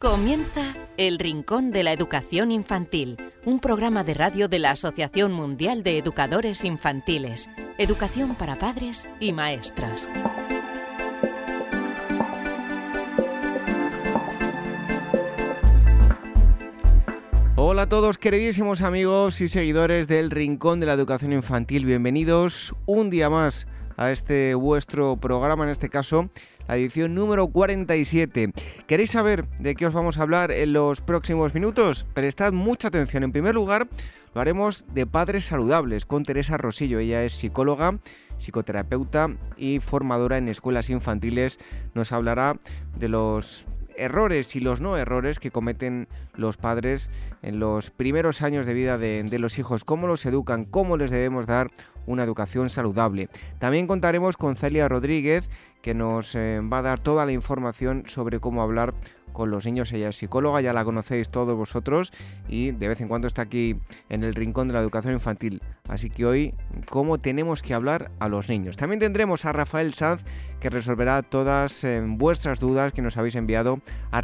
Comienza 0.00 0.74
El 0.96 1.18
Rincón 1.18 1.72
de 1.72 1.82
la 1.82 1.92
Educación 1.92 2.50
Infantil, 2.52 3.18
un 3.44 3.60
programa 3.60 4.02
de 4.02 4.14
radio 4.14 4.48
de 4.48 4.58
la 4.58 4.70
Asociación 4.70 5.30
Mundial 5.30 5.82
de 5.82 5.98
Educadores 5.98 6.64
Infantiles, 6.64 7.50
Educación 7.76 8.34
para 8.34 8.56
Padres 8.56 9.10
y 9.20 9.34
Maestros. 9.34 10.08
Hola 17.56 17.82
a 17.82 17.88
todos 17.90 18.16
queridísimos 18.16 18.80
amigos 18.80 19.42
y 19.42 19.48
seguidores 19.48 20.08
del 20.08 20.30
Rincón 20.30 20.80
de 20.80 20.86
la 20.86 20.94
Educación 20.94 21.34
Infantil, 21.34 21.84
bienvenidos 21.84 22.74
un 22.86 23.10
día 23.10 23.28
más 23.28 23.66
a 23.98 24.12
este 24.12 24.54
vuestro 24.54 25.18
programa, 25.18 25.64
en 25.64 25.70
este 25.70 25.90
caso 25.90 26.30
edición 26.76 27.14
número 27.14 27.48
47. 27.48 28.52
¿Queréis 28.86 29.10
saber 29.10 29.46
de 29.58 29.74
qué 29.74 29.86
os 29.86 29.92
vamos 29.92 30.18
a 30.18 30.22
hablar 30.22 30.50
en 30.50 30.72
los 30.72 31.00
próximos 31.00 31.54
minutos? 31.54 32.06
Prestad 32.14 32.52
mucha 32.52 32.88
atención. 32.88 33.22
En 33.24 33.32
primer 33.32 33.54
lugar, 33.54 33.88
lo 34.34 34.40
haremos 34.40 34.84
de 34.94 35.06
padres 35.06 35.44
saludables 35.44 36.06
con 36.06 36.24
Teresa 36.24 36.56
Rosillo. 36.56 36.98
Ella 36.98 37.24
es 37.24 37.32
psicóloga, 37.32 37.98
psicoterapeuta 38.38 39.28
y 39.56 39.80
formadora 39.80 40.38
en 40.38 40.48
escuelas 40.48 40.90
infantiles. 40.90 41.58
Nos 41.94 42.12
hablará 42.12 42.58
de 42.96 43.08
los 43.08 43.64
errores 43.96 44.56
y 44.56 44.60
los 44.60 44.80
no 44.80 44.96
errores 44.96 45.38
que 45.38 45.50
cometen 45.50 46.08
los 46.34 46.56
padres 46.56 47.10
en 47.42 47.60
los 47.60 47.90
primeros 47.90 48.42
años 48.42 48.66
de 48.66 48.74
vida 48.74 48.98
de, 48.98 49.22
de, 49.22 49.38
los 49.38 49.58
hijos, 49.58 49.84
cómo 49.84 50.06
los 50.06 50.24
educan, 50.24 50.64
cómo 50.64 50.96
les 50.96 51.10
debemos 51.10 51.46
dar 51.46 51.70
una 52.10 52.24
educación 52.24 52.70
saludable. 52.70 53.28
También 53.58 53.86
contaremos 53.86 54.36
con 54.36 54.56
Celia 54.56 54.88
Rodríguez, 54.88 55.48
que 55.82 55.94
nos 55.94 56.34
eh, 56.34 56.60
va 56.60 56.78
a 56.78 56.82
dar 56.82 56.98
toda 56.98 57.24
la 57.24 57.32
información 57.32 58.04
sobre 58.06 58.38
cómo 58.38 58.62
hablar 58.62 58.94
con 59.32 59.50
los 59.50 59.64
niños. 59.64 59.92
Ella 59.92 60.08
es 60.08 60.16
psicóloga, 60.16 60.60
ya 60.60 60.72
la 60.72 60.84
conocéis 60.84 61.30
todos 61.30 61.56
vosotros 61.56 62.12
y 62.48 62.72
de 62.72 62.88
vez 62.88 63.00
en 63.00 63.08
cuando 63.08 63.28
está 63.28 63.42
aquí 63.42 63.76
en 64.08 64.24
el 64.24 64.34
rincón 64.34 64.68
de 64.68 64.74
la 64.74 64.80
educación 64.80 65.14
infantil. 65.14 65.60
Así 65.88 66.10
que 66.10 66.26
hoy, 66.26 66.54
¿cómo 66.88 67.18
tenemos 67.18 67.62
que 67.62 67.74
hablar 67.74 68.10
a 68.18 68.28
los 68.28 68.48
niños? 68.48 68.76
También 68.76 69.00
tendremos 69.00 69.44
a 69.44 69.52
Rafael 69.52 69.94
Sanz 69.94 70.22
que 70.60 70.70
resolverá 70.70 71.22
todas 71.22 71.84
eh, 71.84 72.02
vuestras 72.04 72.60
dudas 72.60 72.92
que 72.92 73.02
nos 73.02 73.16
habéis 73.16 73.36
enviado 73.36 73.80
a 74.10 74.20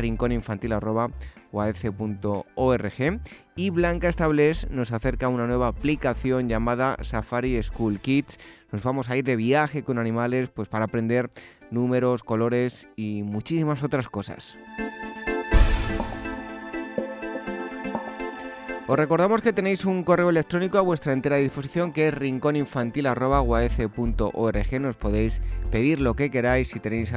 y 3.57 3.71
Blanca 3.71 4.09
Establés 4.09 4.69
nos 4.71 4.93
acerca 4.93 5.29
una 5.29 5.47
nueva 5.47 5.69
aplicación 5.69 6.48
llamada 6.48 6.97
Safari 7.03 7.63
School 7.63 8.01
Kids. 8.01 8.39
Nos 8.73 8.83
vamos 8.83 9.09
a 9.09 9.17
ir 9.17 9.25
de 9.25 9.37
viaje 9.37 9.83
con 9.83 9.98
animales 9.98 10.51
pues 10.51 10.69
para 10.69 10.85
aprender 10.85 11.31
números, 11.71 12.23
colores 12.23 12.89
y 12.97 13.23
muchísimas 13.23 13.83
otras 13.83 14.09
cosas. 14.09 14.57
Os 18.89 18.97
recordamos 18.97 19.42
que 19.42 19.53
tenéis 19.53 19.84
un 19.84 20.05
correo 20.05 20.31
electrónico 20.31 20.79
a 20.79 20.81
vuestra 20.81 21.12
entera 21.12 21.39
disposición 21.39 21.91
que 21.91 22.06
es 22.06 22.15
rincóninfantil.org. 22.15 24.81
Nos 24.81 24.95
podéis 24.95 25.42
pedir 25.73 25.98
lo 25.98 26.15
que 26.15 26.31
queráis. 26.31 26.69
Si 26.69 26.79
tenéis 26.79 27.12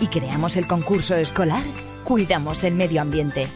Y 0.00 0.08
creamos 0.08 0.56
el 0.56 0.66
concurso 0.66 1.14
escolar 1.14 1.62
Cuidamos 2.04 2.62
el 2.64 2.74
Medio 2.74 3.00
Ambiente 3.00 3.48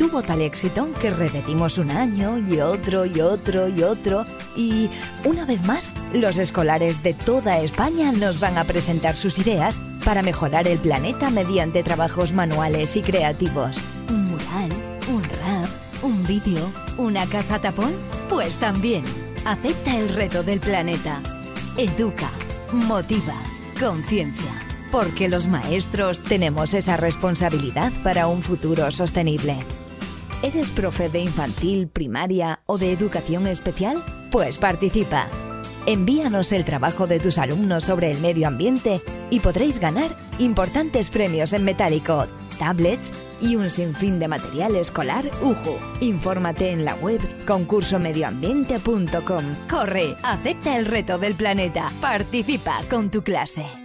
tuvo 0.00 0.22
tal 0.22 0.40
éxito 0.40 0.88
que 0.98 1.10
repetimos 1.10 1.76
un 1.76 1.90
año 1.90 2.38
y 2.38 2.58
otro 2.60 3.04
y 3.04 3.20
otro 3.20 3.68
y 3.68 3.82
otro 3.82 4.24
y 4.56 4.88
una 5.26 5.44
vez 5.44 5.62
más 5.66 5.92
los 6.14 6.38
escolares 6.38 7.02
de 7.02 7.12
toda 7.12 7.58
España 7.58 8.10
nos 8.10 8.40
van 8.40 8.56
a 8.56 8.64
presentar 8.64 9.14
sus 9.14 9.38
ideas 9.38 9.82
para 10.02 10.22
mejorar 10.22 10.66
el 10.66 10.78
planeta 10.78 11.28
mediante 11.28 11.82
trabajos 11.82 12.32
manuales 12.32 12.96
y 12.96 13.02
creativos. 13.02 13.76
¿Un 14.08 14.30
mural? 14.30 14.70
¿Un 15.12 15.22
rap? 15.22 15.68
¿Un 16.02 16.24
vídeo? 16.24 16.72
¿Una 16.96 17.26
casa 17.26 17.60
tapón? 17.60 17.92
Pues 18.30 18.56
también. 18.56 19.04
Acepta 19.44 19.98
el 19.98 20.08
reto 20.08 20.42
del 20.42 20.60
planeta. 20.60 21.20
Educa, 21.76 22.30
motiva, 22.72 23.34
conciencia. 23.78 24.50
Porque 24.90 25.28
los 25.28 25.46
maestros 25.46 26.22
tenemos 26.22 26.72
esa 26.72 26.96
responsabilidad 26.96 27.92
para 28.02 28.28
un 28.28 28.42
futuro 28.42 28.90
sostenible. 28.90 29.58
¿Eres 30.42 30.70
profe 30.70 31.10
de 31.10 31.18
infantil, 31.20 31.88
primaria 31.88 32.60
o 32.64 32.78
de 32.78 32.92
educación 32.92 33.46
especial? 33.46 34.02
Pues 34.30 34.56
participa. 34.56 35.28
Envíanos 35.84 36.52
el 36.52 36.64
trabajo 36.64 37.06
de 37.06 37.20
tus 37.20 37.36
alumnos 37.36 37.84
sobre 37.84 38.10
el 38.10 38.20
medio 38.20 38.48
ambiente 38.48 39.02
y 39.28 39.40
podréis 39.40 39.78
ganar 39.78 40.16
importantes 40.38 41.10
premios 41.10 41.52
en 41.52 41.64
metálico, 41.64 42.26
tablets 42.58 43.12
y 43.42 43.56
un 43.56 43.68
sinfín 43.68 44.18
de 44.18 44.28
material 44.28 44.76
escolar 44.76 45.30
UJU. 45.42 45.76
Infórmate 46.00 46.70
en 46.70 46.86
la 46.86 46.94
web 46.94 47.20
concursomedioambiente.com. 47.46 49.44
Corre, 49.68 50.16
acepta 50.22 50.78
el 50.78 50.86
reto 50.86 51.18
del 51.18 51.34
planeta. 51.34 51.90
Participa 52.00 52.78
con 52.88 53.10
tu 53.10 53.22
clase. 53.22 53.79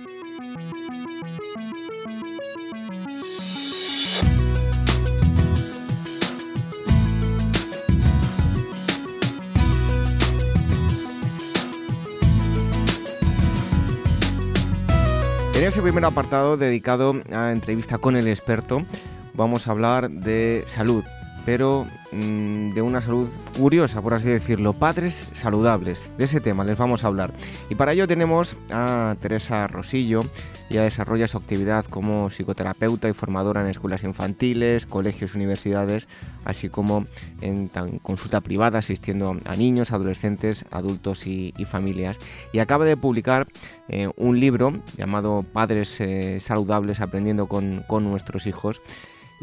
En 15.65 15.69
este 15.69 15.81
primer 15.81 16.05
apartado 16.05 16.57
dedicado 16.57 17.19
a 17.33 17.51
entrevista 17.51 17.97
con 17.97 18.15
el 18.15 18.27
experto, 18.27 18.85
vamos 19.33 19.67
a 19.67 19.71
hablar 19.71 20.11
de 20.11 20.63
salud, 20.67 21.03
pero 21.45 21.85
mm, 22.11 22.71
de 22.71 22.81
una 22.81 23.01
salud 23.01 23.29
curiosa, 23.57 24.01
por 24.01 24.15
así 24.15 24.27
decirlo, 24.27 24.73
padres 24.73 25.27
saludables. 25.31 26.11
De 26.17 26.25
ese 26.25 26.41
tema 26.41 26.63
les 26.63 26.77
vamos 26.77 27.03
a 27.03 27.07
hablar. 27.07 27.31
Y 27.69 27.75
para 27.75 27.93
ello 27.93 28.07
tenemos 28.07 28.55
a 28.71 29.15
Teresa 29.19 29.67
Rosillo, 29.67 30.21
ella 30.69 30.83
desarrolla 30.83 31.27
su 31.27 31.37
actividad 31.37 31.85
como 31.85 32.29
psicoterapeuta 32.29 33.07
y 33.07 33.13
formadora 33.13 33.61
en 33.61 33.67
escuelas 33.67 34.03
infantiles, 34.03 34.87
colegios, 34.87 35.35
universidades, 35.35 36.07
así 36.43 36.69
como 36.69 37.05
en 37.41 37.69
consulta 38.01 38.41
privada 38.41 38.79
asistiendo 38.79 39.37
a 39.45 39.55
niños, 39.55 39.91
adolescentes, 39.91 40.65
adultos 40.71 41.27
y, 41.27 41.53
familias. 41.65 42.17
Y 42.51 42.59
acaba 42.59 42.85
de 42.85 42.97
publicar 42.97 43.47
eh, 43.89 44.09
un 44.17 44.39
libro 44.39 44.71
llamado 44.97 45.43
Padres 45.53 45.99
eh, 45.99 46.39
Saludables 46.41 46.99
Aprendiendo 46.99 47.47
con, 47.47 47.83
con 47.87 48.03
nuestros 48.03 48.47
hijos. 48.47 48.81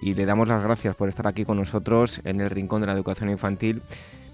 Y 0.01 0.15
le 0.15 0.25
damos 0.25 0.49
las 0.49 0.63
gracias 0.63 0.97
por 0.97 1.09
estar 1.09 1.27
aquí 1.27 1.45
con 1.45 1.59
nosotros 1.59 2.21
en 2.25 2.41
el 2.41 2.51
Rincón 2.51 2.81
de 2.81 2.87
la 2.87 2.95
Educación 2.95 3.31
Infantil. 3.31 3.83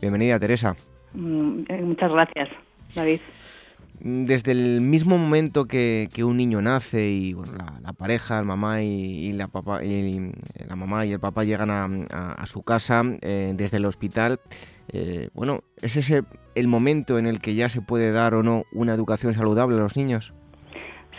Bienvenida, 0.01 0.39
Teresa. 0.39 0.77
Mm, 1.15 1.63
eh, 1.69 1.83
muchas 1.83 2.13
gracias, 2.13 2.49
David. 2.95 3.21
Desde 4.01 4.53
el 4.53 4.81
mismo 4.81 5.19
momento 5.19 5.67
que, 5.67 6.09
un 6.23 6.37
niño 6.37 6.63
nace 6.63 7.09
y 7.09 7.35
la, 7.83 7.93
pareja, 7.93 8.39
el 8.39 8.45
mamá 8.45 8.83
y, 8.83 9.33
la, 9.33 9.49
papá, 9.49 9.85
y 9.85 10.33
la 10.69 10.77
mamá 10.77 11.05
y 11.05 11.13
el 11.13 11.19
papá 11.19 11.43
llegan 11.43 11.71
a, 11.71 12.47
su 12.47 12.63
casa 12.63 13.03
eh, 13.23 13.53
desde 13.57 13.79
el 13.79 13.87
hospital, 13.87 14.39
eh, 14.93 15.31
bueno, 15.35 15.65
¿es 15.83 15.97
ese 15.97 16.23
el 16.55 16.69
momento 16.69 17.19
en 17.19 17.27
el 17.27 17.41
que 17.41 17.57
ya 17.57 17.69
se 17.69 17.81
puede 17.81 18.13
dar 18.13 18.35
o 18.35 18.45
no 18.45 18.65
una 18.73 18.95
educación 18.95 19.35
saludable 19.35 19.77
a 19.77 19.81
los 19.81 19.97
niños? 19.97 20.33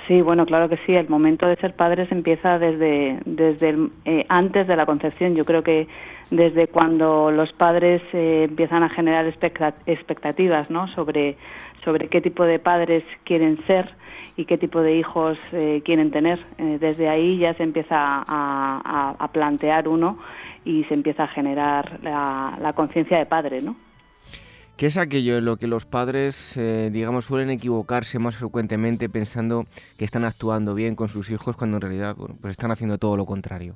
Sí, 0.10 0.24
bueno, 0.24 0.48
claro 0.48 0.68
que 0.70 0.78
sí. 0.88 0.96
El 0.96 1.08
momento 1.08 1.46
de 1.46 1.56
ser 1.58 1.76
padres 1.76 2.12
empieza 2.12 2.58
desde, 2.58 3.20
desde 3.26 3.78
eh, 4.06 4.26
antes 4.28 4.66
de 4.68 4.76
la 4.76 4.88
concepción. 4.88 5.36
Yo 5.36 5.46
creo 5.46 5.62
que 5.62 5.88
desde 6.32 6.68
cuando 6.68 7.30
los 7.30 7.54
padres 7.54 8.02
eh, 8.14 8.48
empiezan 8.50 8.82
a 8.82 8.90
generar 8.90 9.28
expectativas, 9.28 10.72
¿no? 10.72 10.88
Sobre 10.96 11.38
sobre 11.86 12.08
qué 12.08 12.22
tipo 12.22 12.44
de 12.44 12.58
padres 12.58 13.04
quieren 13.24 13.60
ser 13.68 13.92
y 14.36 14.46
qué 14.46 14.58
tipo 14.58 14.82
de 14.82 14.96
hijos 14.96 15.38
eh, 15.52 15.84
quieren 15.86 16.10
tener. 16.10 16.40
desde 16.58 17.08
ahí 17.08 17.38
ya 17.38 17.54
se 17.54 17.62
empieza 17.62 18.24
a, 18.28 19.30
plantear 19.32 19.88
uno 19.88 20.18
y 20.66 20.86
se 20.86 20.96
empieza 20.96 21.26
a 21.26 21.28
generar 21.28 22.00
la, 22.02 22.58
la 22.60 22.74
conciencia 22.74 23.20
de 23.20 23.28
padre, 23.28 23.62
¿no? 23.62 23.76
¿Qué 24.80 24.86
es 24.86 24.96
aquello 24.96 25.38
en 25.38 25.44
lo 25.44 25.58
que 25.58 25.68
los 25.68 25.86
padres, 25.86 26.56
eh, 26.56 26.90
digamos, 26.90 27.26
suelen 27.26 27.50
equivocarse 27.50 28.18
más 28.18 28.38
frecuentemente 28.38 29.10
pensando 29.10 29.66
que 29.98 30.06
están 30.06 30.24
actuando 30.24 30.74
bien 30.74 30.96
con 30.96 31.10
sus 31.10 31.30
hijos 31.32 31.58
cuando 31.58 31.76
en 31.76 31.82
realidad 31.82 32.16
pues 32.16 32.52
están 32.52 32.72
haciendo 32.72 32.98
todo 32.98 33.18
lo 33.18 33.26
contrario? 33.26 33.74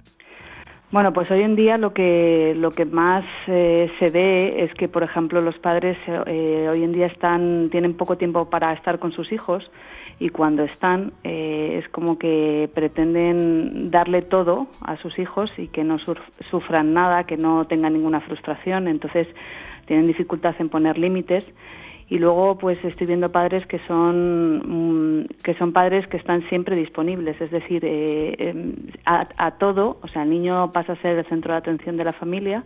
Bueno, 0.91 1.11
pues 1.11 1.29
hoy 1.29 1.41
en 1.41 1.57
día 1.57 1.77
lo 1.77 1.93
que 1.93 2.53
lo 2.55 2.71
que 2.71 2.85
más 2.85 3.25
eh, 3.47 3.91
se 3.99 4.11
ve 4.11 4.63
es 4.63 4.73
que, 4.75 4.87
por 4.87 5.03
ejemplo, 5.03 5.41
los 5.41 5.57
padres 5.57 5.97
eh, 6.07 6.69
hoy 6.71 6.85
en 6.85 6.93
día 6.93 7.07
están 7.07 7.67
tienen 7.69 7.95
poco 7.95 8.15
tiempo 8.15 8.49
para 8.49 8.71
estar 8.71 8.97
con 8.99 9.11
sus 9.11 9.33
hijos 9.33 9.69
y 10.19 10.29
cuando 10.29 10.63
están 10.63 11.11
es 11.23 11.85
como 11.89 12.17
que 12.17 12.69
pretenden 12.73 13.91
darle 13.91 14.21
todo 14.21 14.67
a 14.79 14.95
sus 14.95 15.19
hijos 15.19 15.51
y 15.57 15.67
que 15.67 15.83
no 15.83 15.97
sufran 16.49 16.93
nada, 16.93 17.25
que 17.25 17.35
no 17.35 17.65
tengan 17.65 17.91
ninguna 17.91 18.21
frustración. 18.21 18.87
Entonces 18.87 19.27
tienen 19.85 20.05
dificultad 20.05 20.55
en 20.59 20.69
poner 20.69 20.97
límites. 20.97 21.45
Y 22.09 22.19
luego 22.19 22.57
pues 22.57 22.83
estoy 22.83 23.07
viendo 23.07 23.31
padres 23.31 23.65
que 23.65 23.79
son 23.87 25.21
mm, 25.21 25.25
que 25.43 25.53
son 25.55 25.71
padres 25.71 26.05
que 26.07 26.17
están 26.17 26.41
siempre 26.49 26.75
disponibles. 26.75 27.39
Es 27.39 27.49
decir 27.49 27.83
eh, 27.85 28.35
em, 28.37 28.73
a, 29.05 29.51
todo 29.51 29.97
o 30.01 30.07
sea 30.07 30.23
el 30.23 30.29
niño 30.29 30.71
pasa 30.71 30.93
a 30.93 30.95
ser 30.97 31.17
el 31.17 31.25
centro 31.25 31.53
de 31.53 31.59
atención 31.59 31.97
de 31.97 32.03
la 32.03 32.13
familia 32.13 32.65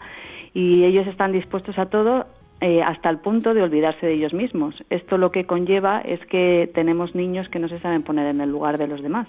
y 0.54 0.84
ellos 0.84 1.08
están 1.08 1.32
dispuestos 1.32 1.78
a 1.78 1.86
todo 1.86 2.26
eh, 2.62 2.82
hasta 2.82 3.10
el 3.10 3.20
punto 3.20 3.54
de 3.54 3.62
olvidarse 3.62 4.08
de 4.08 4.14
ellos 4.14 4.34
mismos. 4.34 4.84
Esto 4.90 5.18
lo 5.20 5.32
que 5.32 5.46
conlleva 5.46 6.02
es 6.02 6.20
que 6.26 6.70
tenemos 6.74 7.14
niños 7.14 7.48
que 7.50 7.60
no 7.60 7.70
se 7.70 7.80
saben 7.80 8.02
poner 8.02 8.28
en 8.28 8.42
el 8.42 8.50
lugar 8.50 8.80
de 8.80 8.88
los 8.88 9.04
demás. 9.04 9.28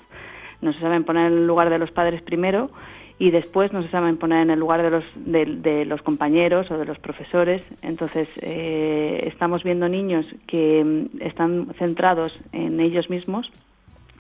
No 0.63 0.73
se 0.73 0.81
saben 0.81 1.05
poner 1.05 1.31
en 1.31 1.39
el 1.39 1.47
lugar 1.47 1.69
de 1.69 1.79
los 1.79 1.91
padres 1.91 2.23
primero 2.23 2.71
y 3.19 3.31
después 3.31 3.73
no 3.73 3.83
se 3.83 3.89
saben 3.89 4.17
poner 4.17 4.43
en 4.43 4.51
el 4.51 4.61
lugar 4.61 4.83
de 4.83 4.91
los, 4.91 5.05
de, 5.17 5.85
los 5.85 6.03
compañeros 6.03 6.71
o 6.71 6.79
de 6.79 6.85
los 6.85 6.99
profesores. 6.99 7.63
Entonces, 7.83 8.29
eh, 8.43 9.25
estamos 9.27 9.65
viendo 9.65 9.89
niños 9.89 10.25
que 10.47 10.85
mm, 10.85 11.23
están 11.23 11.75
centrados 11.79 12.33
en 12.53 12.79
ellos 12.81 13.11
mismos 13.11 13.51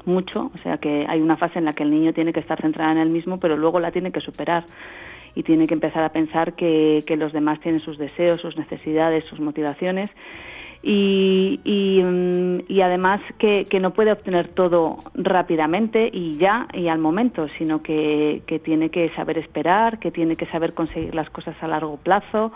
mucho, 0.05 0.51
o 0.55 0.59
sea 0.63 0.79
que 0.79 1.07
hay 1.09 1.21
una 1.21 1.37
fase 1.37 1.59
en 1.59 1.65
la 1.65 1.75
que 1.75 1.83
el 1.83 1.91
niño 1.91 2.13
tiene 2.13 2.33
que 2.33 2.41
estar 2.41 2.61
centrado 2.61 2.93
en 2.93 2.99
él 2.99 3.11
mismo, 3.11 3.39
pero 3.39 3.57
luego 3.57 3.79
la 3.79 3.93
tiene 3.93 4.11
que 4.11 4.21
superar 4.21 4.65
y 5.35 5.43
tiene 5.43 5.67
que 5.67 5.75
empezar 5.75 6.03
a 6.03 6.09
pensar 6.09 6.55
que, 6.55 7.05
que 7.07 7.17
los 7.17 7.33
demás 7.33 7.61
tienen 7.61 7.81
sus 7.81 7.99
deseos, 7.99 8.41
sus 8.41 8.57
necesidades, 8.57 9.25
sus 9.25 9.39
motivaciones 9.39 10.11
y, 10.83 12.01
mm, 12.05 12.61
y, 12.69 12.81
además 12.83 13.21
que, 13.39 13.67
que, 13.69 13.81
no 13.81 13.93
puede 13.93 14.13
obtener 14.13 14.49
todo 14.49 14.99
rápidamente 15.15 16.09
y 16.13 16.37
ya 16.37 16.69
y 16.73 16.89
al 16.89 16.99
momento, 16.99 17.49
sino 17.59 17.83
que, 17.83 18.43
que, 18.47 18.59
tiene 18.59 18.91
que 18.91 19.11
saber 19.11 19.39
esperar, 19.39 19.99
que 19.99 20.11
tiene 20.11 20.37
que 20.37 20.47
saber 20.47 20.75
conseguir 20.75 21.15
las 21.15 21.31
cosas 21.31 21.57
a 21.63 21.67
largo 21.67 21.97
plazo, 21.97 22.53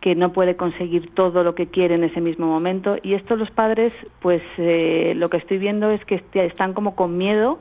que 0.00 0.14
no 0.14 0.32
puede 0.32 0.56
conseguir 0.56 1.12
todo 1.14 1.44
lo 1.44 1.54
que 1.54 1.66
quiere 1.66 1.96
en 1.96 2.04
ese 2.04 2.20
mismo 2.20 2.46
momento. 2.46 2.96
Y 3.02 3.14
esto 3.14 3.36
los 3.36 3.50
padres, 3.50 3.92
pues 4.20 4.42
eh, 4.56 5.12
lo 5.16 5.28
que 5.28 5.36
estoy 5.36 5.58
viendo 5.58 5.90
es 5.90 6.02
que 6.06 6.22
están 6.34 6.72
como 6.72 6.96
con 6.96 7.18
miedo 7.18 7.58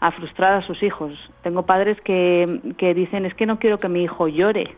a 0.00 0.12
frustrar 0.12 0.54
a 0.54 0.62
sus 0.62 0.82
hijos. 0.84 1.30
Tengo 1.42 1.64
padres 1.64 2.00
que, 2.02 2.60
que 2.76 2.94
dicen, 2.94 3.26
es 3.26 3.34
que 3.34 3.46
no 3.46 3.58
quiero 3.58 3.78
que 3.78 3.88
mi 3.88 4.04
hijo 4.04 4.28
llore 4.28 4.76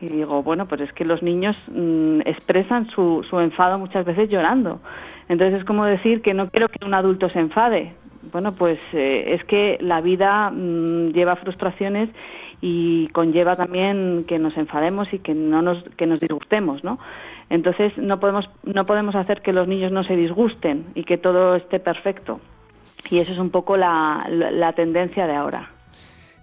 y 0.00 0.06
digo, 0.06 0.42
bueno, 0.42 0.66
pues 0.66 0.82
es 0.82 0.92
que 0.92 1.04
los 1.04 1.22
niños 1.22 1.56
mm, 1.68 2.20
expresan 2.24 2.88
su, 2.90 3.24
su 3.28 3.40
enfado 3.40 3.78
muchas 3.78 4.04
veces 4.04 4.28
llorando. 4.28 4.80
Entonces 5.28 5.60
es 5.60 5.64
como 5.64 5.84
decir 5.84 6.22
que 6.22 6.34
no 6.34 6.48
quiero 6.48 6.68
que 6.68 6.84
un 6.84 6.94
adulto 6.94 7.28
se 7.30 7.40
enfade. 7.40 7.94
Bueno, 8.32 8.52
pues 8.52 8.78
eh, 8.92 9.34
es 9.34 9.44
que 9.44 9.78
la 9.80 10.00
vida 10.00 10.50
mm, 10.50 11.12
lleva 11.12 11.36
frustraciones 11.36 12.10
y 12.60 13.08
conlleva 13.08 13.56
también 13.56 14.24
que 14.26 14.38
nos 14.38 14.56
enfademos 14.56 15.12
y 15.12 15.20
que 15.20 15.34
no 15.34 15.62
nos 15.62 15.82
que 15.96 16.06
nos 16.06 16.20
disgustemos, 16.20 16.82
¿no? 16.84 16.98
Entonces 17.50 17.96
no 17.96 18.20
podemos 18.20 18.50
no 18.64 18.84
podemos 18.84 19.14
hacer 19.14 19.42
que 19.42 19.52
los 19.52 19.68
niños 19.68 19.92
no 19.92 20.04
se 20.04 20.16
disgusten 20.16 20.86
y 20.94 21.04
que 21.04 21.18
todo 21.18 21.54
esté 21.54 21.78
perfecto. 21.80 22.40
Y 23.10 23.18
eso 23.18 23.32
es 23.32 23.38
un 23.38 23.50
poco 23.50 23.76
la, 23.76 24.26
la 24.28 24.72
tendencia 24.72 25.26
de 25.26 25.34
ahora. 25.34 25.70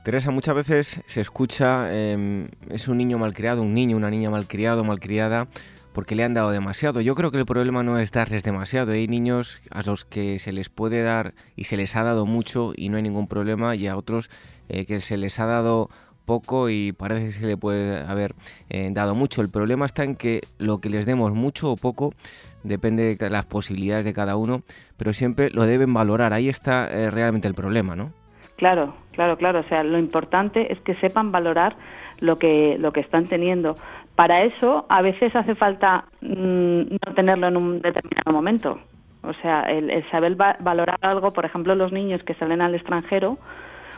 Teresa, 0.05 0.29
muchas 0.29 0.53
veces 0.53 1.01
se 1.07 1.19
escucha, 1.19 1.91
em, 1.91 2.47
es 2.69 2.87
un 2.87 2.99
niño 2.99 3.17
malcriado, 3.17 3.63
un 3.63 3.73
niño, 3.73 3.97
una 3.97 4.11
niña 4.11 4.29
malcriado, 4.29 4.83
malcriada, 4.83 5.47
porque 5.93 6.13
le 6.13 6.23
han 6.23 6.35
dado 6.35 6.51
demasiado. 6.51 7.01
Yo 7.01 7.15
creo 7.15 7.31
que 7.31 7.39
el 7.39 7.45
problema 7.47 7.81
no 7.81 7.97
es 7.97 8.11
darles 8.11 8.43
demasiado. 8.43 8.91
Hay 8.91 9.07
niños 9.07 9.61
a 9.71 9.81
los 9.81 10.05
que 10.05 10.37
se 10.37 10.51
les 10.51 10.69
puede 10.69 11.01
dar 11.01 11.33
y 11.55 11.63
se 11.63 11.75
les 11.75 11.95
ha 11.95 12.03
dado 12.03 12.27
mucho 12.27 12.73
y 12.75 12.89
no 12.89 12.97
hay 12.97 13.01
ningún 13.01 13.27
problema, 13.27 13.75
y 13.75 13.87
a 13.87 13.97
otros 13.97 14.29
eh, 14.69 14.85
que 14.85 15.01
se 15.01 15.17
les 15.17 15.39
ha 15.39 15.47
dado 15.47 15.89
poco 16.25 16.69
y 16.69 16.91
parece 16.91 17.25
que 17.25 17.31
se 17.31 17.47
le 17.47 17.57
puede 17.57 17.97
haber 18.01 18.35
eh, 18.69 18.87
dado 18.93 19.15
mucho. 19.15 19.41
El 19.41 19.49
problema 19.49 19.87
está 19.87 20.03
en 20.03 20.15
que 20.15 20.41
lo 20.59 20.81
que 20.81 20.91
les 20.91 21.07
demos 21.07 21.33
mucho 21.33 21.71
o 21.71 21.77
poco 21.77 22.13
depende 22.61 23.15
de 23.15 23.29
las 23.31 23.45
posibilidades 23.45 24.05
de 24.05 24.13
cada 24.13 24.35
uno, 24.35 24.61
pero 24.97 25.13
siempre 25.13 25.49
lo 25.49 25.63
deben 25.63 25.95
valorar. 25.95 26.31
Ahí 26.31 26.47
está 26.47 26.87
eh, 26.91 27.09
realmente 27.09 27.47
el 27.47 27.55
problema, 27.55 27.95
¿no? 27.95 28.11
Claro, 28.57 28.93
claro, 29.11 29.37
claro. 29.37 29.59
O 29.59 29.63
sea, 29.63 29.83
lo 29.83 29.97
importante 29.97 30.71
es 30.71 30.79
que 30.81 30.95
sepan 30.95 31.31
valorar 31.31 31.75
lo 32.19 32.37
que, 32.37 32.77
lo 32.79 32.91
que 32.91 33.01
están 33.01 33.27
teniendo. 33.27 33.75
Para 34.15 34.43
eso, 34.43 34.85
a 34.89 35.01
veces 35.01 35.35
hace 35.35 35.55
falta 35.55 36.05
mm, 36.21 36.81
no 37.05 37.13
tenerlo 37.15 37.47
en 37.47 37.57
un 37.57 37.81
determinado 37.81 38.31
momento. 38.31 38.79
O 39.23 39.33
sea, 39.41 39.61
el, 39.61 39.91
saber 40.11 40.35
valorar 40.35 40.97
algo, 41.01 41.33
por 41.33 41.45
ejemplo, 41.45 41.75
los 41.75 41.91
niños 41.91 42.23
que 42.23 42.35
salen 42.35 42.61
al 42.61 42.75
extranjero 42.75 43.37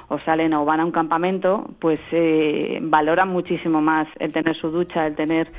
o 0.07 0.19
salen 0.19 0.53
o 0.53 0.63
van 0.63 0.79
a 0.79 0.85
un 0.85 0.91
campamento, 0.91 1.65
pues 1.79 1.99
eh, 2.11 2.79
valoran 2.81 3.27
muchísimo 3.27 3.81
más 3.81 4.07
el 4.19 4.31
tener 4.31 4.55
su 4.55 4.71
ducha, 4.71 5.05
el 5.05 5.15
tener 5.15 5.51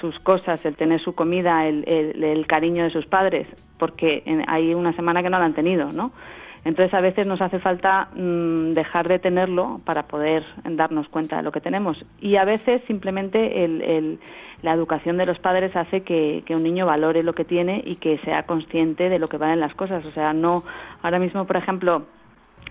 sus 0.00 0.18
cosas, 0.18 0.64
el 0.66 0.74
tener 0.74 1.00
su 1.00 1.14
comida, 1.14 1.66
el, 1.66 1.84
el 1.86 2.46
cariño 2.48 2.82
de 2.82 2.90
sus 2.90 3.06
padres, 3.06 3.46
porque 3.78 4.24
hay 4.48 4.74
una 4.74 4.92
semana 4.94 5.22
que 5.22 5.30
no 5.30 5.38
lo 5.38 5.44
han 5.44 5.54
tenido, 5.54 5.92
¿no? 5.92 6.10
Entonces 6.64 6.94
a 6.94 7.00
veces 7.00 7.26
nos 7.26 7.40
hace 7.40 7.58
falta 7.58 8.08
mm, 8.14 8.72
dejar 8.72 9.08
de 9.08 9.18
tenerlo 9.18 9.80
para 9.84 10.04
poder 10.04 10.44
darnos 10.64 11.08
cuenta 11.08 11.36
de 11.36 11.42
lo 11.42 11.50
que 11.50 11.60
tenemos. 11.60 12.04
Y 12.20 12.36
a 12.36 12.44
veces 12.44 12.82
simplemente 12.86 14.18
la 14.62 14.72
educación 14.72 15.16
de 15.18 15.26
los 15.26 15.40
padres 15.40 15.74
hace 15.74 16.02
que, 16.02 16.44
un 16.50 16.62
niño 16.62 16.86
valore 16.86 17.24
lo 17.24 17.34
que 17.34 17.44
tiene 17.44 17.82
y 17.84 17.96
que 17.96 18.18
sea 18.18 18.44
consciente 18.44 19.08
de 19.08 19.18
lo 19.18 19.28
que 19.28 19.38
valen 19.38 19.58
las 19.58 19.74
cosas. 19.74 20.04
O 20.04 20.12
sea, 20.12 20.32
no 20.32 20.62
ahora 21.02 21.18
mismo, 21.18 21.46
por 21.46 21.56
ejemplo, 21.56 22.06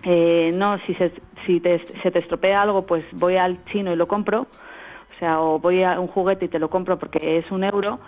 eh, 0.04 0.52
no, 0.54 0.78
si, 0.86 0.94
se, 0.96 1.12
si 1.46 1.60
se 1.60 2.12
te 2.12 2.20
estropea 2.20 2.62
algo, 2.62 2.86
pues 2.86 3.04
voy 3.12 3.36
al 3.36 3.64
chino 3.66 3.92
y 3.92 3.98
lo 3.98 4.08
compro. 4.08 4.44
O 4.44 5.20
sea, 5.20 5.42
o 5.42 5.60
voy 5.60 5.84
a 5.84 6.00
un 6.00 6.08
juguete 6.08 6.46
y 6.46 6.48
te 6.48 6.60
lo 6.60 6.70
compro 6.70 6.98
porque 6.98 7.38
es 7.38 7.52
un 7.52 7.66
euro 7.66 8.00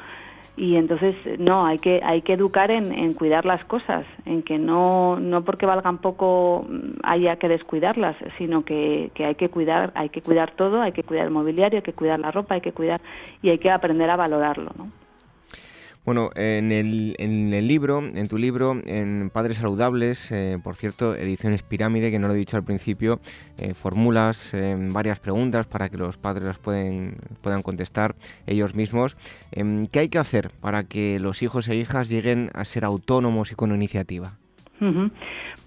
y 0.55 0.75
entonces 0.75 1.15
no 1.39 1.65
hay 1.65 1.79
que 1.79 2.01
hay 2.03 2.21
que 2.21 2.33
educar 2.33 2.69
en, 2.69 3.13
cuidar 3.13 3.45
las 3.45 3.65
cosas 3.65 4.05
en 4.25 4.43
que 4.43 4.59
no 4.59 5.19
no 5.19 5.43
porque 5.43 5.65
valgan 5.65 5.97
poco 5.97 6.65
mm, 6.69 6.99
haya 7.03 7.37
que 7.37 7.47
descuidarlas 7.47 8.15
sino 8.37 8.63
que, 8.63 9.11
que, 9.15 9.25
hay 9.25 9.35
que 9.35 9.49
cuidar 9.49 9.91
hay 9.95 10.09
que 10.09 10.21
cuidar 10.21 10.51
todo 10.51 10.81
hay 10.81 10.91
que 10.91 11.03
cuidar 11.03 11.25
el 11.25 11.31
mobiliario 11.31 11.77
hay 11.79 11.83
que 11.83 11.93
cuidar 11.93 12.19
la 12.19 12.31
ropa 12.31 12.55
hay 12.55 12.61
que 12.61 12.71
cuidar 12.71 13.01
y 13.41 13.49
hay 13.49 13.57
que 13.57 13.71
aprender 13.71 14.09
a 14.09 14.15
valorarlo 14.15 14.71
¿no? 14.77 15.02
Bueno, 16.05 16.31
en 16.35 16.73
el, 16.73 17.15
en 17.17 17.53
el 17.53 17.65
libro, 17.65 17.99
en 18.03 18.27
tu 18.27 18.37
libro, 18.37 18.77
en 18.85 19.29
Padres 19.33 19.55
Saludables, 19.57 20.29
eh, 20.31 20.59
por 20.61 20.75
cierto, 20.75 21.15
ediciones 21.15 21.63
Pirámide, 21.63 22.11
que 22.11 22.19
no 22.19 22.27
lo 22.27 22.33
he 22.33 22.37
dicho 22.37 22.57
al 22.57 22.63
principio, 22.63 23.21
eh, 23.57 23.73
formulas 23.73 24.49
eh, 24.51 24.75
varias 24.77 25.21
preguntas 25.21 25.65
para 25.65 25.87
que 25.87 25.95
los 25.95 26.17
padres 26.17 26.43
las 26.43 26.59
pueden, 26.59 27.15
puedan 27.41 27.61
contestar 27.61 28.15
ellos 28.47 28.75
mismos. 28.75 29.15
Em, 29.53 29.87
¿Qué 29.87 29.99
hay 29.99 30.09
que 30.09 30.19
hacer 30.19 30.49
para 30.59 30.83
que 30.83 31.19
los 31.19 31.41
hijos 31.41 31.69
e 31.69 31.75
hijas 31.77 32.09
lleguen 32.09 32.51
a 32.53 32.65
ser 32.65 32.83
autónomos 32.83 33.53
y 33.53 33.55
con 33.55 33.73
iniciativa? 33.73 34.42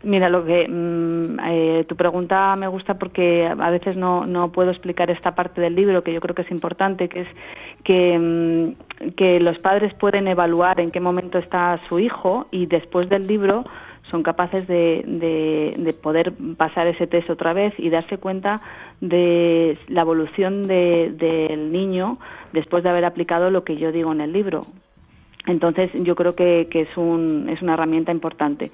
Mira, 0.03 0.29
lo 0.29 0.45
que 0.45 0.69
mm, 0.69 1.41
eh, 1.49 1.85
tu 1.89 1.97
pregunta 1.97 2.55
me 2.57 2.69
gusta 2.69 2.95
porque 2.95 3.47
a 3.47 3.71
veces 3.71 3.97
no, 3.97 4.27
no 4.27 4.53
puedo 4.53 4.71
explicar 4.71 5.11
esta 5.11 5.35
parte 5.35 5.61
del 5.61 5.75
libro 5.75 6.05
que 6.05 6.13
yo 6.13 6.21
creo 6.21 6.35
que 6.35 6.43
es 6.43 6.51
importante, 6.51 7.09
que 7.09 7.21
es 7.23 7.29
que, 7.83 8.19
mm, 8.19 9.43
los 9.43 9.59
padres 9.59 9.95
pueden 9.95 10.29
evaluar 10.29 10.81
en 10.81 10.91
qué 10.91 11.01
momento 11.01 11.39
está 11.39 11.81
su 11.89 11.99
hijo 11.99 12.47
y 12.51 12.67
después 12.67 13.09
del 13.09 13.27
libro 13.27 13.65
son 14.11 14.23
capaces 14.23 14.69
de, 14.69 15.03
de, 15.77 15.93
poder 15.93 16.33
pasar 16.57 16.87
ese 16.87 17.09
test 17.09 17.29
otra 17.29 17.53
vez 17.53 17.75
y 17.77 17.91
darse 17.91 18.19
cuenta 18.19 18.61
de 19.01 19.77
la 19.89 20.03
evolución 20.03 20.69
del 20.69 21.73
niño 21.73 22.19
después 22.53 22.85
de 22.85 22.91
haber 22.91 23.05
aplicado 23.05 23.51
lo 23.51 23.65
que 23.65 23.77
yo 23.77 23.91
digo 23.91 24.13
en 24.13 24.21
el 24.21 24.33
libro. 24.33 24.67
Entonces, 25.47 25.91
yo 25.95 26.15
creo 26.15 26.37
que, 26.37 26.69
que 26.71 26.83
es, 26.83 26.97
un, 26.97 27.49
es 27.49 27.63
una 27.63 27.75
herramienta 27.75 28.13
importante. 28.13 28.71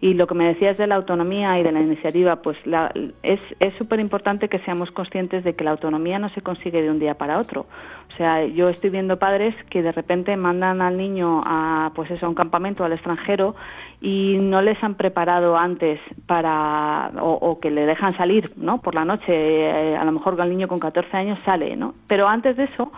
Y 0.00 0.14
lo 0.14 0.26
que 0.26 0.34
me 0.34 0.46
decías 0.46 0.76
de 0.78 0.86
la 0.86 0.96
autonomía 0.96 1.58
y 1.58 1.62
de 1.62 1.72
la 1.72 1.80
iniciativa, 1.80 2.36
pues 2.36 2.56
la, 2.66 2.92
es 3.22 3.40
súper 3.78 4.00
importante 4.00 4.48
que 4.48 4.58
seamos 4.60 4.90
conscientes 4.90 5.44
de 5.44 5.54
que 5.54 5.64
la 5.64 5.70
autonomía 5.70 6.18
no 6.18 6.28
se 6.30 6.42
consigue 6.42 6.82
de 6.82 6.90
un 6.90 6.98
día 6.98 7.14
para 7.14 7.38
otro. 7.38 7.66
O 8.12 8.16
sea, 8.16 8.46
yo 8.46 8.70
estoy 8.70 8.88
viendo 8.88 9.18
padres 9.18 9.54
que 9.68 9.82
de 9.82 9.92
repente 9.92 10.36
mandan 10.36 10.80
al 10.80 10.96
niño 10.96 11.42
a, 11.44 11.90
pues 11.94 12.10
eso, 12.10 12.24
a 12.24 12.28
un 12.28 12.34
campamento 12.34 12.82
al 12.82 12.92
extranjero 12.92 13.54
y 14.00 14.38
no 14.38 14.62
les 14.62 14.82
han 14.82 14.94
preparado 14.94 15.56
antes 15.56 16.00
para, 16.26 17.10
o, 17.20 17.58
que 17.60 17.70
le 17.70 17.84
dejan 17.84 18.12
salir, 18.12 18.52
¿no? 18.56 18.78
Por 18.78 18.94
la 18.94 19.04
noche, 19.04 19.32
eh, 19.34 19.96
a 19.96 20.04
lo 20.04 20.12
mejor 20.12 20.40
el 20.40 20.48
niño 20.48 20.66
con 20.66 20.78
14 20.78 21.14
años 21.14 21.38
sale, 21.44 21.76
¿no? 21.76 21.94
Pero 22.06 22.26
antes 22.26 22.56
de 22.56 22.64
eso 22.64 22.90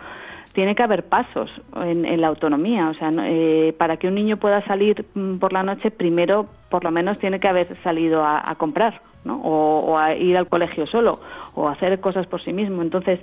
tiene 0.59 0.75
que 0.75 0.83
haber 0.83 1.05
pasos 1.05 1.49
en, 1.85 2.19
la 2.19 2.27
autonomía. 2.27 2.89
O 2.89 2.93
sea, 2.93 3.11
eh, 3.17 3.73
para 3.77 3.95
que 3.95 4.09
un 4.09 4.15
niño 4.15 4.35
pueda 4.35 4.61
salir 4.65 5.05
mm, 5.13 5.37
por 5.37 5.53
la 5.53 5.63
noche, 5.63 5.89
primero, 5.89 6.47
por 6.69 6.83
lo 6.83 6.91
menos, 6.91 7.17
tiene 7.17 7.39
que 7.39 7.47
haber 7.47 7.77
salido 7.81 8.25
a, 8.25 8.53
comprar, 8.55 8.99
¿no? 9.23 9.39
O, 9.41 9.97
a 9.97 10.15
ir 10.15 10.35
al 10.35 10.49
colegio 10.49 10.85
solo, 10.85 11.21
o 11.55 11.69
hacer 11.69 12.01
cosas 12.01 12.27
por 12.27 12.43
sí 12.43 12.51
mismo. 12.51 12.81
Entonces, 12.81 13.21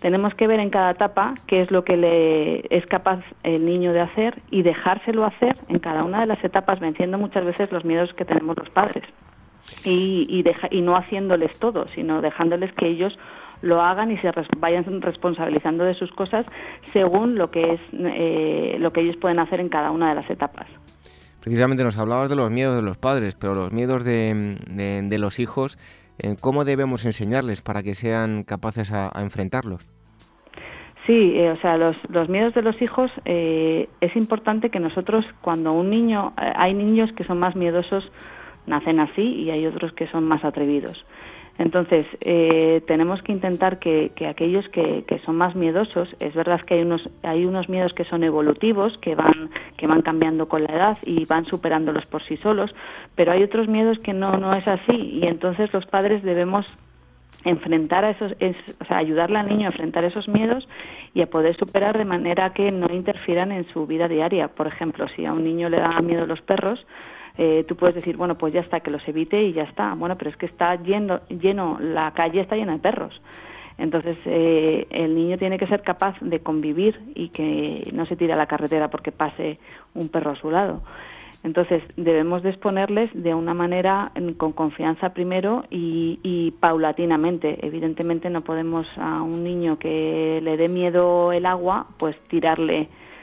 tenemos 0.00 0.34
que 0.34 0.46
ver 0.46 0.60
en 0.60 0.68
cada 0.68 0.90
etapa 0.90 1.36
qué 1.46 1.62
es 1.62 1.70
lo 1.70 1.84
que 1.84 1.96
le 1.96 2.66
es 2.68 2.84
capaz 2.84 3.20
el 3.44 3.64
niño 3.64 3.94
de 3.94 4.02
hacer 4.02 4.42
y 4.50 4.60
dejárselo 4.60 5.24
hacer 5.24 5.56
en 5.70 5.78
cada 5.78 6.04
una 6.04 6.20
de 6.20 6.26
las 6.26 6.44
etapas, 6.44 6.80
venciendo 6.80 7.16
muchas 7.16 7.46
veces 7.46 7.72
los 7.72 7.86
miedos 7.86 8.12
que 8.12 8.26
tenemos 8.26 8.58
los 8.58 8.68
padres. 8.68 9.04
Y, 9.86 10.26
y, 10.28 10.44
y 10.70 10.82
no 10.82 10.96
haciéndoles 10.96 11.58
todo, 11.58 11.86
sino 11.94 12.20
dejándoles 12.20 12.74
que 12.74 12.88
ellos 12.88 13.18
lo 13.64 13.80
hagan 13.80 14.10
y 14.10 14.18
se 14.18 14.30
vayan 14.58 15.00
responsabilizando 15.00 15.84
de 15.84 15.94
sus 15.94 16.12
cosas 16.12 16.46
según 16.92 17.36
lo 17.36 17.50
que 17.50 17.74
es 17.74 17.80
eh, 17.92 18.76
lo 18.78 18.92
que 18.92 19.00
ellos 19.00 19.16
pueden 19.16 19.38
hacer 19.38 19.60
en 19.60 19.70
cada 19.70 19.90
una 19.90 20.10
de 20.10 20.14
las 20.16 20.30
etapas. 20.30 20.66
Precisamente 21.40 21.82
nos 21.82 21.98
hablabas 21.98 22.28
de 22.28 22.36
los 22.36 22.50
miedos 22.50 22.76
de 22.76 22.82
los 22.82 22.98
padres, 22.98 23.34
pero 23.34 23.54
los 23.54 23.72
miedos 23.72 24.04
de, 24.04 24.56
de, 24.66 25.18
los 25.18 25.38
hijos, 25.38 25.78
eh, 26.18 26.36
¿cómo 26.40 26.64
debemos 26.64 27.04
enseñarles 27.04 27.60
para 27.60 27.82
que 27.82 27.94
sean 27.94 28.44
capaces 28.44 28.92
a, 28.92 29.10
enfrentarlos? 29.16 29.82
Sí, 31.06 31.32
eh, 31.34 31.50
o 31.50 31.54
sea, 31.56 31.76
los, 31.76 31.96
los, 32.08 32.30
miedos 32.30 32.54
de 32.54 32.62
los 32.62 32.80
hijos 32.80 33.10
es 33.26 34.16
importante 34.16 34.70
que 34.70 34.80
nosotros, 34.80 35.26
cuando 35.42 35.72
un 35.72 35.90
niño, 35.90 36.32
hay 36.36 36.72
niños 36.72 37.12
que 37.12 37.24
son 37.24 37.38
más 37.38 37.56
miedosos, 37.56 38.10
nacen 38.66 39.00
así 39.00 39.22
y 39.22 39.50
hay 39.50 39.66
otros 39.66 39.92
que 39.92 40.06
son 40.06 40.26
más 40.26 40.44
atrevidos. 40.44 41.04
Entonces, 41.58 42.04
eh, 42.20 42.82
tenemos 42.86 43.22
que 43.22 43.30
intentar 43.30 43.78
que, 43.78 44.10
aquellos 44.28 44.68
que, 44.70 45.04
son 45.24 45.36
más 45.36 45.54
miedosos, 45.54 46.08
es 46.18 46.34
verdad 46.34 46.60
que 46.62 46.74
hay 46.74 46.82
unos, 46.82 47.08
hay 47.22 47.44
unos 47.44 47.68
miedos 47.68 47.92
que 47.92 48.04
son 48.04 48.24
evolutivos, 48.24 48.98
que 48.98 49.14
van, 49.14 49.50
que 49.76 49.86
van 49.86 50.02
cambiando 50.02 50.48
con 50.48 50.64
la 50.64 50.74
edad 50.74 50.98
y 51.02 51.24
van 51.26 51.44
superándolos 51.44 52.06
por 52.06 52.24
sí 52.24 52.36
solos, 52.38 52.74
pero 53.14 53.30
hay 53.30 53.44
otros 53.44 53.68
miedos 53.68 53.98
que 54.00 54.12
no, 54.12 54.36
no 54.36 54.52
es 54.54 54.66
así 54.66 54.96
y 54.96 55.26
entonces 55.26 55.72
los 55.72 55.86
padres 55.86 56.24
debemos 56.24 56.66
enfrentar 57.44 58.04
a 58.04 58.10
esos, 58.10 58.32
o 58.32 58.84
sea, 58.86 58.96
ayudarle 58.96 59.38
al 59.38 59.48
niño 59.48 59.66
a 59.66 59.70
enfrentar 59.70 60.04
esos 60.04 60.28
miedos 60.28 60.66
y 61.12 61.20
a 61.20 61.26
poder 61.26 61.56
superar 61.56 61.96
de 61.96 62.04
manera 62.04 62.50
que 62.50 62.72
no 62.72 62.92
interfieran 62.92 63.52
en 63.52 63.66
su 63.68 63.86
vida 63.86 64.08
diaria. 64.08 64.48
Por 64.48 64.66
ejemplo, 64.66 65.06
si 65.14 65.24
a 65.26 65.32
un 65.32 65.44
niño 65.44 65.68
le 65.68 65.78
da 65.78 66.00
miedo 66.00 66.26
los 66.26 66.40
perros, 66.40 66.84
eh, 67.36 67.64
tú 67.66 67.76
puedes 67.76 67.96
decir, 67.96 68.16
bueno, 68.16 68.36
pues 68.36 68.52
ya 68.52 68.60
está, 68.60 68.80
que 68.80 68.90
los 68.90 69.06
evite 69.08 69.42
y 69.42 69.52
ya 69.52 69.64
está. 69.64 69.94
Bueno, 69.94 70.16
pero 70.16 70.30
es 70.30 70.36
que 70.36 70.46
está 70.46 70.76
lleno, 70.76 71.20
lleno 71.28 71.78
la 71.80 72.12
calle 72.12 72.40
está 72.40 72.56
llena 72.56 72.74
de 72.74 72.78
perros. 72.78 73.20
Entonces, 73.76 74.16
eh, 74.24 74.86
el 74.90 75.14
niño 75.16 75.36
tiene 75.36 75.58
que 75.58 75.66
ser 75.66 75.82
capaz 75.82 76.16
de 76.20 76.38
convivir 76.40 77.00
y 77.14 77.30
que 77.30 77.90
no 77.92 78.06
se 78.06 78.14
tire 78.14 78.32
a 78.32 78.36
la 78.36 78.46
carretera 78.46 78.88
porque 78.88 79.10
pase 79.10 79.58
un 79.94 80.08
perro 80.08 80.30
a 80.30 80.36
su 80.36 80.50
lado. 80.50 80.82
Entonces, 81.42 81.82
debemos 81.96 82.42
de 82.42 82.50
exponerles 82.50 83.10
de 83.12 83.34
una 83.34 83.52
manera 83.52 84.12
con 84.38 84.52
confianza 84.52 85.12
primero 85.12 85.64
y, 85.70 86.20
y, 86.22 86.52
paulatinamente. 86.52 87.66
Evidentemente, 87.66 88.30
no 88.30 88.42
podemos 88.42 88.86
a 88.96 89.20
un 89.20 89.44
niño 89.44 89.78
que 89.78 90.40
le 90.42 90.56
dé 90.56 90.68
miedo 90.68 91.32
el 91.32 91.44
agua, 91.44 91.86
pues 91.98 92.16
tirarle 92.28 92.88
Mm, 92.88 93.13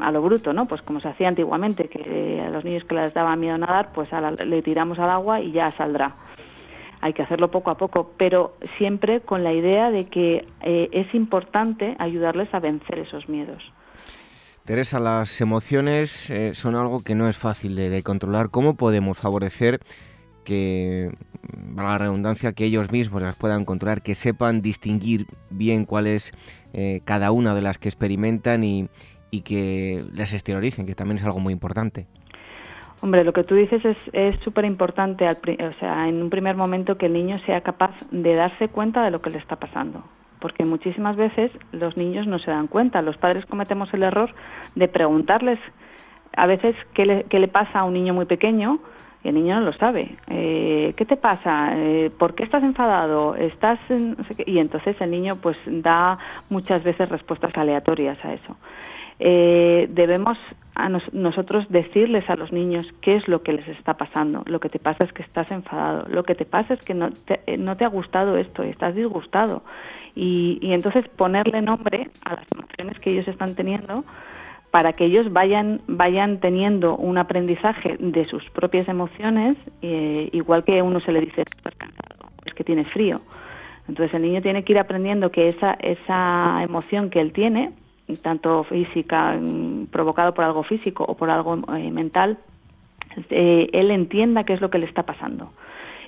a 0.00 0.10
lo 0.10 0.22
bruto, 0.22 0.52
¿no? 0.52 0.66
Pues 0.66 0.82
como 0.82 1.00
se 1.00 1.08
hacía 1.08 1.28
antiguamente, 1.28 1.88
que 1.88 2.42
a 2.44 2.50
los 2.50 2.64
niños 2.64 2.84
que 2.84 2.94
les 2.94 3.14
daba 3.14 3.36
miedo 3.36 3.56
nadar, 3.58 3.90
pues 3.92 4.08
le 4.44 4.62
tiramos 4.62 4.98
al 4.98 5.10
agua 5.10 5.40
y 5.40 5.52
ya 5.52 5.70
saldrá. 5.70 6.14
Hay 7.00 7.12
que 7.12 7.22
hacerlo 7.22 7.50
poco 7.50 7.70
a 7.70 7.76
poco, 7.76 8.12
pero 8.16 8.56
siempre 8.78 9.20
con 9.20 9.44
la 9.44 9.52
idea 9.52 9.90
de 9.90 10.06
que 10.06 10.46
eh, 10.62 10.88
es 10.92 11.14
importante 11.14 11.96
ayudarles 11.98 12.52
a 12.54 12.60
vencer 12.60 12.98
esos 12.98 13.28
miedos. 13.28 13.62
Teresa, 14.64 14.98
las 14.98 15.42
emociones 15.42 16.30
eh, 16.30 16.54
son 16.54 16.74
algo 16.74 17.02
que 17.02 17.14
no 17.14 17.28
es 17.28 17.36
fácil 17.36 17.76
de, 17.76 18.02
controlar. 18.02 18.48
¿Cómo 18.48 18.76
podemos 18.76 19.18
favorecer 19.18 19.80
que, 20.44 21.10
la 21.76 21.98
redundancia, 21.98 22.52
que 22.52 22.64
ellos 22.64 22.92
mismos 22.92 23.22
las 23.22 23.36
puedan 23.36 23.64
controlar, 23.64 24.02
que 24.02 24.14
sepan 24.14 24.62
distinguir 24.62 25.26
bien 25.50 25.84
cuál 25.84 26.06
es 26.06 26.32
eh, 26.72 27.00
cada 27.04 27.32
una 27.32 27.54
de 27.54 27.62
las 27.62 27.78
que 27.78 27.88
experimentan 27.88 28.64
y, 28.64 28.88
que 29.44 30.04
las 30.12 30.32
exterioricen, 30.32 30.86
que 30.86 30.94
también 30.94 31.18
es 31.18 31.24
algo 31.24 31.40
muy 31.40 31.52
importante. 31.52 32.06
Hombre, 33.00 33.24
lo 33.24 33.32
que 33.32 33.42
tú 33.42 33.56
dices 33.56 33.82
es 34.12 34.40
súper 34.44 34.64
importante, 34.64 35.28
o 35.28 35.72
sea, 35.80 36.08
en 36.08 36.22
un 36.22 36.30
primer 36.30 36.54
momento 36.56 36.96
que 36.96 37.06
el 37.06 37.14
niño 37.14 37.40
sea 37.40 37.60
capaz 37.60 37.90
de 38.12 38.36
darse 38.36 38.68
cuenta 38.68 39.02
de 39.02 39.10
lo 39.10 39.20
que 39.20 39.30
le 39.30 39.38
está 39.38 39.56
pasando, 39.56 40.04
porque 40.38 40.64
muchísimas 40.64 41.16
veces 41.16 41.50
los 41.72 41.96
niños 41.96 42.28
no 42.28 42.38
se 42.38 42.52
dan 42.52 42.68
cuenta, 42.68 43.02
los 43.02 43.16
padres 43.16 43.44
cometemos 43.46 43.92
el 43.92 44.04
error 44.04 44.30
de 44.76 44.86
preguntarles 44.86 45.58
a 46.36 46.46
veces 46.46 46.76
qué 46.94 47.04
le, 47.04 47.24
qué 47.24 47.40
le 47.40 47.48
pasa 47.48 47.80
a 47.80 47.84
un 47.84 47.94
niño 47.94 48.14
muy 48.14 48.26
pequeño 48.26 48.78
y 49.24 49.28
el 49.28 49.34
niño 49.34 49.58
no 49.58 49.66
lo 49.66 49.72
sabe. 49.72 50.16
Eh, 50.28 50.92
¿Qué 50.96 51.06
te 51.06 51.16
pasa? 51.16 51.72
Eh, 51.76 52.10
¿Por 52.16 52.34
qué 52.34 52.44
estás 52.44 52.62
enfadado? 52.62 53.34
¿Estás 53.34 53.80
Y 54.46 54.58
entonces 54.58 55.00
el 55.00 55.10
niño 55.10 55.36
pues 55.36 55.56
da 55.66 56.18
muchas 56.50 56.84
veces 56.84 57.08
respuestas 57.08 57.56
aleatorias 57.56 58.22
a 58.22 58.34
eso. 58.34 58.56
Eh, 59.18 59.88
debemos 59.90 60.36
a 60.74 60.88
nosotros 60.88 61.66
decirles 61.70 62.28
a 62.28 62.36
los 62.36 62.52
niños 62.52 62.92
qué 63.00 63.16
es 63.16 63.26
lo 63.26 63.42
que 63.42 63.54
les 63.54 63.66
está 63.68 63.94
pasando. 63.94 64.42
Lo 64.44 64.60
que 64.60 64.68
te 64.68 64.78
pasa 64.78 65.04
es 65.04 65.12
que 65.12 65.22
estás 65.22 65.50
enfadado. 65.50 66.06
Lo 66.08 66.24
que 66.24 66.34
te 66.34 66.44
pasa 66.44 66.74
es 66.74 66.80
que 66.82 66.92
no 66.92 67.10
te, 67.10 67.56
no 67.56 67.76
te 67.76 67.84
ha 67.86 67.88
gustado 67.88 68.36
esto, 68.36 68.62
estás 68.62 68.94
disgustado. 68.94 69.62
Y, 70.14 70.58
y 70.60 70.74
entonces 70.74 71.08
ponerle 71.08 71.62
nombre 71.62 72.10
a 72.24 72.34
las 72.34 72.46
emociones 72.52 72.98
que 73.00 73.10
ellos 73.10 73.26
están 73.26 73.54
teniendo 73.54 74.04
para 74.74 74.92
que 74.92 75.04
ellos 75.04 75.32
vayan, 75.32 75.82
vayan 75.86 76.40
teniendo 76.40 76.96
un 76.96 77.16
aprendizaje 77.16 77.96
de 77.96 78.24
sus 78.24 78.42
propias 78.50 78.88
emociones, 78.88 79.56
eh, 79.82 80.28
igual 80.32 80.64
que 80.64 80.82
uno 80.82 80.98
se 80.98 81.12
le 81.12 81.20
dice 81.20 81.44
que 81.44 81.56
estás 81.56 81.76
cansado, 81.76 82.32
es 82.44 82.54
que 82.54 82.64
tienes 82.64 82.88
frío. 82.88 83.20
Entonces 83.88 84.12
el 84.16 84.22
niño 84.22 84.42
tiene 84.42 84.64
que 84.64 84.72
ir 84.72 84.80
aprendiendo 84.80 85.30
que 85.30 85.46
esa, 85.46 85.74
esa 85.74 86.60
emoción 86.64 87.08
que 87.08 87.20
él 87.20 87.32
tiene, 87.32 87.70
tanto 88.20 88.64
física, 88.64 89.36
mm, 89.40 89.86
provocado 89.92 90.34
por 90.34 90.42
algo 90.42 90.64
físico 90.64 91.04
o 91.06 91.14
por 91.16 91.30
algo 91.30 91.56
eh, 91.76 91.92
mental, 91.92 92.38
eh, 93.30 93.68
él 93.72 93.92
entienda 93.92 94.42
qué 94.42 94.54
es 94.54 94.60
lo 94.60 94.70
que 94.70 94.80
le 94.80 94.86
está 94.86 95.04
pasando. 95.04 95.52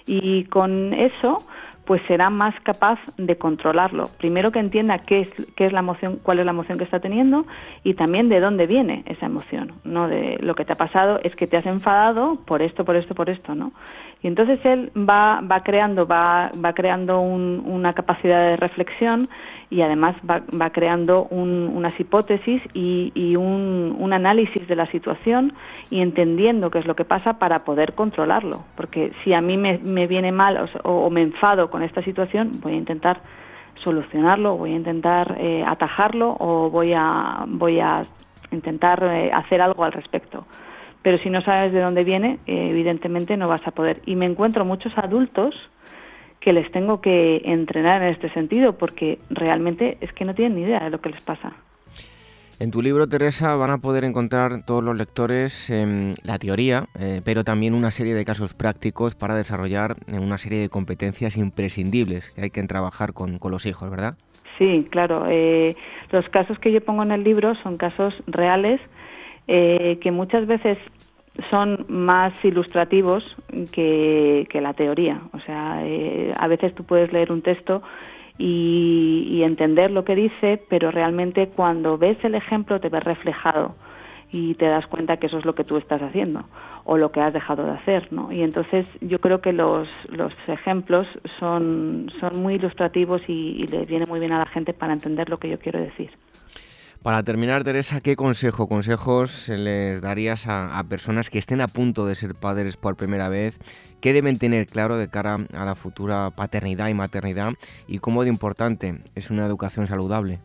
Y 0.07 0.43
con 0.47 0.93
eso 0.93 1.47
pues 1.87 2.03
será 2.09 2.31
más 2.31 2.55
capaz 2.65 2.99
de 3.17 3.39
controlarlo. 3.39 4.11
Primero 4.19 4.51
que 4.51 4.59
entienda 4.59 4.99
qué 4.99 5.21
es, 5.21 5.29
qué 5.55 5.67
es 5.67 5.73
la 5.73 5.79
emoción, 5.79 6.19
cuál 6.23 6.41
es 6.41 6.45
la 6.45 6.51
emoción 6.51 6.79
que 6.79 6.85
está 6.85 6.99
teniendo 6.99 7.47
y 7.85 7.95
también 7.95 8.29
de 8.29 8.41
dónde 8.41 8.67
viene 8.67 9.05
esa 9.07 9.27
emoción, 9.27 9.73
¿no? 9.85 10.09
De 10.09 10.37
lo 10.41 10.57
que 10.57 10.65
te 10.65 10.73
ha 10.73 10.77
pasado 10.77 11.21
es 11.23 11.35
que 11.37 11.47
te 11.47 11.57
has 11.57 11.65
enfadado 11.65 12.37
por 12.45 12.61
esto, 12.61 12.85
por 12.85 12.97
esto, 12.97 13.15
por 13.15 13.31
esto, 13.31 13.55
¿no? 13.55 13.73
Y 14.23 14.29
entonces 14.29 14.59
él 14.65 14.91
va, 14.97 15.41
va 15.41 15.63
creando, 15.63 16.07
va, 16.07 16.51
va 16.65 16.73
creando 16.73 17.21
una 17.21 17.93
capacidad 17.93 18.41
de 18.41 18.57
reflexión 18.57 19.29
y 19.69 19.83
además 19.83 20.17
va, 20.29 20.43
va 20.59 20.71
creando 20.71 21.25
unas 21.31 21.99
hipótesis 22.01 22.63
y, 22.73 23.37
un, 23.37 24.13
análisis 24.13 24.67
de 24.67 24.77
la 24.77 24.87
situación 24.87 25.53
y 25.91 26.01
entendiendo 26.01 26.71
qué 26.71 26.79
es 26.79 26.87
lo 26.87 26.97
que 26.97 27.05
pasa 27.05 27.39
para 27.39 27.65
poder 27.65 27.93
controlarlo. 27.93 28.65
Porque 28.77 29.13
si 29.23 29.35
a 29.35 29.41
mí 29.41 29.59
me, 29.59 30.07
viene 30.07 30.33
mal 30.33 30.71
o, 30.85 31.11
me 31.11 31.23
enfado 31.23 31.69
con 31.69 31.83
esta 31.83 32.03
situación, 32.03 32.53
voy 32.63 32.73
a 32.73 32.77
intentar 32.77 33.21
solucionarlo, 33.83 34.57
voy 34.57 34.73
a 34.73 34.77
intentar 34.77 35.37
eh, 35.39 35.63
atajarlo 35.67 36.37
o 36.41 36.71
voy 36.71 36.95
a, 36.95 37.45
voy 37.47 37.81
a 37.81 38.07
intentar 38.51 39.03
eh, 39.05 39.31
hacer 39.33 39.61
algo 39.61 39.85
al 39.85 39.93
respecto 39.93 40.47
pero 41.07 41.19
si 41.19 41.31
no 41.31 41.41
sabes 41.41 41.73
de 41.73 41.81
dónde 41.81 42.03
viene, 42.03 42.41
eh, 42.49 42.71
evidentemente 42.71 43.37
no 43.37 43.47
vas 43.47 43.65
a 43.65 43.71
poder. 43.71 44.03
Y 44.07 44.17
me 44.17 44.27
encuentro 44.27 44.65
muchos 44.65 44.93
adultos 44.99 45.55
que 46.41 46.53
les 46.53 46.69
tengo 46.73 47.01
que 47.01 47.43
entrenar 47.45 48.03
en 48.03 48.09
este 48.09 48.29
sentido, 48.31 48.73
porque 48.77 49.21
realmente 49.31 49.99
es 50.01 50.13
que 50.13 50.25
no 50.25 50.35
tienen 50.35 50.57
ni 50.57 50.63
idea 50.63 50.83
de 50.83 50.91
lo 50.91 51.01
que 51.01 51.11
les 51.11 51.23
pasa. 51.23 51.53
En 52.59 52.73
tu 52.73 52.83
libro, 52.83 53.07
Teresa, 53.07 53.55
van 53.55 53.71
a 53.71 53.79
poder 53.79 54.03
encontrar 54.03 54.65
todos 54.67 54.83
los 54.83 54.97
lectores 54.97 55.73
la 56.25 56.39
teoría, 56.41 56.87
eh, 56.99 57.21
pero 57.25 57.45
también 57.45 57.75
una 57.75 57.93
serie 57.93 58.15
de 58.15 58.25
casos 58.25 58.55
prácticos 58.55 59.15
para 59.15 59.37
desarrollar 59.37 59.95
eh, 60.09 60.19
una 60.19 60.39
serie 60.39 60.59
de 60.59 60.69
competencias 60.69 61.37
imprescindibles 61.37 62.33
que 62.33 62.43
hay 62.43 62.51
que 62.51 62.65
trabajar 62.65 63.13
con, 63.13 63.39
con 63.39 63.53
los 63.53 63.65
hijos, 63.65 63.89
¿verdad? 63.89 64.17
Sí, 64.59 64.85
claro. 64.91 65.25
los 66.11 66.29
casos 66.31 66.59
que 66.59 66.73
yo 66.73 66.81
pongo 66.81 67.05
en 67.05 67.13
el 67.13 67.23
libro 67.23 67.55
son 67.63 67.77
casos 67.77 68.13
reales 68.27 68.81
que 69.47 70.11
muchas 70.11 70.49
veces 70.49 70.77
son 71.51 71.85
más 71.89 72.33
ilustrativos 72.45 73.25
que, 73.73 74.47
la 74.53 74.73
teoría. 74.73 75.21
O 75.33 75.41
sea, 75.41 75.81
eh, 75.85 76.33
a 76.37 76.49
veces 76.49 76.75
tú 76.75 76.85
puedes 76.85 77.13
leer 77.13 77.31
un 77.31 77.43
texto 77.43 77.83
y, 78.39 79.43
entender 79.43 79.91
lo 79.91 80.05
que 80.05 80.15
dice, 80.15 80.63
pero 80.69 80.91
realmente 80.91 81.49
cuando 81.49 81.99
ves 81.99 82.19
el 82.25 82.35
ejemplo 82.35 82.81
te 82.81 82.89
ves 82.89 83.05
reflejado 83.05 83.77
y 84.33 84.55
te 84.55 84.67
das 84.67 84.87
cuenta 84.89 85.19
que 85.19 85.29
eso 85.29 85.39
es 85.39 85.45
lo 85.45 85.55
que 85.55 85.63
tú 85.63 85.77
estás 85.77 86.03
haciendo 86.03 86.45
o 86.85 86.99
lo 86.99 87.13
que 87.13 87.21
has 87.21 87.33
dejado 87.33 87.65
de 87.65 87.71
hacer, 87.71 88.13
¿no? 88.13 88.33
Y 88.33 88.43
entonces 88.43 88.87
yo 89.01 89.21
creo 89.21 89.41
que 89.41 89.53
los, 89.53 89.89
los 90.09 90.33
ejemplos 90.49 91.07
son, 91.39 92.11
son 92.19 92.43
muy 92.43 92.55
ilustrativos 92.55 93.23
y, 93.29 93.63
y 93.63 93.67
le 93.69 93.85
viene 93.85 94.07
muy 94.07 94.19
bien 94.19 94.33
a 94.33 94.39
la 94.41 94.47
gente 94.47 94.73
para 94.73 94.93
entender 94.93 95.29
lo 95.29 95.39
que 95.39 95.49
yo 95.49 95.59
quiero 95.59 95.79
decir. 95.79 96.11
Para 97.07 97.23
terminar, 97.23 97.63
Teresa, 97.63 98.01
¿qué 98.01 98.17
consejo, 98.17 98.67
consejos 98.67 99.49
les 99.49 100.03
darías 100.03 100.49
a, 100.49 100.83
personas 100.91 101.31
que 101.31 101.39
estén 101.39 101.61
a 101.61 101.69
punto 101.69 102.05
de 102.05 102.17
ser 102.17 102.35
padres 102.35 102.77
por 102.77 102.97
primera 102.97 103.29
vez? 103.29 103.61
¿Qué 104.01 104.13
deben 104.13 104.41
tener 104.41 104.67
claro 104.67 104.97
de 104.97 105.09
cara 105.09 105.39
a 105.57 105.65
la 105.65 105.77
futura 105.77 106.33
paternidad 106.35 106.89
y 106.89 106.95
maternidad? 106.95 107.53
¿Y 107.87 108.01
cómo 108.01 108.25
de 108.25 108.31
importante 108.31 108.97
es 109.15 109.31
una 109.31 109.47
educación 109.47 109.87
saludable? 109.87 110.41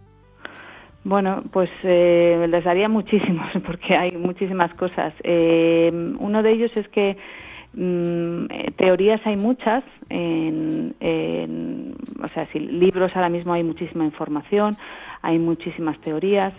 Bueno, 1.04 1.42
pues 1.52 1.72
eh, 1.82 2.46
les 2.48 2.64
daría 2.64 2.88
muchísimos, 2.88 3.50
porque 3.66 3.96
hay 3.96 4.12
muchísimas 4.12 4.72
cosas. 4.76 5.16
Eh, 5.24 5.90
uno 6.20 6.44
de 6.44 6.52
ellos 6.52 6.78
es 6.78 6.88
que 6.90 7.18
mm, 7.74 8.76
teorías 8.78 9.20
hay 9.26 9.36
muchas, 9.36 9.84
en, 10.10 10.94
o 12.24 12.28
sea, 12.36 12.46
si 12.54 12.60
libros 12.60 13.16
ahora 13.16 13.30
mismo 13.30 13.52
hay 13.52 13.64
muchísima 13.64 14.06
información, 14.06 14.78
hay 15.22 15.40
muchísimas 15.40 16.00
teorías. 16.00 16.54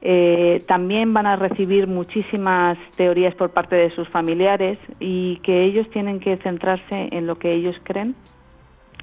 Eh, 0.00 0.62
también 0.68 1.12
van 1.12 1.26
a 1.26 1.36
recibir 1.36 1.88
muchísimas 1.88 2.78
teorías 2.96 3.34
por 3.34 3.50
parte 3.50 3.74
de 3.74 3.90
sus 3.90 4.08
familiares 4.08 4.78
y 5.00 5.38
que 5.38 5.64
ellos 5.64 5.90
tienen 5.90 6.20
que 6.20 6.36
centrarse 6.36 7.08
en 7.10 7.26
lo 7.26 7.36
que 7.38 7.52
ellos 7.52 7.76
creen 7.82 8.14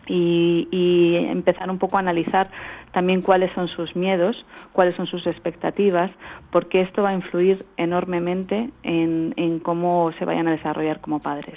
y, 0.07 1.15
empezar 1.27 1.69
un 1.69 1.79
poco 1.79 1.97
a 1.97 1.99
analizar 1.99 2.49
también 2.91 3.21
cuáles 3.21 3.51
son 3.53 3.67
sus 3.67 3.95
miedos, 3.95 4.45
cuáles 4.71 4.95
son 4.95 5.07
sus 5.07 5.27
expectativas, 5.27 6.11
porque 6.51 6.81
esto 6.81 7.03
va 7.03 7.09
a 7.09 7.13
influir 7.13 7.65
enormemente 7.77 8.69
en, 8.83 9.33
en 9.35 9.59
cómo 9.59 10.11
se 10.17 10.25
vayan 10.25 10.47
a 10.47 10.51
desarrollar 10.51 11.01
como 11.01 11.19
padres. 11.19 11.55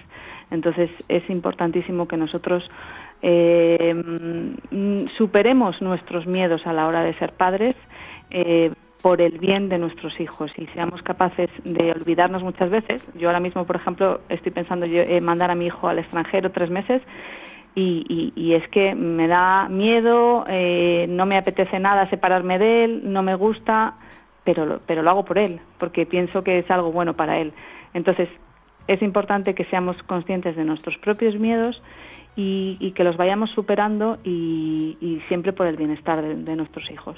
Entonces 0.51 0.91
es 1.09 1.29
importantísimo 1.31 2.09
que 2.09 2.17
nosotros 2.17 2.69
eh, 3.23 3.95
mm, 3.95 5.09
superemos 5.17 5.81
nuestros 5.83 6.27
miedos 6.27 6.67
a 6.67 6.73
la 6.73 6.87
hora 6.87 7.03
de 7.03 7.15
ser 7.15 7.33
padres 7.33 7.75
eh, 8.31 8.73
por 9.03 9.21
el 9.21 9.39
bien 9.39 9.69
de 9.69 9.79
nuestros 9.79 10.19
hijos 10.21 10.51
y 10.57 10.67
seamos 10.69 11.03
capaces 11.03 11.49
de 11.65 11.93
olvidarnos 11.93 12.43
muchas 12.43 12.71
veces. 12.71 13.03
Yo 13.15 13.29
ahora 13.29 13.41
mismo, 13.41 13.65
por 13.65 13.77
ejemplo, 13.77 14.21
estoy 14.29 14.53
pensando 14.53 14.87
en 14.87 15.25
mandar 15.25 15.51
a 15.51 15.55
mi 15.55 15.67
hijo 15.67 15.89
al 15.89 15.99
extranjero 15.99 16.51
tres 16.51 16.71
meses 16.71 17.03
y, 17.81 18.55
es 18.55 18.69
que 18.71 18.95
me 18.95 19.29
da 19.29 19.69
miedo, 19.69 20.45
eh, 20.49 21.07
no 21.09 21.27
me 21.27 21.39
apetece 21.39 21.79
nada 21.79 22.11
separarme 22.11 22.59
de 22.59 22.85
él, 22.85 23.13
no 23.13 23.23
me 23.23 23.37
gusta, 23.37 23.95
pero, 24.43 24.81
pero 24.87 25.03
lo 25.03 25.11
hago 25.11 25.25
por 25.25 25.39
él, 25.39 25.61
porque 25.79 26.05
pienso 26.05 26.43
que 26.43 26.59
es 26.59 26.71
algo 26.71 26.91
bueno 26.91 27.15
para 27.15 27.39
él. 27.39 27.53
Entonces, 27.95 28.29
es 28.89 29.03
importante 29.03 29.55
que 29.55 29.65
seamos 29.67 30.03
conscientes 30.03 30.57
de 30.57 30.65
nuestros 30.65 30.97
propios 30.99 31.39
miedos 31.39 31.81
y, 32.35 32.93
que 32.93 33.05
los 33.05 33.17
vayamos 33.17 33.51
superando 33.51 34.19
y, 34.25 35.21
siempre 35.29 35.53
por 35.53 35.67
el 35.67 35.77
bienestar 35.77 36.23
de, 36.23 36.57
nuestros 36.57 36.91
hijos. 36.91 37.17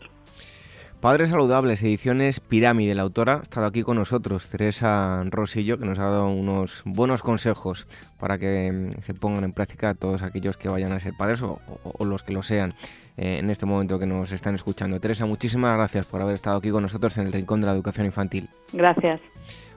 Padres 1.00 1.30
Saludables, 1.30 1.83
ediciones 1.83 2.40
Pirámide. 2.40 2.94
La 2.94 3.02
autora 3.02 3.38
ha 3.38 3.42
estado 3.42 3.66
aquí 3.66 3.83
con 3.83 3.96
nosotros, 3.96 4.48
Teresa 4.50 5.22
Rosillo, 5.26 5.78
que 5.78 5.87
nos 5.87 5.98
ha 5.98 6.04
dado 6.04 6.28
unos 6.28 6.83
buenos 6.85 7.22
consejos 7.22 7.87
para 8.18 8.38
que 8.38 8.70
mm, 8.70 9.02
se 9.02 9.14
pongan 9.14 9.44
en 9.44 9.52
práctica 9.52 9.94
todos 9.94 10.22
aquellos 10.22 10.59
que 10.59 10.68
vayan 10.68 10.92
a 10.92 11.00
ser 11.00 11.14
padres 11.16 11.42
o, 11.42 11.59
los 12.04 12.22
que 12.22 12.35
lo 12.35 12.42
sean 12.42 12.74
eh, 13.16 13.38
en 13.38 13.48
este 13.48 13.64
momento 13.64 13.98
que 13.98 14.06
nos 14.06 14.33
están 14.33 14.54
escuchando. 14.54 15.00
Teresa, 15.00 15.24
muchísimas 15.24 15.74
gracias 15.74 16.04
por 16.04 16.20
haber 16.20 16.35
estado 16.35 16.59
aquí 16.59 16.70
con 16.70 16.83
nosotros 16.83 17.16
en 17.16 17.26
el 17.26 17.33
Rincón 17.33 17.61
de 17.61 17.68
la 17.68 17.72
Educación 17.72 18.06
Infantil. 18.06 18.48
Gracias. 18.72 19.20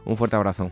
Un 0.05 0.17
fuerte 0.17 0.35
abrazo. 0.35 0.71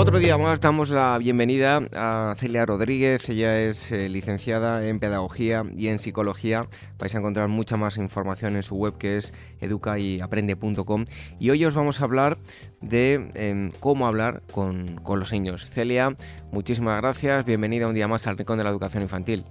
Otro 0.00 0.18
día 0.18 0.38
más 0.38 0.62
damos 0.62 0.88
la 0.88 1.18
bienvenida 1.18 1.82
a 1.94 2.34
Celia 2.38 2.64
Rodríguez. 2.64 3.28
Ella 3.28 3.60
es 3.60 3.92
eh, 3.92 4.08
licenciada 4.08 4.88
en 4.88 4.98
Pedagogía 4.98 5.62
y 5.76 5.88
en 5.88 5.98
Psicología. 5.98 6.62
Vais 6.98 7.14
a 7.14 7.18
encontrar 7.18 7.48
mucha 7.48 7.76
más 7.76 7.98
información 7.98 8.56
en 8.56 8.62
su 8.62 8.76
web 8.76 8.96
que 8.96 9.18
es 9.18 9.34
educayaprende.com. 9.60 11.04
Y 11.38 11.50
hoy 11.50 11.66
os 11.66 11.74
vamos 11.74 12.00
a 12.00 12.04
hablar 12.04 12.38
de 12.80 13.30
em, 13.34 13.70
cómo 13.78 14.06
hablar 14.06 14.40
con, 14.50 14.96
con 15.02 15.20
los 15.20 15.32
niños. 15.32 15.68
Celia, 15.68 16.16
muchísimas 16.50 16.98
gracias. 17.02 17.44
Bienvenida 17.44 17.86
un 17.86 17.94
día 17.94 18.08
más 18.08 18.26
al 18.26 18.38
Rincón 18.38 18.56
de 18.56 18.64
la 18.64 18.70
Educación 18.70 19.02
Infantil. 19.02 19.44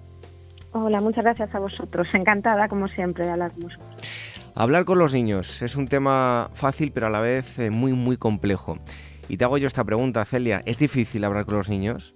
Hola, 0.71 0.99
muchas 0.99 1.25
gracias 1.25 1.53
a 1.53 1.59
vosotros. 1.59 2.07
Encantada, 2.13 2.67
como 2.67 2.87
siempre, 2.87 3.23
de 3.23 3.33
hablar 3.33 3.51
con 3.51 3.65
vosotros. 3.65 3.87
Hablar 4.55 4.85
con 4.85 4.97
los 4.97 5.13
niños 5.13 5.61
es 5.61 5.75
un 5.75 5.87
tema 5.87 6.49
fácil, 6.55 6.91
pero 6.91 7.05
a 7.05 7.11
la 7.11 7.21
vez 7.21 7.59
eh, 7.59 7.69
muy, 7.69 7.93
muy 7.93 8.17
complejo. 8.17 8.79
Y 9.29 9.37
te 9.37 9.45
hago 9.45 9.57
yo 9.59 9.67
esta 9.67 9.83
pregunta, 9.83 10.25
Celia, 10.25 10.61
¿es 10.65 10.79
difícil 10.79 11.23
hablar 11.23 11.45
con 11.45 11.55
los 11.55 11.69
niños? 11.69 12.15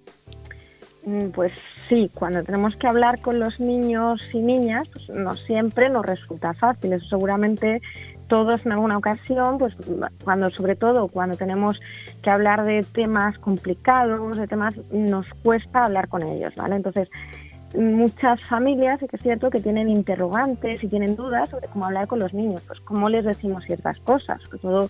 Mm, 1.06 1.28
pues 1.30 1.54
sí, 1.88 2.10
cuando 2.14 2.44
tenemos 2.44 2.76
que 2.76 2.88
hablar 2.88 3.22
con 3.22 3.40
los 3.40 3.60
niños 3.60 4.20
y 4.34 4.40
niñas, 4.40 4.88
pues 4.92 5.10
no 5.10 5.36
siempre 5.36 5.90
nos 5.90 6.06
resulta 6.06 6.54
fácil. 6.56 6.92
Eso 6.92 7.06
seguramente 7.10 7.82
todos 8.28 8.66
en 8.66 8.72
alguna 8.72 8.98
ocasión, 8.98 9.60
pues 9.60 9.76
cuando 10.24 10.50
sobre 10.50 10.76
todo 10.76 11.08
cuando 11.08 11.38
tenemos 11.38 11.80
que 12.24 12.32
hablar 12.32 12.64
de 12.64 12.84
temas 12.84 13.38
complicados, 13.38 14.38
de 14.38 14.48
temas 14.48 14.76
nos 14.92 15.28
cuesta 15.44 15.86
hablar 15.86 16.08
con 16.08 16.24
ellos, 16.24 16.56
¿vale? 16.56 16.78
Entonces, 16.78 17.10
muchas 17.76 18.42
familias, 18.42 19.00
que 19.00 19.16
es 19.16 19.22
cierto, 19.22 19.50
que 19.50 19.60
tienen 19.60 19.90
interrogantes 19.90 20.84
y 20.84 20.88
tienen 20.88 21.16
dudas 21.16 21.50
sobre 21.50 21.68
cómo 21.68 21.86
hablar 21.86 22.08
con 22.08 22.20
los 22.20 22.34
niños, 22.34 22.64
pues 22.68 22.80
cómo 22.80 23.10
les 23.10 23.26
decimos 23.26 23.66
ciertas 23.66 24.00
cosas, 24.00 24.42
sobre 24.42 24.60
todo 24.60 24.90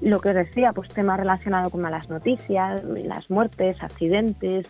lo 0.00 0.20
que 0.20 0.30
os 0.30 0.34
decía, 0.34 0.72
pues 0.72 0.88
temas 0.88 1.18
relacionados 1.18 1.72
con 1.72 1.80
malas 1.80 2.08
noticias, 2.08 2.82
las 2.84 3.30
muertes, 3.30 3.82
accidentes, 3.82 4.66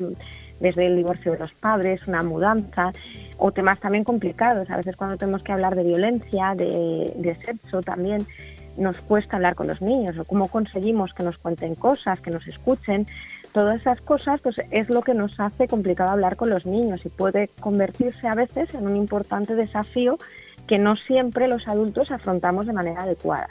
desde 0.61 0.87
el 0.87 0.97
divorcio 0.97 1.33
de 1.33 1.38
los 1.38 1.53
padres, 1.53 2.07
una 2.07 2.23
mudanza, 2.23 2.93
o 3.38 3.51
temas 3.53 3.81
también 3.81 4.05
complicados. 4.05 4.71
A 4.71 4.77
veces 4.77 4.97
cuando 4.97 5.16
tenemos 5.16 5.43
que 5.43 5.53
hablar 5.53 5.75
de 5.75 5.85
violencia, 5.85 6.55
de, 6.55 7.37
sexo 7.45 7.81
también, 7.83 8.27
nos 8.77 9.01
cuesta 9.01 9.37
hablar 9.37 9.55
con 9.55 9.66
los 9.66 9.81
niños, 9.83 10.19
o 10.19 10.25
cómo 10.25 10.49
conseguimos 10.49 11.12
que 11.14 11.23
nos 11.23 11.38
cuenten 11.38 11.75
cosas, 11.75 12.21
que 12.21 12.31
nos 12.31 12.47
escuchen. 12.47 13.07
Todas 13.53 13.81
esas 13.81 14.01
cosas 14.01 14.40
pues, 14.43 14.57
es 14.71 14.90
lo 14.90 15.03
que 15.03 15.14
nos 15.14 15.40
hace 15.40 15.66
complicado 15.66 16.11
hablar 16.11 16.37
con 16.37 16.51
los 16.51 16.66
niños 16.66 17.05
y 17.05 17.09
puede 17.09 17.49
convertirse 17.61 18.29
a 18.29 18.35
veces 18.35 18.75
en 18.75 18.87
un 18.87 18.97
importante 18.97 19.57
desafío 19.57 20.19
que 20.69 20.79
no 20.79 20.95
siempre 20.95 21.49
los 21.49 21.66
adultos 21.66 22.12
afrontamos 22.12 22.66
de 22.66 22.73
manera 22.73 23.03
adecuada. 23.03 23.49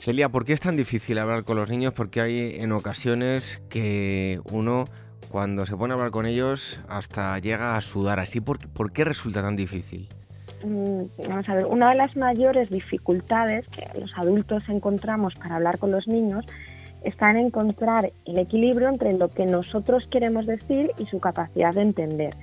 Celia, 0.00 0.28
¿por 0.28 0.44
qué 0.44 0.52
es 0.52 0.60
tan 0.60 0.76
difícil 0.76 1.18
hablar 1.18 1.44
con 1.44 1.56
los 1.56 1.70
niños? 1.70 1.92
Porque 1.92 2.20
hay 2.20 2.56
en 2.60 2.72
ocasiones 2.72 3.60
que 3.68 4.40
uno, 4.50 4.86
cuando 5.28 5.66
se 5.66 5.76
pone 5.76 5.92
a 5.92 5.96
hablar 5.96 6.10
con 6.10 6.26
ellos, 6.26 6.80
hasta 6.88 7.38
llega 7.38 7.76
a 7.76 7.80
sudar 7.80 8.20
así. 8.20 8.40
¿Por, 8.40 8.92
qué 8.92 9.04
resulta 9.04 9.42
tan 9.42 9.56
difícil? 9.56 10.08
Mm, 10.64 11.02
vamos 11.28 11.48
a 11.48 11.54
ver, 11.54 11.66
una 11.66 11.90
de 11.90 11.96
las 11.96 12.16
mayores 12.16 12.70
dificultades 12.70 13.66
que 13.68 13.86
los 13.98 14.16
adultos 14.16 14.68
encontramos 14.68 15.34
para 15.34 15.56
hablar 15.56 15.78
con 15.78 15.90
los 15.90 16.06
niños 16.06 16.46
está 17.02 17.30
en 17.30 17.38
encontrar 17.38 18.10
el 18.24 18.38
equilibrio 18.38 18.88
entre 18.88 19.12
lo 19.12 19.28
que 19.28 19.46
nosotros 19.46 20.06
queremos 20.10 20.46
decir 20.46 20.92
y 20.98 21.06
su 21.06 21.20
capacidad 21.20 21.74
de 21.74 21.82
entender. 21.82 22.34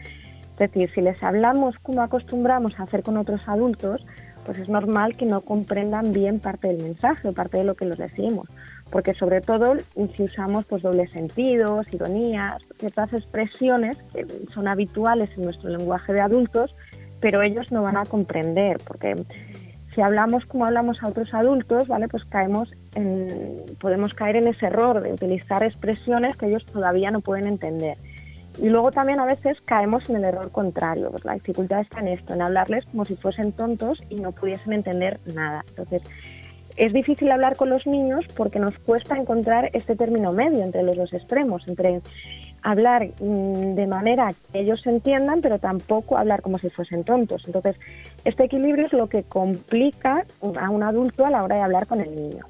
Es 0.54 0.72
decir, 0.72 0.89
si 0.94 1.02
les 1.02 1.22
hablamos 1.24 1.78
como 1.80 2.02
acostumbramos 2.02 2.80
a 2.80 2.84
hacer 2.84 3.04
con 3.04 3.18
otros 3.18 3.48
adultos, 3.48 4.06
pues 4.45 4.60
es 4.60 4.69
normal 4.69 5.15
que 5.17 5.25
no 5.25 5.41
comprendan 5.41 6.13
bien 6.13 6.39
parte 6.39 6.67
del 6.67 6.81
mensaje 6.81 7.27
o 7.27 7.34
parte 7.34 7.58
de 7.58 7.63
lo 7.63 7.75
que 7.75 7.86
les 7.86 7.97
decimos, 7.97 8.47
porque 8.89 9.13
sobre 9.13 9.41
todo 9.41 9.75
si 10.15 10.23
usamos 10.23 10.65
pues 10.65 10.84
dobles 10.84 11.10
sentidos, 11.12 11.91
ironías, 11.91 12.62
ciertas 12.77 13.12
expresiones 13.13 13.97
que 14.13 14.25
son 14.53 14.67
habituales 14.67 15.29
en 15.38 15.45
nuestro 15.45 15.69
lenguaje 15.69 16.13
de 16.13 16.21
adultos, 16.21 16.75
pero 17.19 17.41
ellos 17.41 17.71
no 17.71 17.81
van 17.84 17.97
a 17.97 18.05
comprender, 18.05 18.77
porque 18.86 19.15
si 19.95 20.01
hablamos 20.01 20.45
como 20.45 20.65
hablamos 20.65 21.01
a 21.01 21.08
otros 21.08 21.34
adultos, 21.34 21.88
¿vale? 21.88 22.08
Pues 22.08 22.25
caemos 22.25 22.69
en, 22.95 23.63
podemos 23.79 24.13
caer 24.13 24.36
en 24.36 24.47
ese 24.47 24.67
error 24.67 25.01
de 25.01 25.13
utilizar 25.13 25.63
expresiones 25.63 26.36
que 26.36 26.47
ellos 26.47 26.65
todavía 26.65 27.12
no 27.12 27.21
pueden 27.21 27.47
entender. 27.47 27.97
Y 28.62 28.70
luego 28.70 28.91
también 28.91 29.20
a 29.20 29.26
veces 29.26 29.60
caemos 29.65 30.10
en 30.10 30.18
el 30.18 30.24
error 30.24 30.52
contrario. 30.52 31.12
La 31.24 31.34
dificultad 31.34 31.82
está 31.82 32.00
en 32.00 32.08
esto, 32.08 32.34
en 32.34 32.41
hablarles 32.41 32.86
como 32.86 33.06
si 33.06 33.15
fuesen 33.15 33.52
tontos 33.52 34.02
y 34.10 34.15
no 34.15 34.32
pudiesen 34.32 34.74
entender 34.74 35.20
nada. 35.26 35.65
Entonces, 35.70 36.04
es 36.78 36.94
difícil 36.94 37.32
hablar 37.32 37.56
con 37.56 37.70
los 37.70 37.86
niños 37.88 38.26
porque 38.36 38.60
nos 38.60 38.78
cuesta 38.80 39.18
encontrar 39.18 39.70
este 39.74 39.96
término 39.96 40.32
medio 40.32 40.63
entre 40.63 40.84
los 40.84 40.96
dos 40.96 41.13
extremos, 41.13 41.68
entre 41.68 42.02
hablar 42.63 43.08
mm, 43.20 43.76
de 43.76 43.88
manera 43.88 44.34
que 44.52 44.60
ellos 44.60 44.86
entiendan, 44.86 45.41
pero 45.41 45.60
tampoco 45.60 46.18
hablar 46.18 46.41
como 46.41 46.58
si 46.58 46.70
fuesen 46.70 47.04
tontos. 47.04 47.44
Entonces, 47.46 47.76
este 48.26 48.46
equilibrio 48.46 48.88
es 48.88 48.94
lo 48.94 49.08
que 49.08 49.24
complica 49.24 50.26
a 50.60 50.70
un 50.70 50.84
adulto 50.84 51.26
a 51.26 51.30
la 51.30 51.44
hora 51.44 51.58
de 51.58 51.62
hablar 51.62 51.88
con 51.88 52.02
el 52.02 52.13
niño. 52.15 52.46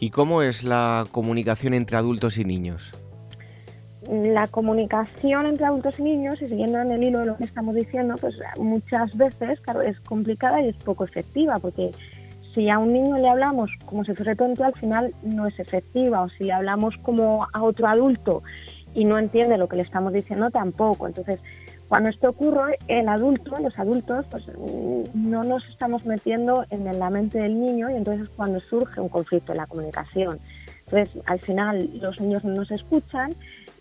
¿Y 0.00 0.10
cómo 0.10 0.42
es 0.42 0.64
la 0.64 1.06
comunicación 1.12 1.72
entre 1.72 1.96
adultos 1.96 2.36
y 2.38 2.44
niños? 2.44 2.92
La 4.10 4.46
comunicación 4.48 5.46
entre 5.46 5.66
adultos 5.66 5.98
y 5.98 6.02
niños, 6.02 6.40
y 6.42 6.48
siguiendo 6.48 6.80
en 6.80 6.92
el 6.92 7.02
hilo 7.02 7.20
de 7.20 7.26
lo 7.26 7.36
que 7.36 7.44
estamos 7.44 7.74
diciendo, 7.74 8.16
pues 8.20 8.36
muchas 8.58 9.16
veces, 9.16 9.60
claro, 9.60 9.82
es 9.82 9.98
complicada 10.00 10.60
y 10.60 10.68
es 10.68 10.76
poco 10.76 11.04
efectiva, 11.04 11.58
porque 11.58 11.92
si 12.54 12.70
a 12.70 12.78
un 12.78 12.92
niño 12.92 13.18
le 13.18 13.28
hablamos 13.28 13.70
como 13.84 14.04
si 14.04 14.14
fuese 14.14 14.36
tonto, 14.36 14.64
al 14.64 14.74
final 14.74 15.12
no 15.22 15.46
es 15.46 15.58
efectiva, 15.58 16.22
o 16.22 16.28
si 16.28 16.44
le 16.44 16.52
hablamos 16.52 16.96
como 16.98 17.46
a 17.52 17.62
otro 17.62 17.88
adulto 17.88 18.42
y 18.94 19.04
no 19.04 19.18
entiende 19.18 19.58
lo 19.58 19.68
que 19.68 19.76
le 19.76 19.82
estamos 19.82 20.12
diciendo, 20.12 20.50
tampoco. 20.50 21.08
Entonces, 21.08 21.40
cuando 21.88 22.08
esto 22.08 22.30
ocurre, 22.30 22.78
el 22.88 23.08
adulto, 23.08 23.56
los 23.60 23.78
adultos, 23.78 24.24
pues 24.30 24.44
no 25.14 25.44
nos 25.44 25.68
estamos 25.68 26.06
metiendo 26.06 26.64
en 26.70 26.98
la 26.98 27.10
mente 27.10 27.38
del 27.38 27.60
niño 27.60 27.90
y 27.90 27.94
entonces 27.94 28.24
es 28.24 28.30
cuando 28.30 28.60
surge 28.60 29.00
un 29.00 29.08
conflicto 29.08 29.52
en 29.52 29.58
la 29.58 29.66
comunicación. 29.66 30.38
Entonces, 30.86 31.22
al 31.26 31.40
final, 31.40 31.90
los 32.00 32.20
niños 32.20 32.44
no 32.44 32.54
nos 32.54 32.70
escuchan 32.70 33.34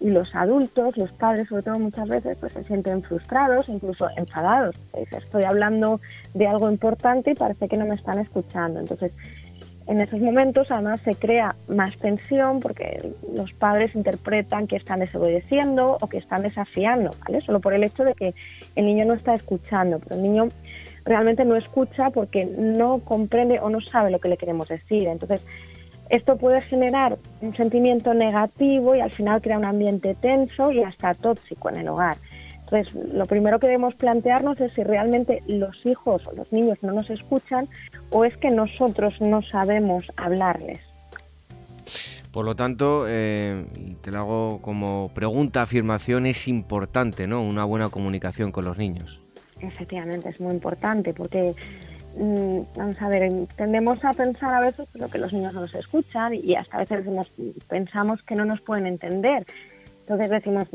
y 0.04 0.10
los 0.10 0.36
adultos, 0.36 0.98
los 0.98 1.14
padres 1.14 1.48
sobre 1.48 1.64
todo 1.64 1.80
muchas 1.80 2.10
veces, 2.10 2.38
pues 2.38 2.52
se 2.52 2.66
sienten 2.66 3.02
frustrados, 3.04 3.70
incluso 3.70 4.10
enfadados. 4.18 4.76
estoy 4.94 5.46
hablando 5.46 6.02
de 6.34 6.46
algo 6.46 6.70
importante 6.70 7.32
y 7.32 7.36
parece 7.36 7.70
que 7.70 7.78
no 7.78 7.86
me 7.86 7.96
están 7.96 8.20
escuchando. 8.20 8.82
Entonces, 8.82 9.14
en 9.88 10.02
esos 10.02 10.20
momentos 10.20 10.68
además 10.72 11.00
se 11.06 11.16
crea 11.16 11.56
más 11.70 11.98
tensión 11.98 12.60
porque 12.60 13.14
los 13.34 13.54
padres 13.54 13.96
interpretan 13.96 14.68
que 14.68 14.76
están 14.76 15.00
desobedeciendo 15.00 15.98
o 16.02 16.08
que 16.08 16.18
están 16.18 16.42
desafiando, 16.42 17.16
¿vale? 17.26 17.40
Solo 17.40 17.62
por 17.62 17.74
el 17.74 17.86
hecho 17.86 18.04
de 18.04 18.14
que 18.14 18.34
el 18.76 18.86
niño 18.86 19.06
no 19.06 19.14
está 19.14 19.34
escuchando, 19.34 20.00
pero 20.00 20.16
el 20.16 20.24
niño 20.24 20.50
realmente 21.06 21.46
no 21.46 21.56
escucha 21.56 22.10
porque 22.10 22.46
no 22.46 23.00
comprende 23.00 23.62
o 23.62 23.70
no 23.70 23.80
sabe 23.80 24.12
lo 24.12 24.20
que 24.20 24.28
le 24.28 24.36
queremos 24.36 24.68
decir. 24.68 25.08
Entonces, 25.08 25.46
esto 26.14 26.38
puede 26.38 26.62
generar 26.62 27.18
un 27.42 27.56
sentimiento 27.56 28.14
negativo 28.14 28.96
y 28.96 29.00
al 29.00 29.10
final 29.10 29.42
crea 29.42 29.58
un 29.58 29.66
ambiente 29.66 30.14
tenso 30.14 30.72
y 30.72 30.84
hasta 30.84 31.16
tóxico 31.16 31.70
en 31.70 31.78
el 31.78 31.88
hogar. 31.88 32.18
Entonces, 32.66 32.94
lo 33.14 33.26
primero 33.26 33.60
que 33.60 33.66
debemos 33.66 33.96
plantearnos 33.96 34.62
es 34.62 34.74
si 34.74 34.84
realmente 34.84 35.42
los 35.48 35.84
hijos 35.88 36.28
o 36.28 36.34
los 36.34 36.52
niños 36.54 36.78
no 36.84 36.94
nos 36.94 37.10
escuchan 37.10 37.68
o 38.12 38.26
es 38.26 38.38
que 38.38 38.52
nosotros 38.52 39.20
no 39.22 39.42
sabemos 39.42 40.06
hablarles. 40.16 40.82
Por 42.32 42.46
lo 42.46 42.56
tanto, 42.56 43.06
eh, 43.08 43.66
te 44.02 44.12
lo 44.12 44.18
hago 44.20 44.62
como 44.62 45.10
pregunta, 45.16 45.64
afirmación, 45.64 46.28
es 46.28 46.48
importante, 46.48 47.26
¿no? 47.26 47.42
Una 47.42 47.66
buena 47.66 47.90
comunicación 47.90 48.52
con 48.52 48.66
los 48.66 48.78
niños. 48.78 49.20
Efectivamente, 49.62 50.30
es 50.30 50.40
muy 50.40 50.54
importante 50.54 51.14
porque 51.14 51.56
vamos 52.16 53.02
a 53.02 53.10
ver, 53.10 53.32
tendemos 53.56 54.04
a 54.06 54.14
pensar 54.14 54.54
a 54.54 54.60
veces 54.60 54.88
que 55.12 55.18
los 55.18 55.34
niños 55.34 55.54
no 55.54 55.62
nos 55.62 55.76
escuchan 55.76 56.34
y 56.34 56.56
hasta 56.56 56.78
a 56.78 56.86
veces 56.86 57.06
pensamos 57.68 58.22
que 58.24 58.36
no 58.36 58.46
nos 58.46 58.62
pueden 58.62 58.86
entender. 58.86 59.46
Entonces 60.02 60.30
decimos, 60.30 60.68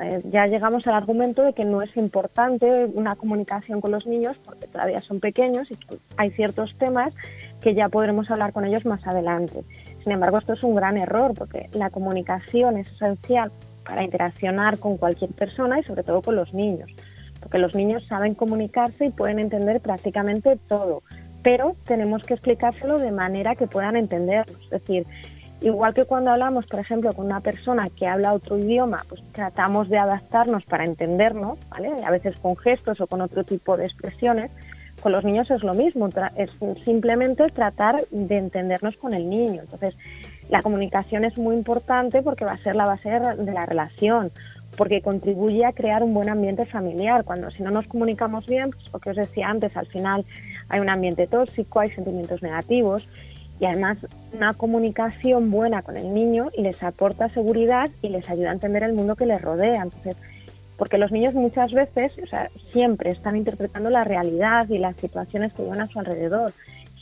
eh, 0.00 0.20
ya 0.30 0.46
llegamos 0.46 0.86
al 0.86 0.94
argumento 0.94 1.42
de 1.42 1.52
que 1.52 1.64
no 1.64 1.82
es 1.82 1.96
importante 1.96 2.86
una 2.94 3.16
comunicación 3.16 3.80
con 3.80 3.90
los 3.90 4.06
niños 4.06 4.36
porque 4.44 4.68
todavía 4.68 5.00
son 5.00 5.18
pequeños 5.18 5.68
y 5.70 5.76
hay 6.16 6.30
ciertos 6.30 6.76
temas 6.78 7.12
que 7.60 7.74
ya 7.74 7.88
podremos 7.88 8.30
hablar 8.30 8.52
con 8.52 8.64
ellos 8.64 8.86
más 8.86 9.04
adelante. 9.06 9.64
Sin 10.04 10.12
embargo, 10.12 10.38
esto 10.38 10.52
es 10.52 10.62
un 10.62 10.76
gran 10.76 10.96
error 10.96 11.34
porque 11.36 11.68
la 11.72 11.90
comunicación 11.90 12.76
es 12.76 12.86
esencial 12.92 13.50
para 13.84 14.04
interaccionar 14.04 14.78
con 14.78 14.96
cualquier 14.96 15.30
persona 15.32 15.80
y 15.80 15.82
sobre 15.82 16.04
todo 16.04 16.22
con 16.22 16.36
los 16.36 16.54
niños 16.54 16.88
porque 17.40 17.58
los 17.58 17.74
niños 17.74 18.04
saben 18.06 18.34
comunicarse 18.34 19.06
y 19.06 19.10
pueden 19.10 19.38
entender 19.38 19.80
prácticamente 19.80 20.56
todo, 20.68 21.02
pero 21.42 21.76
tenemos 21.86 22.22
que 22.24 22.34
explicárselo 22.34 22.98
de 22.98 23.12
manera 23.12 23.54
que 23.54 23.66
puedan 23.66 23.96
entenderlo. 23.96 24.58
Es 24.64 24.70
decir, 24.70 25.06
igual 25.60 25.94
que 25.94 26.04
cuando 26.04 26.30
hablamos, 26.30 26.66
por 26.66 26.80
ejemplo, 26.80 27.12
con 27.12 27.26
una 27.26 27.40
persona 27.40 27.88
que 27.88 28.06
habla 28.06 28.32
otro 28.32 28.58
idioma, 28.58 29.04
pues 29.08 29.22
tratamos 29.32 29.88
de 29.88 29.98
adaptarnos 29.98 30.64
para 30.64 30.84
entendernos, 30.84 31.58
¿vale? 31.70 31.90
A 32.04 32.10
veces 32.10 32.36
con 32.36 32.56
gestos 32.56 33.00
o 33.00 33.06
con 33.06 33.20
otro 33.20 33.44
tipo 33.44 33.76
de 33.76 33.86
expresiones. 33.86 34.50
Con 35.00 35.12
los 35.12 35.24
niños 35.24 35.48
es 35.52 35.62
lo 35.62 35.74
mismo, 35.74 36.08
es 36.36 36.50
simplemente 36.84 37.46
tratar 37.50 38.00
de 38.10 38.36
entendernos 38.36 38.96
con 38.96 39.14
el 39.14 39.30
niño. 39.30 39.62
Entonces, 39.62 39.94
La 40.48 40.62
comunicación 40.62 41.24
es 41.24 41.36
muy 41.36 41.56
importante 41.56 42.22
porque 42.22 42.44
va 42.44 42.52
a 42.52 42.58
ser 42.58 42.74
la 42.74 42.86
base 42.86 43.10
de 43.10 43.52
la 43.52 43.66
relación, 43.66 44.30
porque 44.78 45.02
contribuye 45.02 45.66
a 45.66 45.72
crear 45.72 46.04
un 46.04 46.14
buen 46.14 46.28
ambiente 46.28 46.64
familiar. 46.64 47.24
Cuando 47.24 47.50
si 47.50 47.64
no 47.64 47.70
nos 47.70 47.88
comunicamos 47.88 48.46
bien, 48.46 48.70
pues 48.70 48.90
lo 48.92 49.00
que 49.00 49.10
os 49.10 49.16
decía 49.16 49.48
antes, 49.48 49.76
al 49.76 49.86
final 49.86 50.24
hay 50.68 50.80
un 50.80 50.88
ambiente 50.88 51.26
tóxico, 51.26 51.80
hay 51.80 51.90
sentimientos 51.90 52.42
negativos 52.42 53.08
y 53.60 53.64
además 53.64 53.98
una 54.32 54.54
comunicación 54.54 55.50
buena 55.50 55.82
con 55.82 55.96
el 55.96 56.14
niño 56.14 56.50
les 56.56 56.80
aporta 56.84 57.28
seguridad 57.28 57.90
y 58.02 58.08
les 58.08 58.30
ayuda 58.30 58.50
a 58.50 58.52
entender 58.52 58.84
el 58.84 58.94
mundo 58.94 59.16
que 59.16 59.26
les 59.26 59.42
rodea. 59.42 59.82
Entonces, 59.82 60.16
porque 60.76 60.96
los 60.96 61.10
niños 61.10 61.34
muchas 61.34 61.72
veces, 61.72 62.12
o 62.22 62.26
sea, 62.28 62.48
siempre 62.70 63.10
están 63.10 63.36
interpretando 63.36 63.90
la 63.90 64.04
realidad 64.04 64.68
y 64.68 64.78
las 64.78 64.94
situaciones 64.96 65.52
que 65.54 65.64
viven 65.64 65.80
a 65.80 65.88
su 65.88 65.98
alrededor, 65.98 66.52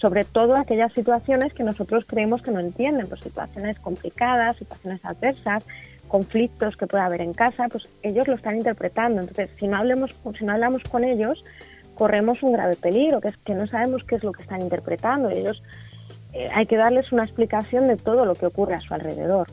sobre 0.01 0.25
todo 0.25 0.57
aquellas 0.57 0.95
situaciones 0.95 1.53
que 1.53 1.62
nosotros 1.62 2.05
creemos 2.07 2.41
que 2.41 2.53
no 2.53 2.61
entienden, 2.61 3.07
pues 3.07 3.21
situaciones 3.21 3.79
complicadas, 3.79 4.57
situaciones 4.57 5.05
adversas, 5.05 5.62
conflictos 6.09 6.77
que 6.77 6.87
pueda 6.87 7.07
haber 7.07 7.21
en 7.21 7.33
casa, 7.33 7.69
pues 7.69 7.88
ellos 8.03 8.29
lo 8.29 8.35
están 8.35 8.57
interpretando. 8.57 9.21
Entonces, 9.21 9.51
si 9.59 9.66
no 9.66 9.77
hablemos, 9.77 10.14
si 10.38 10.45
no 10.45 10.53
hablamos 10.53 10.83
con 10.85 11.05
ellos, 11.05 11.45
corremos 11.95 12.42
un 12.42 12.53
grave 12.53 12.77
peligro, 12.77 13.21
que 13.21 13.29
es 13.29 13.37
que 13.38 13.55
no 13.55 13.66
sabemos 13.66 14.05
qué 14.05 14.16
es 14.16 14.25
lo 14.25 14.33
que 14.33 14.42
están 14.42 14.61
interpretando. 14.61 15.31
Ellos 15.31 15.62
eh, 16.33 16.49
hay 16.55 16.66
que 16.66 16.77
darles 16.77 17.12
una 17.12 17.25
explicación 17.25 17.88
de 17.88 17.97
todo 17.97 18.25
lo 18.25 18.35
que 18.35 18.47
ocurre 18.47 18.75
a 18.75 18.81
su 18.81 18.95
alrededor. 18.95 19.49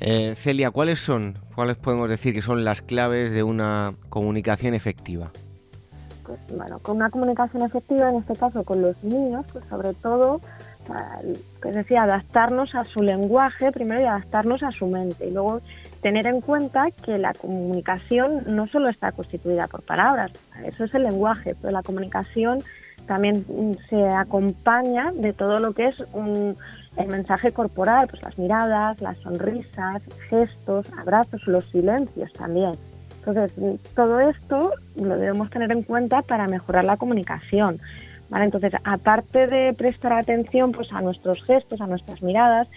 Eh, 0.00 0.34
Celia, 0.36 0.70
¿cuáles 0.70 1.00
son, 1.00 1.38
cuáles 1.54 1.76
podemos 1.76 2.08
decir 2.08 2.34
que 2.34 2.42
son 2.42 2.64
las 2.64 2.82
claves 2.82 3.32
de 3.32 3.42
una 3.42 3.94
comunicación 4.10 4.74
efectiva? 4.74 5.30
Pues 6.24 6.38
bueno, 6.50 6.80
con 6.80 6.96
una 6.96 7.08
comunicación 7.08 7.62
efectiva, 7.62 8.10
en 8.10 8.16
este 8.16 8.34
caso 8.34 8.64
con 8.64 8.82
los 8.82 9.02
niños, 9.04 9.46
pues 9.52 9.64
sobre 9.70 9.94
todo 9.94 10.40
que 11.62 11.72
decía, 11.72 12.04
adaptarnos 12.04 12.74
a 12.74 12.84
su 12.84 13.02
lenguaje 13.02 13.72
primero 13.72 14.00
y 14.00 14.04
adaptarnos 14.04 14.62
a 14.62 14.72
su 14.72 14.86
mente. 14.86 15.26
Y 15.26 15.32
luego 15.32 15.60
tener 16.02 16.26
en 16.26 16.40
cuenta 16.40 16.90
que 16.90 17.18
la 17.18 17.32
comunicación 17.34 18.42
no 18.46 18.66
solo 18.66 18.88
está 18.88 19.12
constituida 19.12 19.66
por 19.66 19.82
palabras, 19.82 20.32
eso 20.64 20.84
es 20.84 20.94
el 20.94 21.02
lenguaje, 21.02 21.54
pero 21.60 21.72
la 21.72 21.82
comunicación 21.82 22.60
también 23.06 23.44
se 23.88 24.08
acompaña 24.08 25.12
de 25.12 25.32
todo 25.32 25.60
lo 25.60 25.72
que 25.72 25.88
es 25.88 25.96
el 26.96 27.06
mensaje 27.08 27.52
corporal, 27.52 28.08
pues 28.08 28.22
las 28.22 28.38
miradas, 28.38 29.00
las 29.00 29.18
sonrisas, 29.18 30.02
gestos, 30.28 30.86
abrazos, 30.98 31.46
los 31.46 31.64
silencios 31.66 32.32
también. 32.32 32.72
Entonces, 33.18 33.52
todo 33.94 34.20
esto 34.20 34.72
lo 34.96 35.16
debemos 35.16 35.50
tener 35.50 35.72
en 35.72 35.82
cuenta 35.82 36.22
para 36.22 36.46
mejorar 36.46 36.84
la 36.84 36.96
comunicación. 36.96 37.80
Entonces, 38.34 38.72
aparte 38.84 39.46
de 39.46 39.72
prestar 39.72 40.12
atención 40.12 40.72
pues, 40.72 40.92
a 40.92 41.00
nuestros 41.00 41.42
gestos, 41.44 41.80
a 41.80 41.86
nuestras 41.86 42.22
miradas, 42.22 42.68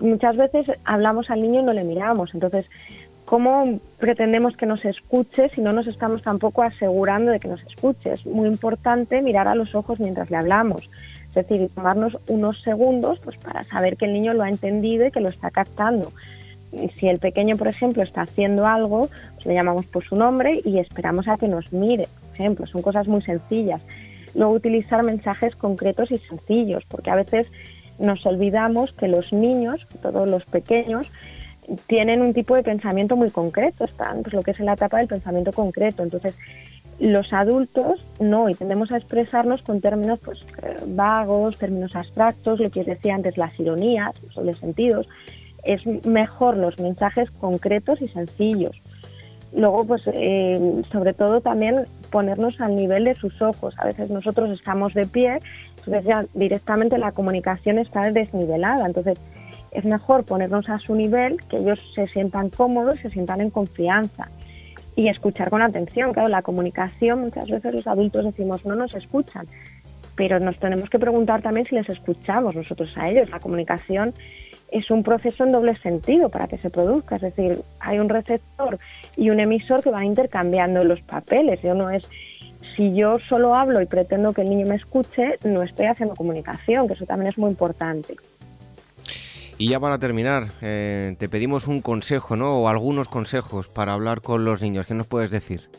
muchas 0.00 0.36
veces 0.36 0.70
hablamos 0.84 1.30
al 1.30 1.40
niño 1.40 1.60
y 1.60 1.64
no 1.64 1.72
le 1.72 1.84
miramos. 1.84 2.34
Entonces, 2.34 2.66
¿cómo 3.24 3.78
pretendemos 3.98 4.56
que 4.56 4.66
nos 4.66 4.84
escuche 4.84 5.48
si 5.50 5.60
no 5.60 5.72
nos 5.72 5.86
estamos 5.86 6.22
tampoco 6.22 6.62
asegurando 6.62 7.30
de 7.30 7.40
que 7.40 7.48
nos 7.48 7.62
escuche? 7.62 8.12
Es 8.12 8.26
muy 8.26 8.48
importante 8.48 9.20
mirar 9.22 9.48
a 9.48 9.54
los 9.54 9.74
ojos 9.74 10.00
mientras 10.00 10.30
le 10.30 10.36
hablamos. 10.36 10.88
Es 11.28 11.46
decir, 11.46 11.68
tomarnos 11.74 12.16
unos 12.28 12.62
segundos 12.62 13.20
pues, 13.22 13.36
para 13.36 13.64
saber 13.64 13.96
que 13.96 14.06
el 14.06 14.14
niño 14.14 14.32
lo 14.32 14.42
ha 14.42 14.48
entendido 14.48 15.06
y 15.06 15.10
que 15.10 15.20
lo 15.20 15.28
está 15.28 15.50
captando. 15.50 16.12
Si 16.98 17.08
el 17.08 17.18
pequeño, 17.18 17.56
por 17.56 17.68
ejemplo, 17.68 18.02
está 18.02 18.22
haciendo 18.22 18.66
algo, 18.66 19.08
pues 19.34 19.46
le 19.46 19.54
llamamos 19.54 19.86
por 19.86 20.04
su 20.04 20.16
nombre 20.16 20.60
y 20.64 20.78
esperamos 20.78 21.28
a 21.28 21.36
que 21.36 21.48
nos 21.48 21.72
mire. 21.72 22.08
Por 22.28 22.34
ejemplo, 22.34 22.66
son 22.66 22.82
cosas 22.82 23.06
muy 23.06 23.22
sencillas. 23.22 23.80
Luego 24.36 24.52
utilizar 24.52 25.02
mensajes 25.02 25.56
concretos 25.56 26.10
y 26.10 26.18
sencillos, 26.18 26.84
porque 26.88 27.10
a 27.10 27.16
veces 27.16 27.46
nos 27.98 28.24
olvidamos 28.26 28.92
que 28.92 29.08
los 29.08 29.32
niños, 29.32 29.86
todos 30.02 30.28
los 30.28 30.44
pequeños, 30.44 31.10
tienen 31.86 32.22
un 32.22 32.32
tipo 32.32 32.54
de 32.54 32.62
pensamiento 32.62 33.16
muy 33.16 33.30
concreto, 33.30 33.84
están 33.84 34.22
pues, 34.22 34.34
lo 34.34 34.42
que 34.42 34.52
es 34.52 34.60
en 34.60 34.66
la 34.66 34.74
etapa 34.74 34.98
del 34.98 35.08
pensamiento 35.08 35.52
concreto. 35.52 36.02
Entonces, 36.02 36.34
los 36.98 37.32
adultos 37.32 38.04
no, 38.20 38.48
y 38.48 38.54
tendemos 38.54 38.92
a 38.92 38.96
expresarnos 38.96 39.62
con 39.62 39.80
términos 39.80 40.18
pues, 40.24 40.40
eh, 40.62 40.76
vagos, 40.86 41.58
términos 41.58 41.96
abstractos, 41.96 42.60
lo 42.60 42.70
que 42.70 42.80
os 42.80 42.86
decía 42.86 43.14
antes, 43.14 43.36
las 43.36 43.58
ironías, 43.58 44.14
los 44.36 44.58
sentidos. 44.58 45.08
Es 45.64 45.84
mejor 46.06 46.56
los 46.56 46.78
mensajes 46.78 47.30
concretos 47.32 48.00
y 48.00 48.08
sencillos. 48.08 48.80
Luego, 49.52 49.86
pues, 49.86 50.02
eh, 50.06 50.82
sobre 50.92 51.12
todo 51.14 51.40
también 51.40 51.86
ponernos 52.10 52.60
al 52.60 52.76
nivel 52.76 53.04
de 53.04 53.14
sus 53.14 53.40
ojos. 53.42 53.74
A 53.78 53.86
veces 53.86 54.10
nosotros 54.10 54.50
estamos 54.50 54.94
de 54.94 55.06
pie, 55.06 55.40
entonces 55.78 56.04
ya 56.04 56.24
directamente 56.34 56.98
la 56.98 57.12
comunicación 57.12 57.78
está 57.78 58.10
desnivelada. 58.10 58.86
Entonces, 58.86 59.18
es 59.72 59.84
mejor 59.84 60.24
ponernos 60.24 60.68
a 60.70 60.78
su 60.78 60.94
nivel, 60.94 61.36
que 61.48 61.58
ellos 61.58 61.92
se 61.94 62.06
sientan 62.08 62.50
cómodos, 62.50 62.98
se 63.00 63.10
sientan 63.10 63.40
en 63.40 63.50
confianza 63.50 64.28
y 64.96 65.08
escuchar 65.08 65.50
con 65.50 65.60
atención. 65.62 66.12
Claro, 66.12 66.28
la 66.28 66.42
comunicación, 66.42 67.20
muchas 67.20 67.48
veces 67.48 67.74
los 67.74 67.86
adultos 67.86 68.24
decimos 68.24 68.64
no 68.64 68.74
nos 68.74 68.94
escuchan, 68.94 69.46
pero 70.16 70.40
nos 70.40 70.58
tenemos 70.58 70.88
que 70.88 70.98
preguntar 70.98 71.42
también 71.42 71.66
si 71.66 71.74
les 71.74 71.88
escuchamos 71.88 72.56
nosotros 72.56 72.90
a 72.96 73.10
ellos. 73.10 73.28
La 73.28 73.38
comunicación 73.38 74.14
es 74.70 74.90
un 74.90 75.02
proceso 75.02 75.44
en 75.44 75.52
doble 75.52 75.76
sentido 75.76 76.28
para 76.28 76.48
que 76.48 76.58
se 76.58 76.70
produzca, 76.70 77.16
es 77.16 77.22
decir, 77.22 77.60
hay 77.80 77.98
un 77.98 78.08
receptor 78.08 78.78
y 79.16 79.30
un 79.30 79.40
emisor 79.40 79.82
que 79.82 79.90
van 79.90 80.04
intercambiando 80.04 80.82
los 80.84 81.00
papeles. 81.02 81.60
Yo 81.62 81.74
no 81.74 81.90
es 81.90 82.04
si 82.76 82.94
yo 82.94 83.18
solo 83.28 83.54
hablo 83.54 83.80
y 83.80 83.86
pretendo 83.86 84.32
que 84.34 84.42
el 84.42 84.50
niño 84.50 84.66
me 84.66 84.74
escuche, 84.74 85.38
no 85.44 85.62
estoy 85.62 85.86
haciendo 85.86 86.14
comunicación, 86.14 86.86
que 86.86 86.94
eso 86.94 87.06
también 87.06 87.30
es 87.30 87.38
muy 87.38 87.50
importante. 87.50 88.16
Y 89.58 89.70
ya 89.70 89.80
para 89.80 89.98
terminar, 89.98 90.48
eh, 90.60 91.16
te 91.18 91.30
pedimos 91.30 91.66
un 91.66 91.80
consejo, 91.80 92.36
¿no? 92.36 92.60
O 92.60 92.68
algunos 92.68 93.08
consejos 93.08 93.68
para 93.68 93.94
hablar 93.94 94.20
con 94.20 94.44
los 94.44 94.60
niños. 94.60 94.86
¿Qué 94.86 94.92
nos 94.92 95.06
puedes 95.06 95.30
decir? 95.30 95.70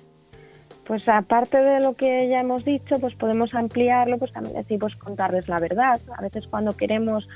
Pues 0.88 1.08
aparte 1.08 1.58
de 1.58 1.82
lo 1.82 1.94
que 1.94 2.28
ya 2.28 2.40
hemos 2.40 2.66
dicho, 2.66 2.98
pues 3.00 3.14
podemos 3.14 3.54
ampliarlo, 3.54 4.18
pues 4.18 4.32
también 4.32 4.56
decimos 4.56 4.96
contarles 4.96 5.48
la 5.48 5.60
verdad. 5.60 6.00
A 6.18 6.22
veces 6.22 6.48
cuando 6.48 6.76
queremos 6.76 7.28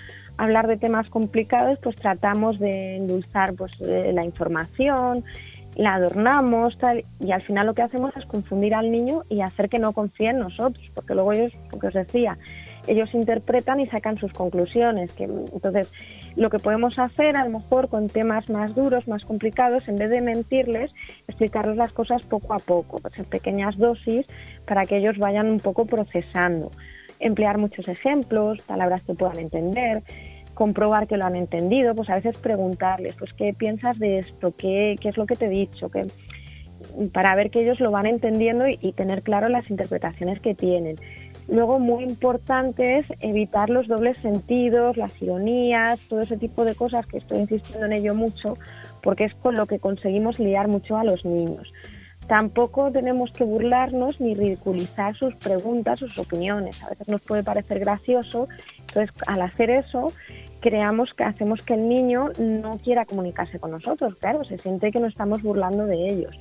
hablar 0.44 0.68
de 0.68 0.78
temas 0.78 1.10
complicados, 1.10 1.80
pues 1.82 1.96
tratamos 1.96 2.60
de 2.60 2.98
endulzar 2.98 3.54
pues 3.54 3.72
eh, 3.82 4.12
la 4.14 4.26
información, 4.26 5.24
la 5.76 5.96
adornamos 5.96 6.78
tal, 6.78 7.04
y 7.20 7.32
al 7.32 7.42
final 7.42 7.68
lo 7.68 7.74
que 7.74 7.82
hacemos 7.82 8.16
es 8.18 8.26
confundir 8.26 8.76
al 8.76 8.92
niño 8.92 9.24
y 9.30 9.42
hacer 9.42 9.70
que 9.70 9.80
no 9.80 9.94
confíe 9.94 10.30
en 10.30 10.40
nosotros, 10.40 10.84
porque 10.94 11.14
luego 11.14 11.34
ellos, 11.34 11.54
lo 11.72 11.80
que 11.80 11.88
os 11.88 11.94
decía, 11.94 12.38
ellos 12.88 13.14
interpretan 13.14 13.80
y 13.80 13.88
sacan 13.88 14.18
sus 14.18 14.34
conclusiones. 14.34 15.12
Que, 15.14 15.26
entonces, 15.26 15.92
lo 16.36 16.50
que 16.50 16.60
podemos 16.60 16.98
hacer 17.00 17.36
a 17.36 17.46
lo 17.46 17.60
mejor 17.60 17.90
con 17.90 18.10
temas 18.10 18.50
más 18.50 18.76
duros, 18.76 19.08
más 19.08 19.26
complicados, 19.26 19.88
en 19.88 19.98
vez 19.98 20.10
de 20.10 20.22
mentirles, 20.22 20.92
explicarles 21.28 21.78
las 21.78 21.92
cosas 21.92 22.24
poco 22.24 22.54
a 22.54 22.60
poco, 22.60 23.00
pues 23.00 23.18
en 23.18 23.26
pequeñas 23.26 23.78
dosis, 23.78 24.26
para 24.66 24.86
que 24.86 24.98
ellos 24.98 25.18
vayan 25.18 25.50
un 25.50 25.60
poco 25.60 25.86
procesando. 25.86 26.72
Emplear 27.20 27.58
muchos 27.58 27.88
ejemplos, 27.88 28.62
palabras 28.64 29.04
que 29.04 29.14
puedan 29.14 29.40
entender, 29.40 30.02
comprobar 30.62 31.08
que 31.08 31.18
lo 31.18 31.26
han 31.26 31.36
entendido, 31.36 31.96
pues 31.96 32.08
a 32.12 32.14
veces 32.14 32.38
preguntarles, 32.38 33.16
pues 33.18 33.34
qué 33.34 33.52
piensas 33.52 33.98
de 33.98 34.20
esto, 34.20 34.54
qué, 34.56 34.96
qué 35.02 35.10
es 35.10 35.18
lo 35.18 35.26
que 35.26 35.36
te 35.36 35.48
he 35.48 35.50
dicho, 35.50 35.90
para 37.12 37.34
ver 37.34 37.50
que 37.50 37.64
ellos 37.64 37.80
lo 37.80 37.90
van 37.90 38.06
entendiendo 38.06 38.66
y 38.68 38.92
tener 38.92 39.24
claro 39.24 39.48
las 39.48 39.68
interpretaciones 39.72 40.40
que 40.40 40.54
tienen. 40.54 40.98
Luego, 41.48 41.80
muy 41.80 42.04
importante 42.04 43.00
es 43.00 43.08
evitar 43.22 43.72
los 43.72 43.88
dobles 43.88 44.20
sentidos, 44.20 44.98
las 44.98 45.20
ironías, 45.20 46.00
todo 46.08 46.22
ese 46.22 46.38
tipo 46.38 46.64
de 46.64 46.76
cosas 46.76 47.08
que 47.08 47.18
estoy 47.18 47.40
insistiendo 47.40 47.88
en 47.88 47.94
ello 47.94 48.14
mucho, 48.14 48.56
porque 49.02 49.24
es 49.24 49.34
con 49.34 49.56
lo 49.56 49.66
que 49.66 49.80
conseguimos 49.80 50.38
liar 50.38 50.68
mucho 50.68 50.96
a 50.96 51.04
los 51.04 51.26
niños. 51.26 51.74
Tampoco 52.28 52.92
tenemos 52.92 53.32
que 53.32 53.44
burlarnos 53.44 54.22
ni 54.22 54.36
ridiculizar 54.36 55.16
sus 55.18 55.34
preguntas, 55.36 56.00
sus 56.00 56.18
opiniones. 56.20 56.82
A 56.84 56.90
veces 56.90 57.08
nos 57.08 57.22
puede 57.22 57.42
parecer 57.42 57.80
gracioso, 57.80 58.48
entonces 58.88 59.10
al 59.26 59.42
hacer 59.42 59.70
eso 59.70 60.14
creamos 60.62 61.14
que 61.14 61.26
hacemos 61.26 61.62
que 61.64 61.74
el 61.74 61.90
niño 61.90 62.30
no 62.40 62.78
quiera 62.78 63.06
comunicarse 63.06 63.60
con 63.60 63.72
nosotros, 63.72 64.16
claro, 64.16 64.46
se 64.46 64.58
siente 64.58 64.92
que 64.92 65.00
nos 65.00 65.10
estamos 65.10 65.42
burlando 65.42 65.86
de 65.86 66.10
ellos 66.10 66.38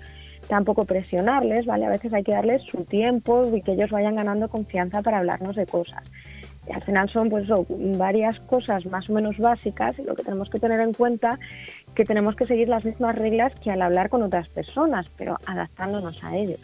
tampoco 0.51 0.85
presionarles, 0.85 1.65
¿vale? 1.65 1.87
A 1.87 1.91
veces 1.91 2.13
hay 2.13 2.25
que 2.25 2.33
darles 2.33 2.63
su 2.63 2.85
tiempo 2.85 3.49
y 3.55 3.63
que 3.63 3.73
ellos 3.73 3.91
vayan 3.91 4.17
ganando 4.17 4.49
confianza 4.49 5.01
para 5.01 5.19
hablarnos 5.19 5.55
de 5.55 5.65
cosas. 5.65 6.03
Y 6.69 6.73
al 6.73 6.83
final 6.83 7.09
son 7.09 7.31
pues 7.31 7.49
varias 7.97 8.39
cosas 8.41 8.85
más 8.87 9.09
o 9.09 9.15
menos 9.15 9.39
básicas 9.39 9.99
y 9.99 10.03
lo 10.03 10.15
que 10.15 10.25
tenemos 10.25 10.51
que 10.51 10.59
tener 10.59 10.81
en 10.81 10.93
cuenta 10.93 11.39
que 11.95 12.05
tenemos 12.05 12.35
que 12.35 12.45
seguir 12.45 12.69
las 12.69 12.85
mismas 12.85 13.17
reglas 13.17 13.53
que 13.61 13.71
al 13.71 13.81
hablar 13.81 14.11
con 14.11 14.23
otras 14.23 14.49
personas, 14.49 15.07
pero 15.17 15.39
adaptándonos 15.47 16.23
a 16.25 16.37
ellos. 16.37 16.61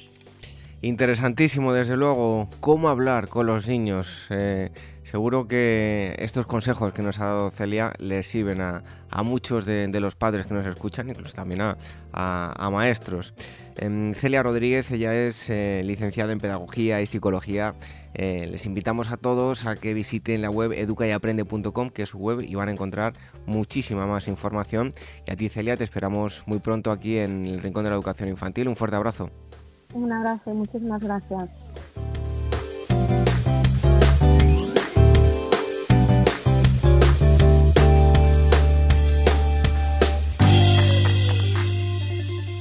Interesantísimo, 0.83 1.73
desde 1.73 1.97
luego, 1.97 2.49
cómo 2.61 2.89
hablar 2.89 3.29
con 3.29 3.47
los 3.47 3.67
niños. 3.67 4.27
Eh, 4.31 4.71
Seguro 5.11 5.47
que 5.47 6.17
estos 6.19 6.47
consejos 6.47 6.93
que 6.93 7.01
nos 7.01 7.21
ha 7.21 7.27
dado 7.27 7.51
Celia 7.53 7.93
les 7.99 8.27
sirven 8.27 8.61
a, 8.61 8.83
muchos 9.23 9.65
de, 9.65 9.89
los 10.01 10.17
padres 10.17 10.47
que 10.47 10.55
nos 10.55 10.67
escuchan, 10.67 11.09
incluso 11.09 11.33
también 11.33 11.61
a, 11.63 12.71
maestros. 12.73 13.33
Em, 13.77 14.15
Celia 14.15 14.43
Rodríguez, 14.43 14.91
ella 14.91 15.15
es 15.15 15.49
eh, 15.49 15.83
licenciada 15.85 16.33
en 16.33 16.41
Pedagogía 16.41 17.01
y 17.03 17.07
Psicología. 17.07 17.77
Eh, 18.15 18.49
les 18.51 18.67
invitamos 18.67 19.13
a 19.13 19.17
todos 19.17 19.65
a 19.65 19.77
que 19.77 19.95
visiten 19.95 20.43
la 20.43 20.51
web 20.51 20.73
educayaprende.com, 20.73 21.91
que 21.91 22.03
es 22.03 22.09
su 22.09 22.19
web, 22.19 22.41
y 22.41 22.57
van 22.57 22.69
a 22.69 22.73
encontrar 22.73 23.13
muchísima 23.47 24.07
más 24.07 24.27
información. 24.27 24.93
Y 25.25 25.31
a 25.31 25.37
ti, 25.37 25.49
Celia, 25.49 25.77
te 25.77 25.85
esperamos 25.85 26.43
muy 26.47 26.59
pronto 26.59 26.91
aquí 26.91 27.19
en 27.19 27.47
el 27.47 27.63
Rincón 27.63 27.85
de 27.85 27.91
la 27.91 27.97
Educación 27.97 28.29
Infantil. 28.29 28.67
Un 28.67 28.75
fuerte 28.75 28.97
abrazo. 28.97 29.31
Un 29.95 30.11
abrazo, 30.11 30.53
muchísimas 30.53 31.01
gracias. 31.01 31.49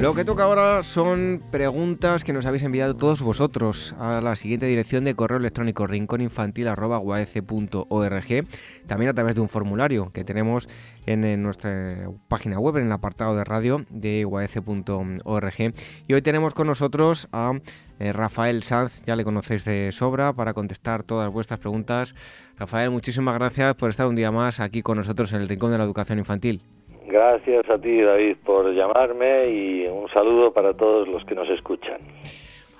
Lo 0.00 0.14
que 0.14 0.24
toca 0.24 0.44
ahora 0.44 0.82
son 0.82 1.42
preguntas 1.50 2.24
que 2.24 2.32
nos 2.32 2.46
habéis 2.46 2.62
enviado 2.62 2.96
todos 2.96 3.20
vosotros 3.20 3.94
a 3.98 4.22
la 4.22 4.34
siguiente 4.34 4.64
dirección 4.64 5.04
de 5.04 5.14
correo 5.14 5.36
electrónico 5.36 5.86
rincóninfantil.org, 5.86 8.44
también 8.86 9.10
a 9.10 9.14
través 9.14 9.34
de 9.34 9.42
un 9.42 9.50
formulario 9.50 10.10
que 10.10 10.24
tenemos 10.24 10.70
en, 11.04 11.42
nuestra 11.42 12.08
página 12.28 12.58
web, 12.58 12.78
en 12.78 12.86
el 12.86 12.92
apartado 12.92 13.36
de 13.36 13.44
radio 13.44 13.84
de 13.90 14.24
uac.org. 14.24 15.74
Y 16.08 16.14
hoy 16.14 16.22
tenemos 16.22 16.54
con 16.54 16.68
nosotros 16.68 17.28
a 17.32 17.60
eh, 17.98 18.14
Rafael 18.14 18.62
Sanz, 18.62 19.02
ya 19.04 19.16
le 19.16 19.24
conocéis 19.24 19.66
de 19.66 19.92
sobra, 19.92 20.32
para 20.32 20.54
contestar 20.54 21.02
todas 21.02 21.30
vuestras 21.30 21.60
preguntas. 21.60 22.14
Rafael, 22.56 22.90
muchísimas 22.90 23.34
gracias 23.34 23.74
por 23.74 23.90
estar 23.90 24.06
un 24.06 24.16
día 24.16 24.30
más 24.30 24.60
aquí 24.60 24.80
con 24.80 24.96
nosotros 24.96 25.34
en 25.34 25.42
el 25.42 25.48
Rincón 25.50 25.72
de 25.72 25.76
la 25.76 25.84
Educación 25.84 26.18
Infantil. 26.18 26.62
Gracias 27.10 27.68
a 27.68 27.76
ti, 27.76 28.00
David, 28.00 28.36
por 28.44 28.72
llamarme 28.72 29.50
y 29.50 29.86
un 29.88 30.08
saludo 30.10 30.52
para 30.52 30.74
todos 30.74 31.08
los 31.08 31.24
que 31.24 31.34
nos 31.34 31.48
escuchan. 31.50 31.98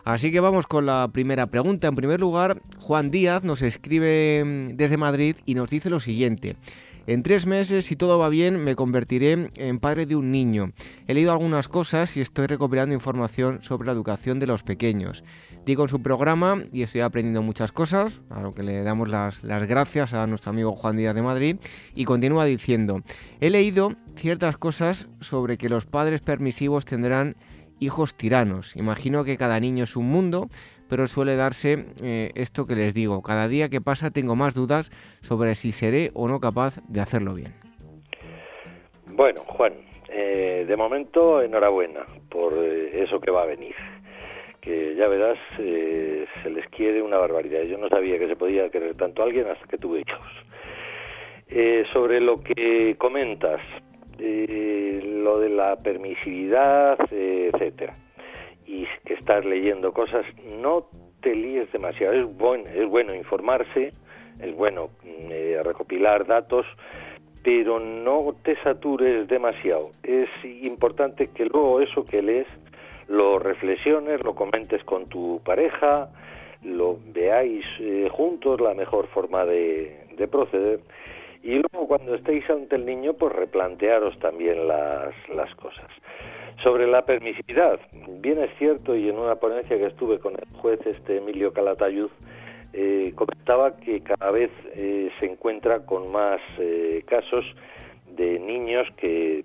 Así 0.04 0.30
que 0.30 0.38
vamos 0.38 0.66
con 0.66 0.86
la 0.86 1.08
primera 1.12 1.46
pregunta. 1.46 1.88
En 1.88 1.96
primer 1.96 2.20
lugar, 2.20 2.58
Juan 2.78 3.10
Díaz 3.10 3.42
nos 3.42 3.60
escribe 3.62 4.42
mm, 4.44 4.76
desde 4.76 4.96
Madrid 4.96 5.36
y 5.46 5.54
nos 5.54 5.68
dice 5.68 5.90
lo 5.90 5.98
siguiente. 5.98 6.54
En 7.10 7.24
tres 7.24 7.44
meses, 7.44 7.86
si 7.86 7.96
todo 7.96 8.20
va 8.20 8.28
bien, 8.28 8.62
me 8.62 8.76
convertiré 8.76 9.50
en 9.56 9.80
padre 9.80 10.06
de 10.06 10.14
un 10.14 10.30
niño. 10.30 10.70
He 11.08 11.14
leído 11.14 11.32
algunas 11.32 11.66
cosas 11.66 12.16
y 12.16 12.20
estoy 12.20 12.46
recopilando 12.46 12.94
información 12.94 13.64
sobre 13.64 13.86
la 13.86 13.92
educación 13.92 14.38
de 14.38 14.46
los 14.46 14.62
pequeños. 14.62 15.24
Digo 15.66 15.82
en 15.82 15.88
su 15.88 16.00
programa 16.00 16.62
y 16.72 16.82
estoy 16.82 17.00
aprendiendo 17.00 17.42
muchas 17.42 17.72
cosas, 17.72 18.20
a 18.30 18.40
lo 18.40 18.54
que 18.54 18.62
le 18.62 18.84
damos 18.84 19.08
las, 19.08 19.42
las 19.42 19.66
gracias 19.66 20.14
a 20.14 20.24
nuestro 20.28 20.50
amigo 20.50 20.76
Juan 20.76 20.98
Díaz 20.98 21.16
de 21.16 21.22
Madrid, 21.22 21.56
y 21.96 22.04
continúa 22.04 22.44
diciendo, 22.44 23.02
he 23.40 23.50
leído 23.50 23.96
ciertas 24.14 24.56
cosas 24.56 25.08
sobre 25.18 25.58
que 25.58 25.68
los 25.68 25.86
padres 25.86 26.20
permisivos 26.20 26.84
tendrán 26.84 27.34
hijos 27.80 28.14
tiranos. 28.14 28.76
Imagino 28.76 29.24
que 29.24 29.36
cada 29.36 29.58
niño 29.58 29.84
es 29.84 29.96
un 29.96 30.08
mundo, 30.08 30.48
pero 30.88 31.06
suele 31.06 31.36
darse 31.36 31.86
eh, 32.02 32.30
esto 32.34 32.66
que 32.66 32.74
les 32.74 32.94
digo. 32.94 33.22
Cada 33.22 33.48
día 33.48 33.68
que 33.68 33.80
pasa 33.80 34.10
tengo 34.10 34.36
más 34.36 34.54
dudas 34.54 34.90
sobre 35.22 35.54
si 35.54 35.72
seré 35.72 36.10
o 36.14 36.28
no 36.28 36.40
capaz 36.40 36.80
de 36.88 37.00
hacerlo 37.00 37.34
bien. 37.34 37.54
Bueno, 39.06 39.40
Juan, 39.46 39.72
eh, 40.08 40.64
de 40.68 40.76
momento 40.76 41.42
enhorabuena 41.42 42.06
por 42.28 42.54
eh, 42.54 43.02
eso 43.02 43.20
que 43.20 43.30
va 43.30 43.42
a 43.42 43.46
venir. 43.46 43.74
Que 44.60 44.94
ya 44.94 45.08
verás, 45.08 45.38
se 45.56 46.50
les 46.50 46.66
quiere 46.68 47.00
una 47.00 47.16
barbaridad. 47.16 47.62
Yo 47.62 47.78
no 47.78 47.88
sabía 47.88 48.18
que 48.18 48.28
se 48.28 48.36
podía 48.36 48.68
querer 48.68 48.94
tanto 48.94 49.22
a 49.22 49.24
alguien 49.24 49.46
hasta 49.46 49.66
que 49.66 49.78
tuve 49.78 50.00
hijos. 50.00 51.88
sobre 51.94 52.20
lo 52.20 52.42
que 52.42 52.94
comentas, 52.98 53.60
lo 54.20 55.38
de 55.40 55.48
la 55.48 55.76
permisividad, 55.76 56.98
etcétera 57.10 57.96
y 58.70 58.86
que 59.04 59.14
estás 59.14 59.44
leyendo 59.44 59.92
cosas, 59.92 60.24
no 60.60 60.86
te 61.22 61.34
líes 61.34 61.70
demasiado. 61.72 62.14
Es 62.14 62.38
bueno, 62.38 62.68
es 62.72 62.88
bueno 62.88 63.14
informarse, 63.14 63.92
es 64.40 64.54
bueno 64.54 64.90
mm, 65.02 65.30
eh, 65.30 65.62
recopilar 65.64 66.24
datos, 66.26 66.64
pero 67.42 67.80
no 67.80 68.32
te 68.44 68.54
satures 68.62 69.26
demasiado. 69.26 69.90
Es 70.04 70.28
importante 70.44 71.28
que 71.28 71.46
luego 71.46 71.80
eso 71.80 72.04
que 72.04 72.22
lees 72.22 72.46
lo 73.08 73.40
reflexiones, 73.40 74.22
lo 74.22 74.36
comentes 74.36 74.84
con 74.84 75.08
tu 75.08 75.40
pareja, 75.44 76.08
lo 76.62 76.98
veáis 77.12 77.64
eh, 77.80 78.08
juntos, 78.12 78.60
la 78.60 78.74
mejor 78.74 79.08
forma 79.08 79.44
de, 79.44 79.96
proceder. 80.30 80.80
Y 81.42 81.54
luego 81.54 81.88
cuando 81.88 82.14
estéis 82.14 82.48
ante 82.50 82.76
el 82.76 82.84
niño, 82.84 83.14
pues 83.14 83.32
replantearos 83.32 84.18
también 84.18 84.68
las, 84.68 85.14
las 85.34 85.54
cosas. 85.54 85.88
Sobre 86.62 86.86
la 86.86 87.06
permisividad, 87.06 87.80
bien 88.20 88.38
es 88.38 88.50
cierto, 88.58 88.94
y 88.94 89.08
en 89.08 89.18
una 89.18 89.36
ponencia 89.36 89.78
que 89.78 89.86
estuve 89.86 90.18
con 90.18 90.34
el 90.34 90.58
juez 90.58 90.78
este 90.84 91.16
Emilio 91.16 91.52
Calatayud, 91.54 92.10
eh, 92.72 93.12
comentaba 93.16 93.76
que 93.76 94.00
cada 94.02 94.30
vez 94.30 94.50
eh, 94.74 95.10
se 95.18 95.26
encuentra 95.26 95.86
con 95.86 96.12
más 96.12 96.40
eh, 96.58 97.02
casos 97.06 97.44
de 98.14 98.38
niños 98.38 98.86
que 98.96 99.44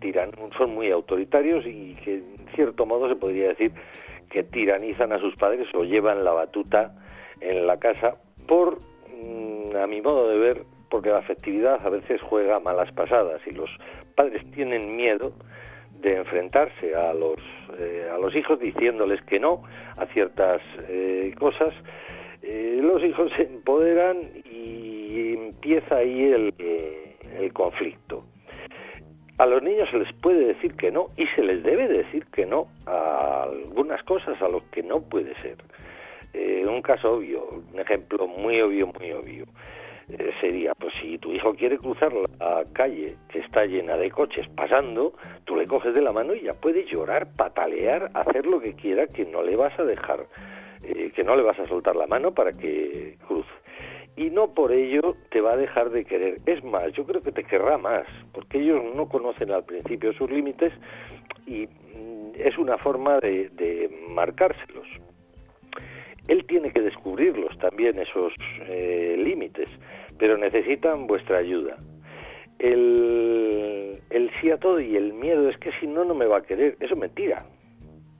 tiran, 0.00 0.32
son 0.56 0.74
muy 0.74 0.90
autoritarios 0.90 1.64
y 1.66 1.94
que 2.04 2.14
en 2.14 2.48
cierto 2.54 2.84
modo 2.84 3.08
se 3.08 3.16
podría 3.16 3.48
decir 3.48 3.72
que 4.30 4.42
tiranizan 4.42 5.12
a 5.12 5.20
sus 5.20 5.36
padres 5.36 5.68
o 5.74 5.84
llevan 5.84 6.24
la 6.24 6.32
batuta 6.32 6.94
en 7.40 7.66
la 7.66 7.78
casa 7.78 8.16
por, 8.46 8.80
mm, 9.22 9.76
a 9.76 9.86
mi 9.86 10.00
modo 10.00 10.28
de 10.28 10.38
ver, 10.38 10.64
porque 10.90 11.10
la 11.10 11.18
afectividad 11.18 11.84
a 11.84 11.90
veces 11.90 12.20
juega 12.22 12.60
malas 12.60 12.90
pasadas 12.92 13.40
y 13.46 13.50
los 13.50 13.70
padres 14.14 14.42
tienen 14.52 14.96
miedo 14.96 15.32
de 16.00 16.16
enfrentarse 16.16 16.94
a 16.94 17.12
los 17.12 17.38
eh, 17.78 18.08
a 18.12 18.18
los 18.18 18.34
hijos 18.34 18.58
diciéndoles 18.60 19.20
que 19.22 19.38
no 19.38 19.62
a 19.96 20.06
ciertas 20.06 20.60
eh, 20.88 21.34
cosas. 21.38 21.74
Eh, 22.42 22.80
los 22.82 23.02
hijos 23.02 23.30
se 23.36 23.42
empoderan 23.42 24.22
y 24.44 25.34
empieza 25.34 25.96
ahí 25.96 26.24
el, 26.24 26.54
el 27.38 27.52
conflicto. 27.52 28.24
A 29.38 29.46
los 29.46 29.62
niños 29.62 29.88
se 29.90 29.98
les 29.98 30.12
puede 30.14 30.46
decir 30.46 30.74
que 30.74 30.90
no 30.90 31.08
y 31.16 31.26
se 31.28 31.42
les 31.42 31.62
debe 31.62 31.88
decir 31.88 32.26
que 32.26 32.46
no 32.46 32.68
a 32.86 33.44
algunas 33.44 34.02
cosas 34.04 34.40
a 34.40 34.48
lo 34.48 34.62
que 34.70 34.82
no 34.82 35.00
puede 35.00 35.34
ser. 35.42 35.56
Un 36.68 36.82
caso 36.82 37.14
obvio 37.14 37.44
un 37.72 37.78
ejemplo 37.80 38.26
muy 38.28 38.60
obvio 38.60 38.86
muy 38.86 39.12
obvio 39.12 39.46
eh, 40.10 40.32
sería, 40.40 40.74
pues 40.74 40.94
si 41.02 41.18
tu 41.18 41.32
hijo 41.32 41.54
quiere 41.54 41.76
cruzar 41.76 42.12
la 42.12 42.64
calle 42.72 43.16
que 43.28 43.40
está 43.40 43.66
llena 43.66 43.96
de 43.96 44.10
coches 44.10 44.48
pasando, 44.56 45.12
tú 45.44 45.54
le 45.54 45.66
coges 45.66 45.94
de 45.94 46.00
la 46.00 46.12
mano 46.12 46.34
y 46.34 46.42
ya 46.42 46.54
puede 46.54 46.86
llorar, 46.86 47.28
patalear, 47.36 48.10
hacer 48.14 48.46
lo 48.46 48.58
que 48.60 48.74
quiera, 48.74 49.06
que 49.06 49.26
no 49.26 49.42
le 49.42 49.56
vas 49.56 49.78
a 49.78 49.84
dejar, 49.84 50.26
eh, 50.82 51.12
que 51.14 51.24
no 51.24 51.36
le 51.36 51.42
vas 51.42 51.58
a 51.58 51.68
soltar 51.68 51.94
la 51.94 52.06
mano 52.06 52.32
para 52.32 52.52
que 52.52 53.18
cruce. 53.26 53.50
Y 54.16 54.30
no 54.30 54.54
por 54.54 54.72
ello 54.72 55.14
te 55.30 55.42
va 55.42 55.52
a 55.52 55.56
dejar 55.56 55.90
de 55.90 56.04
querer. 56.04 56.38
Es 56.46 56.64
más, 56.64 56.90
yo 56.92 57.04
creo 57.04 57.22
que 57.22 57.30
te 57.30 57.44
querrá 57.44 57.76
más, 57.76 58.06
porque 58.32 58.58
ellos 58.58 58.82
no 58.94 59.08
conocen 59.08 59.50
al 59.50 59.64
principio 59.64 60.14
sus 60.14 60.30
límites 60.30 60.72
y 61.46 61.66
mm, 61.66 62.32
es 62.36 62.56
una 62.56 62.78
forma 62.78 63.18
de, 63.20 63.50
de 63.50 63.90
marcárselos 64.08 64.88
él 66.28 66.44
tiene 66.46 66.70
que 66.70 66.82
descubrirlos 66.82 67.58
también, 67.58 67.98
esos 67.98 68.32
eh, 68.68 69.16
límites, 69.18 69.68
pero 70.18 70.36
necesitan 70.36 71.06
vuestra 71.06 71.38
ayuda. 71.38 71.76
El, 72.58 73.98
el 74.10 74.30
sí 74.40 74.50
a 74.50 74.58
todo 74.58 74.78
y 74.78 74.96
el 74.96 75.14
miedo 75.14 75.48
es 75.48 75.56
que 75.58 75.72
si 75.80 75.86
no, 75.86 76.04
no 76.04 76.14
me 76.14 76.26
va 76.26 76.38
a 76.38 76.42
querer. 76.42 76.76
Eso 76.80 76.94
es 76.94 77.00
mentira. 77.00 77.46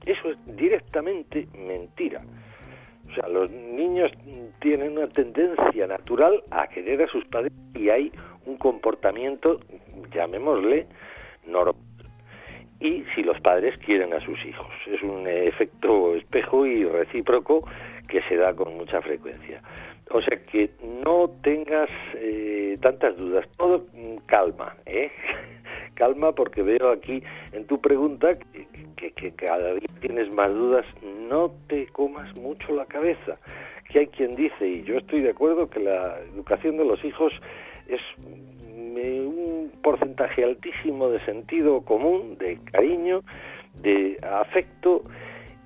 Eso 0.05 0.31
es 0.31 0.37
directamente 0.57 1.47
mentira. 1.53 2.21
O 3.09 3.13
sea, 3.13 3.27
los 3.27 3.49
niños 3.51 4.11
tienen 4.59 4.97
una 4.97 5.07
tendencia 5.09 5.87
natural 5.87 6.43
a 6.51 6.67
querer 6.67 7.03
a 7.03 7.07
sus 7.07 7.25
padres 7.25 7.51
y 7.75 7.89
hay 7.89 8.11
un 8.45 8.57
comportamiento, 8.57 9.59
llamémosle, 10.13 10.87
normal. 11.45 11.75
y 12.79 13.03
si 13.13 13.23
los 13.23 13.39
padres 13.41 13.77
quieren 13.79 14.13
a 14.13 14.19
sus 14.21 14.43
hijos. 14.45 14.71
Es 14.87 15.01
un 15.03 15.27
efecto 15.27 16.15
espejo 16.15 16.65
y 16.65 16.85
recíproco 16.85 17.65
que 18.09 18.21
se 18.23 18.35
da 18.35 18.53
con 18.53 18.75
mucha 18.75 19.01
frecuencia. 19.01 19.61
O 20.11 20.21
sea 20.21 20.37
que 20.51 20.71
no 21.05 21.29
tengas 21.43 21.89
eh, 22.15 22.77
tantas 22.81 23.15
dudas, 23.15 23.47
todo 23.57 23.85
calma, 24.25 24.75
¿eh? 24.85 25.11
calma 25.93 26.31
porque 26.33 26.63
veo 26.63 26.91
aquí 26.91 27.21
en 27.51 27.65
tu 27.67 27.79
pregunta 27.79 28.37
que, 28.97 29.11
que, 29.11 29.31
cada 29.33 29.73
día 29.73 29.87
tienes 30.01 30.31
más 30.31 30.51
dudas, 30.51 30.85
no 31.29 31.51
te 31.67 31.87
comas 31.87 32.35
mucho 32.37 32.73
la 32.73 32.85
cabeza, 32.85 33.37
que 33.89 33.99
hay 33.99 34.07
quien 34.07 34.35
dice, 34.35 34.67
y 34.67 34.83
yo 34.83 34.97
estoy 34.97 35.21
de 35.21 35.29
acuerdo, 35.29 35.69
que 35.69 35.79
la 35.79 36.17
educación 36.33 36.77
de 36.77 36.85
los 36.85 37.03
hijos 37.05 37.31
es 37.87 38.01
un 38.17 39.71
porcentaje 39.83 40.43
altísimo 40.43 41.09
de 41.09 41.23
sentido 41.25 41.81
común, 41.81 42.37
de 42.37 42.59
cariño, 42.71 43.21
de 43.81 44.17
afecto 44.21 45.03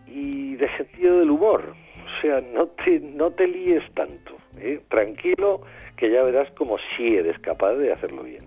y 0.07 0.55
de 0.55 0.69
sentido 0.77 1.19
del 1.19 1.31
humor. 1.31 1.75
Sea, 2.21 2.41
no 2.41 2.67
te, 2.67 2.99
no 2.99 3.31
te 3.31 3.47
líes 3.47 3.83
tanto. 3.93 4.37
¿eh? 4.57 4.81
Tranquilo, 4.89 5.61
que 5.97 6.11
ya 6.11 6.23
verás 6.23 6.49
como 6.51 6.77
si 6.95 7.15
eres 7.15 7.37
capaz 7.39 7.73
de 7.73 7.91
hacerlo 7.91 8.23
bien. 8.23 8.43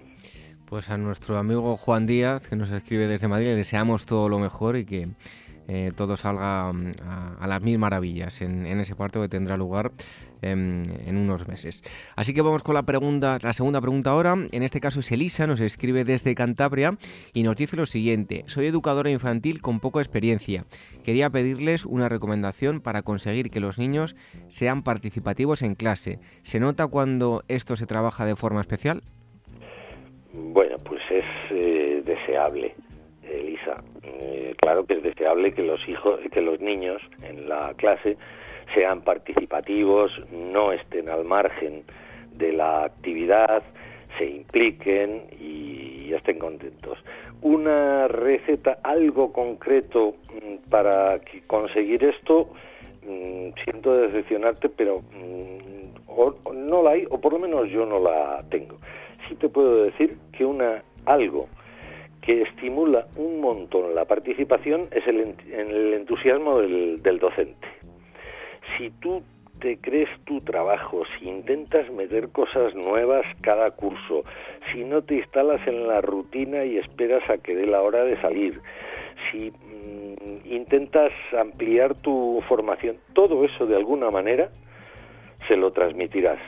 Pues 0.66 0.90
a 0.90 0.96
nuestro 0.96 1.38
amigo 1.38 1.76
Juan 1.76 2.06
Díaz, 2.06 2.48
que 2.48 2.56
nos 2.56 2.70
escribe 2.72 3.06
desde 3.06 3.28
Madrid, 3.28 3.46
le 3.46 3.54
deseamos 3.54 4.04
todo 4.04 4.28
lo 4.28 4.38
mejor 4.38 4.76
y 4.76 4.84
que 4.84 5.08
eh, 5.68 5.90
todo 5.96 6.16
salga 6.16 6.72
mm, 6.72 6.92
a, 7.40 7.46
las 7.46 7.62
mil 7.62 7.78
maravillas 7.78 8.40
en, 8.40 8.66
ese 8.66 8.94
parto 8.94 9.20
que 9.20 9.28
tendrá 9.28 9.56
lugar 9.56 9.92
em, 10.42 10.82
en, 11.06 11.16
unos 11.16 11.48
meses. 11.48 11.82
Así 12.14 12.34
que 12.34 12.42
vamos 12.42 12.62
con 12.62 12.74
la 12.74 12.84
pregunta, 12.84 13.38
la 13.42 13.52
segunda 13.52 13.80
pregunta 13.80 14.10
ahora. 14.10 14.36
En 14.52 14.62
este 14.62 14.80
caso 14.80 15.00
es 15.00 15.10
Elisa, 15.10 15.46
nos 15.46 15.60
escribe 15.60 16.04
desde 16.04 16.34
Cantabria 16.34 16.96
y 17.32 17.42
nos 17.42 17.56
dice 17.56 17.76
lo 17.76 17.86
siguiente: 17.86 18.44
Soy 18.46 18.66
educadora 18.66 19.10
infantil 19.10 19.60
con 19.60 19.80
poca 19.80 20.00
experiencia. 20.00 20.64
Quería 21.04 21.30
pedirles 21.30 21.84
una 21.84 22.08
recomendación 22.08 22.80
para 22.80 23.02
conseguir 23.02 23.50
que 23.50 23.60
los 23.60 23.78
niños 23.78 24.16
sean 24.48 24.82
participativos 24.82 25.62
en 25.62 25.74
clase. 25.74 26.20
¿Se 26.42 26.60
nota 26.60 26.86
cuando 26.86 27.42
esto 27.48 27.76
se 27.76 27.86
trabaja 27.86 28.24
de 28.24 28.36
forma 28.36 28.60
especial? 28.60 29.02
Bueno, 30.32 30.78
pues 30.78 31.00
es 31.10 31.24
eh, 31.50 32.02
deseable. 32.04 32.74
Elisa. 33.30 33.82
Eh, 34.02 34.54
claro 34.58 34.86
que 34.86 34.94
es 34.94 35.02
deseable 35.02 35.52
que 35.52 35.62
los 35.62 35.86
hijos, 35.88 36.20
que 36.32 36.40
los 36.40 36.60
niños 36.60 37.02
en 37.22 37.48
la 37.48 37.74
clase 37.74 38.16
sean 38.74 39.02
participativos, 39.02 40.12
no 40.30 40.72
estén 40.72 41.08
al 41.08 41.24
margen 41.24 41.84
de 42.32 42.52
la 42.52 42.84
actividad, 42.84 43.62
se 44.18 44.26
impliquen 44.26 45.24
y 45.40 46.12
estén 46.12 46.38
contentos. 46.38 46.98
Una 47.42 48.08
receta, 48.08 48.78
algo 48.82 49.32
concreto 49.32 50.14
mm, 50.34 50.70
para 50.70 51.20
conseguir 51.46 52.04
esto, 52.04 52.48
mm, 53.02 53.50
siento 53.64 53.96
decepcionarte, 53.96 54.68
pero 54.68 55.00
mm, 55.00 56.54
no 56.54 56.82
la 56.82 56.90
hay, 56.90 57.06
o 57.10 57.20
por 57.20 57.32
lo 57.32 57.38
menos 57.38 57.68
yo 57.70 57.84
no 57.86 58.00
la 58.00 58.42
tengo. 58.50 58.78
Sí 59.28 59.34
te 59.36 59.48
puedo 59.48 59.84
decir 59.84 60.16
que 60.32 60.44
una 60.44 60.82
algo 61.04 61.48
que 62.26 62.42
estimula 62.42 63.06
un 63.14 63.40
montón 63.40 63.94
la 63.94 64.04
participación 64.04 64.88
es 64.90 65.06
el, 65.06 65.36
el 65.52 65.94
entusiasmo 65.94 66.58
del, 66.58 67.18
docente. 67.20 67.68
Si 68.76 68.90
tú 69.00 69.22
te 69.60 69.78
crees 69.78 70.08
tu 70.24 70.40
trabajo, 70.40 71.04
si 71.18 71.28
intentas 71.28 71.88
meter 71.92 72.28
cosas 72.30 72.74
nuevas 72.74 73.24
cada 73.42 73.70
curso, 73.70 74.24
si 74.72 74.82
no 74.82 75.02
te 75.02 75.14
instalas 75.14 75.64
en 75.68 75.86
la 75.86 76.00
rutina 76.00 76.64
y 76.64 76.78
esperas 76.78 77.22
a 77.30 77.38
que 77.38 77.54
dé 77.54 77.64
la 77.64 77.80
hora 77.80 78.02
de 78.02 78.20
salir, 78.20 78.60
si 79.30 79.52
mm, 79.52 80.52
intentas 80.52 81.12
ampliar 81.38 81.94
tu 81.94 82.42
formación, 82.48 82.96
todo 83.14 83.44
eso 83.44 83.66
de 83.66 83.76
alguna 83.76 84.10
manera 84.10 84.50
se 85.46 85.56
lo 85.56 85.70
transmitirás. 85.70 86.40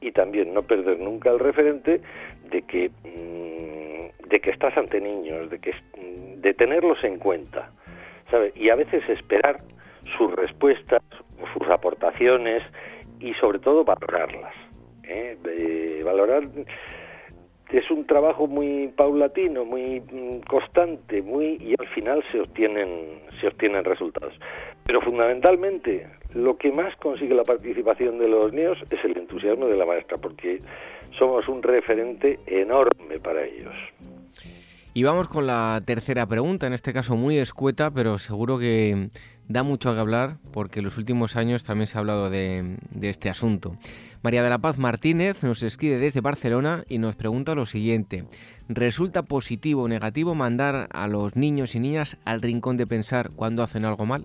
Y 0.00 0.12
también 0.12 0.54
no 0.54 0.62
perder 0.62 0.98
nunca 0.98 1.30
el 1.30 1.40
referente 1.40 2.00
de 2.50 2.62
que 2.62 2.88
mm, 2.88 3.67
de 4.28 4.40
que 4.40 4.50
estás 4.50 4.76
ante 4.76 5.00
niños, 5.00 5.50
de 5.50 5.58
que 5.58 5.74
de 6.36 6.54
tenerlos 6.54 7.02
en 7.04 7.18
cuenta, 7.18 7.70
¿sabes? 8.30 8.56
Y 8.56 8.70
a 8.70 8.74
veces 8.76 9.08
esperar 9.08 9.60
sus 10.16 10.32
respuestas, 10.34 11.02
sus 11.52 11.68
aportaciones 11.68 12.62
y 13.20 13.34
sobre 13.34 13.58
todo 13.58 13.84
valorarlas. 13.84 14.54
¿eh? 15.04 16.02
valorar 16.04 16.48
es 17.70 17.90
un 17.90 18.06
trabajo 18.06 18.46
muy 18.46 18.88
paulatino, 18.88 19.64
muy 19.64 20.00
mm, 20.00 20.40
constante, 20.48 21.20
muy 21.22 21.58
y 21.60 21.74
al 21.78 21.86
final 21.88 22.24
se 22.32 22.40
obtienen 22.40 23.20
se 23.40 23.48
obtienen 23.48 23.84
resultados. 23.84 24.32
Pero 24.84 25.00
fundamentalmente 25.02 26.06
lo 26.34 26.56
que 26.56 26.72
más 26.72 26.96
consigue 26.96 27.34
la 27.34 27.44
participación 27.44 28.18
de 28.18 28.28
los 28.28 28.52
niños 28.52 28.78
es 28.90 29.04
el 29.04 29.16
entusiasmo 29.16 29.66
de 29.66 29.76
la 29.76 29.86
maestra, 29.86 30.16
porque 30.16 30.60
somos 31.18 31.46
un 31.48 31.62
referente 31.62 32.38
enorme 32.46 33.18
para 33.22 33.44
ellos. 33.44 33.74
Y 34.98 35.04
vamos 35.04 35.28
con 35.28 35.46
la 35.46 35.80
tercera 35.86 36.26
pregunta, 36.26 36.66
en 36.66 36.72
este 36.72 36.92
caso 36.92 37.14
muy 37.14 37.38
escueta, 37.38 37.92
pero 37.92 38.18
seguro 38.18 38.58
que 38.58 39.10
da 39.46 39.62
mucho 39.62 39.94
que 39.94 40.00
hablar 40.00 40.38
porque 40.52 40.80
en 40.80 40.86
los 40.86 40.98
últimos 40.98 41.36
años 41.36 41.62
también 41.62 41.86
se 41.86 41.96
ha 41.96 42.00
hablado 42.00 42.30
de, 42.30 42.78
este 43.02 43.30
asunto. 43.30 43.76
María 44.24 44.42
de 44.42 44.50
la 44.50 44.58
Paz 44.58 44.76
Martínez 44.76 45.44
nos 45.44 45.62
escribe 45.62 45.98
desde 45.98 46.20
Barcelona 46.20 46.82
y 46.88 46.98
nos 46.98 47.14
pregunta 47.14 47.54
lo 47.54 47.64
siguiente. 47.64 48.24
¿Resulta 48.68 49.22
positivo 49.22 49.84
o 49.84 49.88
negativo 49.88 50.34
mandar 50.34 50.88
a 50.92 51.06
los 51.06 51.36
niños 51.36 51.76
y 51.76 51.78
niñas 51.78 52.18
al 52.24 52.42
rincón 52.42 52.76
de 52.76 52.88
pensar 52.88 53.30
cuando 53.36 53.62
hacen 53.62 53.84
algo 53.84 54.04
mal? 54.04 54.24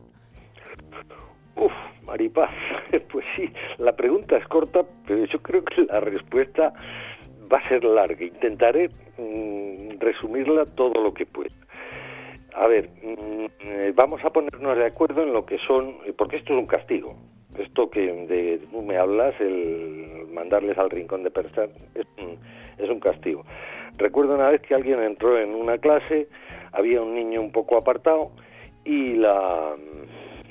Uf, 1.55 1.71
Maripaz, 2.03 2.49
pues 3.11 3.25
sí, 3.35 3.47
la 3.77 3.95
pregunta 3.95 4.37
es 4.37 4.47
corta, 4.47 4.81
pero 5.05 5.23
yo 5.25 5.39
creo 5.43 5.63
que 5.63 5.83
la 5.83 5.99
respuesta 5.99 6.73
va 7.53 7.59
a 7.59 7.69
ser 7.69 7.83
larga. 7.83 8.23
Intentaré 8.23 8.89
mm, 9.17 9.99
resumirla 9.99 10.65
todo 10.65 11.01
lo 11.01 11.13
que 11.13 11.25
pueda. 11.25 11.53
A 12.55 12.67
ver, 12.67 12.89
mm, 13.03 13.45
eh, 13.65 13.93
vamos 13.95 14.23
a 14.25 14.31
ponernos 14.31 14.77
de 14.77 14.85
acuerdo 14.85 15.23
en 15.23 15.33
lo 15.33 15.45
que 15.45 15.57
son, 15.59 15.97
porque 16.17 16.37
esto 16.37 16.53
es 16.53 16.59
un 16.59 16.67
castigo. 16.67 17.15
Esto 17.57 17.89
que 17.89 18.01
de, 18.01 18.59
tú 18.71 18.81
me 18.81 18.97
hablas, 18.97 19.39
el 19.39 20.27
mandarles 20.33 20.77
al 20.77 20.89
rincón 20.89 21.23
de 21.23 21.29
pensar, 21.29 21.69
es 21.93 22.07
es 22.77 22.89
un 22.89 22.99
castigo. 22.99 23.43
Recuerdo 23.97 24.35
una 24.35 24.49
vez 24.49 24.61
que 24.61 24.73
alguien 24.73 25.01
entró 25.01 25.37
en 25.37 25.53
una 25.53 25.77
clase, 25.77 26.27
había 26.71 27.01
un 27.01 27.13
niño 27.13 27.41
un 27.41 27.51
poco 27.51 27.77
apartado 27.77 28.31
y 28.83 29.13
la 29.13 29.75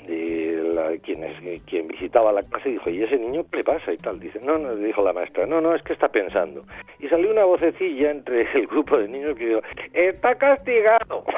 la, 0.07 0.97
quien, 0.97 1.21
quien 1.65 1.87
visitaba 1.87 2.31
la 2.31 2.43
clase 2.43 2.69
dijo, 2.69 2.89
¿y 2.89 3.03
ese 3.03 3.17
niño 3.17 3.45
qué 3.51 3.57
le 3.57 3.63
pasa? 3.63 3.93
Y 3.93 3.97
tal. 3.97 4.19
Dice, 4.19 4.39
no, 4.41 4.57
no, 4.57 4.75
dijo 4.75 5.03
la 5.03 5.13
maestra, 5.13 5.45
no, 5.45 5.61
no, 5.61 5.75
es 5.75 5.81
que 5.83 5.93
está 5.93 6.09
pensando. 6.09 6.63
Y 6.99 7.07
salió 7.07 7.31
una 7.31 7.45
vocecilla 7.45 8.11
entre 8.11 8.41
el 8.53 8.67
grupo 8.67 8.97
de 8.97 9.07
niños 9.07 9.37
que 9.37 9.47
dijo, 9.47 9.61
está 9.93 10.35
castigado. 10.35 11.23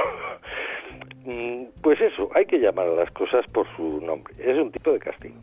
Pues 1.82 2.00
eso, 2.02 2.30
hay 2.36 2.46
que 2.46 2.60
llamar 2.60 2.88
a 2.88 2.92
las 2.92 3.10
cosas 3.10 3.48
por 3.48 3.66
su 3.76 4.00
nombre. 4.00 4.32
Es 4.38 4.56
un 4.60 4.72
tipo 4.72 4.92
de 4.92 5.00
castigo. 5.00 5.34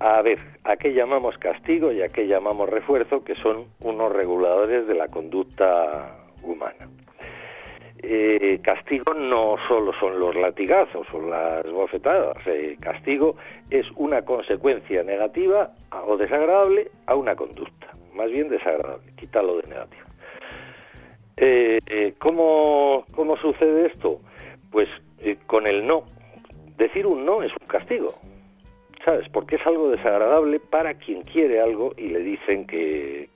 A 0.00 0.20
ver, 0.22 0.40
¿a 0.64 0.76
qué 0.76 0.92
llamamos 0.92 1.38
castigo 1.38 1.92
y 1.92 2.02
a 2.02 2.08
qué 2.08 2.26
llamamos 2.26 2.68
refuerzo? 2.68 3.22
Que 3.22 3.36
son 3.36 3.66
unos 3.78 4.12
reguladores 4.12 4.88
de 4.88 4.94
la 4.94 5.06
conducta 5.06 6.16
humana 6.42 6.88
eh, 8.06 8.60
castigo 8.62 9.14
no 9.14 9.56
solo 9.68 9.92
son 9.98 10.18
los 10.18 10.34
latigazos 10.34 11.06
o 11.12 11.20
las 11.20 11.70
bofetadas, 11.70 12.36
eh, 12.46 12.76
castigo 12.80 13.36
es 13.70 13.86
una 13.96 14.22
consecuencia 14.22 15.02
negativa 15.02 15.70
o 16.06 16.16
desagradable 16.16 16.90
a 17.06 17.14
una 17.14 17.34
conducta, 17.36 17.88
más 18.14 18.30
bien 18.30 18.48
desagradable, 18.48 19.12
quítalo 19.16 19.56
de 19.58 19.68
negativo. 19.68 20.04
Eh, 21.36 21.78
eh 21.86 22.14
¿cómo, 22.18 23.04
¿Cómo 23.14 23.36
sucede 23.36 23.86
esto? 23.86 24.20
Pues 24.70 24.88
eh, 25.20 25.36
con 25.46 25.66
el 25.66 25.86
no. 25.86 26.04
Decir 26.76 27.06
un 27.06 27.24
no 27.24 27.42
es 27.42 27.52
un 27.60 27.66
castigo, 27.66 28.14
¿sabes? 29.04 29.28
Porque 29.30 29.56
es 29.56 29.66
algo 29.66 29.90
desagradable 29.90 30.60
para 30.60 30.94
quien 30.94 31.22
quiere 31.22 31.60
algo 31.60 31.94
y 31.96 32.08
le 32.08 32.20
dicen 32.20 32.66
que. 32.66 33.30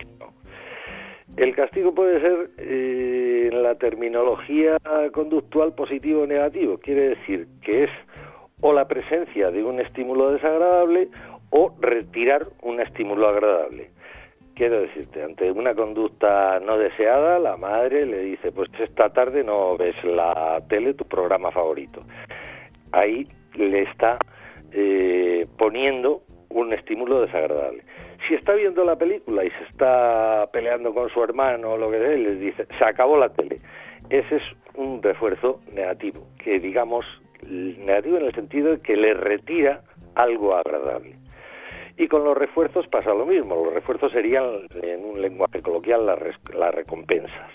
El 1.39 1.55
castigo 1.55 1.95
puede 1.95 2.20
ser 2.20 2.51
eh, 2.59 3.49
en 3.53 3.62
la 3.62 3.76
terminología 3.76 4.76
conductual 5.12 5.72
positivo 5.72 6.22
o 6.22 6.26
negativo. 6.26 6.78
Quiere 6.78 7.11
decir 7.11 7.47
que 7.62 7.84
es 7.84 7.91
o 8.61 8.72
la 8.72 8.89
presencia 8.89 9.53
de 9.53 9.62
un 9.62 9.78
estímulo 9.78 10.32
desagradable 10.32 11.09
o 11.51 11.72
retirar 11.80 12.49
un 12.62 12.80
estímulo 12.80 13.28
agradable. 13.28 13.91
Quiero 14.57 14.80
decirte, 14.80 15.22
ante 15.22 15.53
una 15.53 15.76
conducta 15.76 16.59
no 16.59 16.76
deseada, 16.76 17.39
la 17.39 17.57
madre 17.57 18.05
le 18.05 18.18
dice, 18.22 18.51
pues 18.51 18.68
esta 18.80 19.11
tarde 19.11 19.45
no 19.45 19.76
ves 19.76 19.95
la 20.03 20.61
tele, 20.68 20.95
tu 20.95 21.05
programa 21.05 21.53
favorito. 21.53 22.03
Ahí 22.91 23.28
le 23.55 23.82
está 23.82 24.18
eh, 24.72 25.47
poniendo 25.57 26.22
un 26.49 26.72
estímulo 26.72 27.20
desagradable. 27.20 27.84
Si 28.27 28.35
está 28.35 28.55
viendo 28.55 28.85
la 28.85 28.97
película 28.97 29.45
y 29.45 29.51
se 29.51 29.64
está 29.64 30.49
peleando 30.53 30.93
con 30.93 31.09
su 31.11 31.23
hermano 31.23 31.73
o 31.73 31.77
lo 31.77 31.91
que 31.91 31.99
sea, 31.99 32.11
les 32.11 32.41
dice, 32.41 32.66
se 32.79 32.85
acabó 32.85 33.16
la 33.16 33.29
tele. 33.31 33.61
Ese 34.11 34.37
es 34.37 34.43
un 34.75 35.03
refuerzo 35.03 35.61
negativo, 35.73 36.27
que 36.43 36.59
digamos 36.59 37.05
negativo 37.43 38.19
en 38.19 38.27
el 38.27 38.35
sentido 38.35 38.73
de 38.73 38.81
que 38.81 38.97
le 38.97 39.14
retira 39.14 39.83
algo 40.14 40.55
agradable. 40.55 41.16
Y 41.97 42.07
con 42.07 42.25
los 42.25 42.37
refuerzos 42.37 42.87
pasa 42.89 43.12
lo 43.12 43.27
mismo. 43.27 43.57
Los 43.64 43.75
refuerzos 43.75 44.12
serían, 44.12 44.45
en 44.83 45.05
un 45.05 45.21
lenguaje 45.21 45.61
coloquial, 45.61 46.07
las, 46.07 46.75
recompensas. 46.75 47.51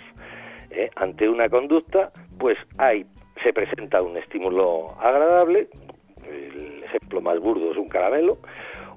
¿eh? 0.71 0.89
Ante 0.95 1.29
una 1.29 1.47
conducta, 1.49 2.11
pues 2.39 2.57
hay, 2.77 3.05
se 3.41 3.53
presenta 3.53 4.01
un 4.01 4.17
estímulo 4.17 4.95
agradable, 4.99 5.69
el 6.29 6.83
ejemplo 6.83 7.21
más 7.21 7.39
burdo 7.39 7.71
es 7.71 7.77
un 7.77 7.87
caramelo, 7.87 8.37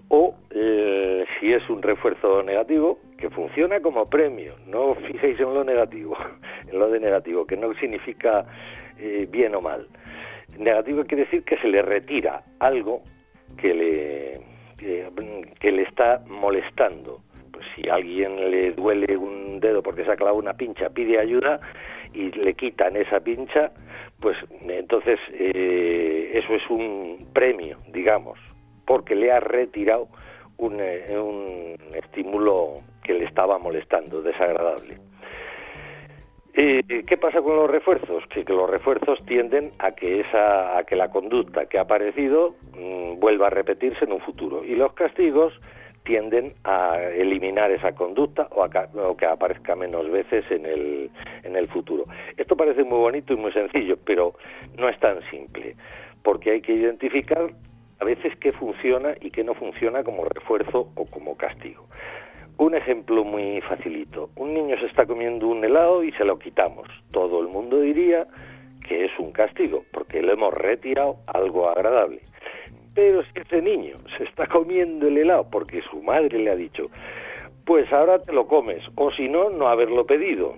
o 0.08 0.34
eh, 0.50 1.24
si 1.38 1.52
es 1.52 1.68
un 1.68 1.82
refuerzo 1.82 2.42
negativo, 2.42 2.98
que 3.18 3.30
funciona 3.30 3.80
como 3.80 4.08
premio. 4.08 4.54
No 4.66 4.90
os 4.90 4.98
fijéis 4.98 5.38
en 5.40 5.54
lo 5.54 5.64
negativo, 5.64 6.16
en 6.70 6.78
lo 6.78 6.88
de 6.90 7.00
negativo, 7.00 7.46
que 7.46 7.56
no 7.56 7.74
significa 7.74 8.46
eh, 8.98 9.26
bien 9.30 9.54
o 9.54 9.60
mal. 9.60 9.86
Negativo 10.58 11.04
quiere 11.04 11.24
decir 11.24 11.42
que 11.44 11.56
se 11.58 11.68
le 11.68 11.82
retira 11.82 12.42
algo 12.60 13.02
que 13.58 13.74
le, 13.74 14.40
que, 15.58 15.72
le 15.72 15.82
está 15.82 16.22
molestando. 16.26 17.20
Pues 17.52 17.64
si 17.74 17.88
a 17.88 17.94
alguien 17.94 18.50
le 18.50 18.72
duele 18.72 19.16
un 19.16 19.60
dedo 19.60 19.82
porque 19.82 20.04
se 20.04 20.12
ha 20.12 20.16
clavado 20.16 20.38
una 20.38 20.54
pincha, 20.54 20.90
pide 20.90 21.18
ayuda 21.18 21.60
y 22.12 22.30
le 22.32 22.54
quitan 22.54 22.96
esa 22.96 23.20
pincha, 23.20 23.72
pues 24.20 24.36
entonces 24.68 25.18
eh, 25.32 26.30
eso 26.34 26.54
es 26.54 26.70
un 26.70 27.28
premio, 27.32 27.78
digamos, 27.92 28.38
porque 28.86 29.14
le 29.14 29.32
ha 29.32 29.40
retirado 29.40 30.08
un, 30.58 30.78
eh, 30.80 31.18
un 31.18 31.76
estímulo 31.94 32.80
que 33.02 33.14
le 33.14 33.24
estaba 33.24 33.58
molestando, 33.58 34.22
desagradable. 34.22 34.98
¿Qué 36.56 37.18
pasa 37.20 37.42
con 37.42 37.56
los 37.56 37.70
refuerzos? 37.70 38.24
Que, 38.28 38.42
los 38.44 38.70
refuerzos 38.70 39.22
tienden 39.26 39.72
a 39.78 39.92
que 39.92 40.20
esa, 40.20 40.78
a 40.78 40.84
que 40.84 40.96
la 40.96 41.10
conducta 41.10 41.66
que 41.66 41.76
ha 41.76 41.82
aparecido 41.82 42.54
mm, 42.72 43.20
vuelva 43.20 43.48
a 43.48 43.50
repetirse 43.50 44.06
en 44.06 44.12
un 44.12 44.20
futuro 44.20 44.64
y 44.64 44.74
los 44.74 44.94
castigos 44.94 45.52
tienden 46.04 46.54
a 46.64 46.98
eliminar 47.02 47.70
esa 47.72 47.94
conducta 47.94 48.48
o, 48.52 48.64
a, 48.64 48.70
que 48.70 49.26
aparezca 49.26 49.76
menos 49.76 50.10
veces 50.10 50.50
en 50.50 50.64
el, 50.64 51.10
en 51.42 51.56
el 51.56 51.68
futuro. 51.68 52.04
Esto 52.38 52.56
parece 52.56 52.84
muy 52.84 53.00
bonito 53.00 53.34
y 53.34 53.36
muy 53.36 53.52
sencillo, 53.52 53.98
pero 54.06 54.32
no 54.78 54.88
es 54.88 54.98
tan 54.98 55.20
simple, 55.30 55.76
porque 56.22 56.52
hay 56.52 56.60
que 56.62 56.72
identificar 56.72 57.50
a 57.98 58.04
veces 58.04 58.36
qué 58.36 58.52
funciona 58.52 59.14
y 59.20 59.30
qué 59.30 59.44
no 59.44 59.54
funciona 59.54 60.04
como 60.04 60.24
refuerzo 60.24 60.90
o 60.94 61.06
como 61.06 61.36
castigo. 61.36 61.86
Un 62.58 62.74
ejemplo 62.74 63.24
muy 63.24 63.60
facilito. 63.62 64.30
Un 64.36 64.54
niño 64.54 64.78
se 64.78 64.86
está 64.86 65.06
comiendo 65.06 65.46
un 65.48 65.64
helado 65.64 66.02
y 66.02 66.12
se 66.12 66.24
lo 66.24 66.38
quitamos. 66.38 66.88
Todo 67.10 67.40
el 67.40 67.48
mundo 67.48 67.80
diría 67.80 68.26
que 68.86 69.04
es 69.04 69.10
un 69.18 69.32
castigo, 69.32 69.84
porque 69.92 70.22
le 70.22 70.32
hemos 70.32 70.54
retirado 70.54 71.16
algo 71.26 71.68
agradable. 71.68 72.20
Pero 72.94 73.22
si 73.24 73.40
ese 73.40 73.60
niño 73.60 73.96
se 74.16 74.24
está 74.24 74.46
comiendo 74.46 75.08
el 75.08 75.18
helado 75.18 75.48
porque 75.50 75.82
su 75.90 76.02
madre 76.02 76.38
le 76.38 76.50
ha 76.50 76.56
dicho, 76.56 76.90
pues 77.66 77.92
ahora 77.92 78.22
te 78.22 78.32
lo 78.32 78.46
comes, 78.46 78.82
o 78.94 79.10
si 79.10 79.28
no, 79.28 79.50
no 79.50 79.68
haberlo 79.68 80.06
pedido. 80.06 80.54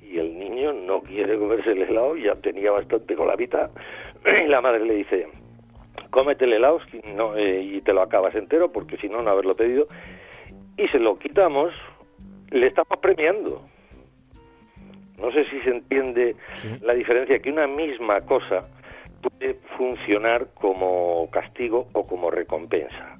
Y 0.00 0.18
el 0.18 0.38
niño 0.38 0.72
no 0.72 1.02
quiere 1.02 1.38
comerse 1.38 1.72
el 1.72 1.82
helado, 1.82 2.16
ya 2.16 2.34
tenía 2.36 2.70
bastante 2.70 3.14
con 3.14 3.28
y 3.30 4.46
la 4.46 4.60
madre 4.60 4.84
le 4.86 4.94
dice, 4.94 5.26
cómete 6.10 6.44
el 6.44 6.54
helado 6.54 6.80
eh, 7.36 7.60
y 7.62 7.80
te 7.80 7.92
lo 7.92 8.02
acabas 8.02 8.34
entero, 8.34 8.70
porque 8.72 8.96
si 8.98 9.08
no, 9.08 9.22
no 9.22 9.30
haberlo 9.30 9.56
pedido 9.56 9.86
y 10.76 10.88
se 10.88 10.98
lo 10.98 11.18
quitamos, 11.18 11.72
le 12.50 12.66
estamos 12.66 12.98
premiando. 13.00 13.62
No 15.18 15.30
sé 15.32 15.44
si 15.50 15.60
se 15.60 15.70
entiende 15.70 16.34
la 16.80 16.94
diferencia, 16.94 17.38
que 17.38 17.50
una 17.50 17.66
misma 17.66 18.22
cosa 18.22 18.66
puede 19.22 19.54
funcionar 19.76 20.48
como 20.54 21.28
castigo 21.30 21.86
o 21.92 22.06
como 22.06 22.30
recompensa. 22.30 23.18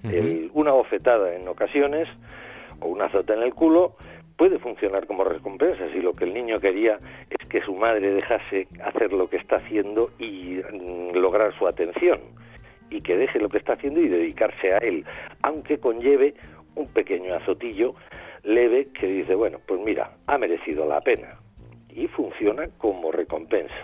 una 0.53 0.73
bofetada 0.73 1.35
en 1.35 1.47
ocasiones 1.47 2.09
o 2.81 2.89
una 2.89 3.05
azota 3.05 3.35
en 3.35 3.43
el 3.43 3.55
culo 3.55 3.95
puede 4.37 4.59
funcionar 4.59 5.07
como 5.07 5.23
recompensa 5.23 5.89
si 5.93 6.01
lo 6.01 6.15
que 6.15 6.25
el 6.25 6.35
niño 6.35 6.59
quería 6.59 6.99
es 7.31 7.49
que 7.49 7.61
su 7.61 7.75
madre 7.77 8.11
dejase 8.11 8.67
hacer 8.83 9.13
lo 9.13 9.29
que 9.29 9.37
está 9.37 9.57
haciendo 9.57 10.11
y 10.19 10.61
mm, 10.73 11.15
lograr 11.15 11.57
su 11.57 11.69
atención 11.69 12.19
y 12.93 13.01
que 13.01 13.17
deje 13.17 13.39
lo 13.39 13.49
que 13.49 13.59
está 13.59 13.75
haciendo 13.75 14.01
y 14.01 14.09
dedicarse 14.09 14.75
a 14.75 14.79
él, 14.79 15.05
aunque 15.43 15.79
conlleve 15.79 16.35
un 16.75 16.89
pequeño 16.89 17.35
azotillo 17.35 17.95
leve 18.45 18.89
que 18.99 19.07
dice, 19.07 19.35
bueno, 19.35 19.59
pues 19.67 19.81
mira, 19.81 20.13
ha 20.27 20.39
merecido 20.39 20.87
la 20.87 21.01
pena 21.01 21.39
y 21.89 22.07
funciona 22.09 22.69
como 22.79 23.13
recompensa. 23.13 23.75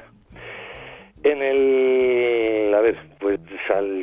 En 1.24 1.42
el, 1.42 2.72
a 2.74 2.80
ver, 2.80 2.96
pues 3.18 3.40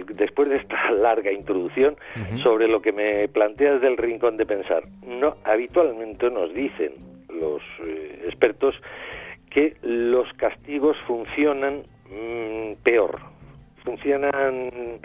después 0.09 0.49
de 0.49 0.57
esta 0.57 0.91
larga 1.01 1.31
introducción 1.31 1.95
sobre 2.43 2.67
lo 2.67 2.81
que 2.81 2.91
me 2.91 3.27
planteas 3.29 3.81
del 3.81 3.97
rincón 3.97 4.37
de 4.37 4.45
pensar, 4.45 4.83
no 5.05 5.35
habitualmente 5.43 6.29
nos 6.29 6.53
dicen 6.53 6.93
los 7.29 7.61
eh, 7.85 8.23
expertos 8.25 8.75
que 9.49 9.75
los 9.81 10.31
castigos 10.33 10.97
funcionan 11.07 11.83
mm, 12.09 12.83
peor, 12.83 13.19
funcionan 13.85 14.99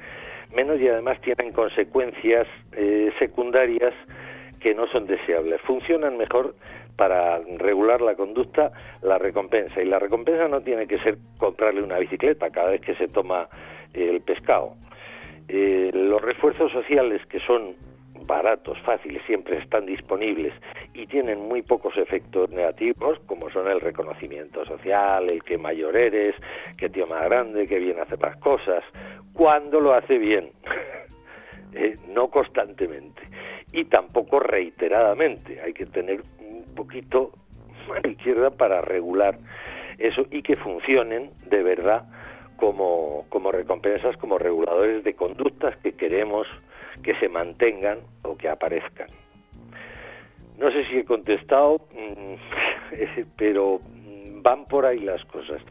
menos 0.55 0.81
y 0.81 0.89
además 0.89 1.21
tienen 1.21 1.53
consecuencias 1.53 2.49
eh, 2.73 3.13
secundarias 3.19 3.95
que 4.59 4.75
no 4.75 4.87
son 4.89 5.07
deseables. 5.07 5.61
Funcionan 5.63 6.17
mejor 6.17 6.55
para 6.97 7.39
regular 7.59 8.01
la 8.03 8.15
conducta 8.15 8.73
la 9.03 9.19
recompensa. 9.19 9.81
Y 9.81 9.87
la 9.87 9.99
recompensa 9.99 10.49
no 10.49 10.61
tiene 10.61 10.87
que 10.87 10.99
ser 10.99 11.19
comprarle 11.39 11.83
una 11.83 11.99
bicicleta 11.99 12.51
cada 12.51 12.71
vez 12.71 12.81
que 12.81 12.95
se 12.97 13.09
toma 13.09 13.49
el 13.95 14.21
pescado. 14.21 14.75
Eh, 15.49 15.91
los 15.95 16.21
refuerzos 16.21 16.71
sociales 16.73 17.25
que 17.27 17.41
son 17.41 17.75
baratos, 18.31 18.79
fáciles, 18.83 19.21
siempre 19.27 19.59
están 19.59 19.87
disponibles 19.87 20.55
y 20.95 21.07
tienen 21.09 21.41
muy 21.41 21.63
pocos 21.63 21.97
efectos 21.97 22.49
negativos, 22.51 23.19
como 23.27 23.51
son 23.51 23.67
el 23.69 23.81
reconocimiento 23.81 24.65
social, 24.65 25.29
el 25.29 25.43
que 25.43 25.59
mayor 25.59 25.97
eres, 25.97 26.37
que 26.79 26.89
tío 26.89 27.09
más 27.09 27.25
grande, 27.25 27.67
que 27.67 27.81
bien 27.81 27.99
hace 27.99 28.17
las 28.17 28.37
cosas, 28.37 28.85
cuando 29.33 29.81
lo 29.81 29.95
hace 29.95 30.17
bien, 30.19 30.53
eh, 31.75 31.97
no 32.09 32.29
constantemente 32.29 33.21
y 33.73 33.85
tampoco 33.87 34.39
reiteradamente. 34.39 35.61
Hay 35.61 35.73
que 35.73 35.87
tener 35.87 36.23
un 36.39 36.65
poquito 36.77 37.33
la 38.05 38.09
izquierda 38.09 38.51
para 38.51 38.81
regular 38.81 39.39
eso 39.99 40.23
y 40.31 40.43
que 40.43 40.55
funcionen 40.55 41.31
de 41.47 41.65
verdad 41.65 42.05
como, 42.59 43.27
como 43.29 43.51
recompensas, 43.51 44.17
como 44.19 44.39
reguladores 44.39 45.03
de 45.03 45.15
conductas 45.15 45.77
que 45.79 45.93
queremos 45.93 46.47
que 47.03 47.15
se 47.17 47.29
mantengan 47.29 48.01
o 48.23 48.37
que 48.37 48.49
aparezcan. 48.49 49.09
No 50.59 50.71
sé 50.71 50.85
si 50.87 50.99
he 50.99 51.05
contestado, 51.05 51.81
mm, 51.93 52.35
pero 53.37 53.81
van 54.43 54.67
por 54.67 54.85
ahí 54.87 55.01
las 55.01 55.25
cosas. 55.27 55.63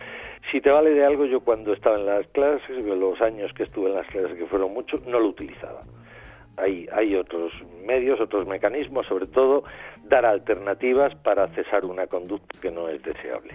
Si 0.52 0.62
te 0.62 0.70
vale 0.70 0.92
de 0.92 1.06
algo, 1.06 1.26
yo 1.26 1.42
cuando 1.42 1.74
estaba 1.74 1.98
en 2.00 2.06
las 2.06 2.28
clases, 2.30 2.84
los 2.84 3.22
años 3.22 3.54
que 3.54 3.64
estuve 3.64 3.90
en 3.90 3.96
las 3.96 4.08
clases, 4.08 4.38
que 4.38 4.46
fueron 4.48 4.74
muchos, 4.74 5.06
no 5.06 5.20
lo 5.20 5.28
utilizaba. 5.28 5.84
Hay, 6.58 6.88
hay 6.92 7.16
otros 7.16 7.54
medios, 7.86 8.20
otros 8.20 8.48
mecanismos, 8.48 9.06
sobre 9.06 9.28
todo 9.28 9.64
dar 10.06 10.26
alternativas 10.26 11.16
para 11.16 11.48
cesar 11.50 11.86
una 11.86 12.08
conducta 12.08 12.60
que 12.60 12.72
no 12.72 12.90
es 12.90 13.02
deseable. 13.04 13.54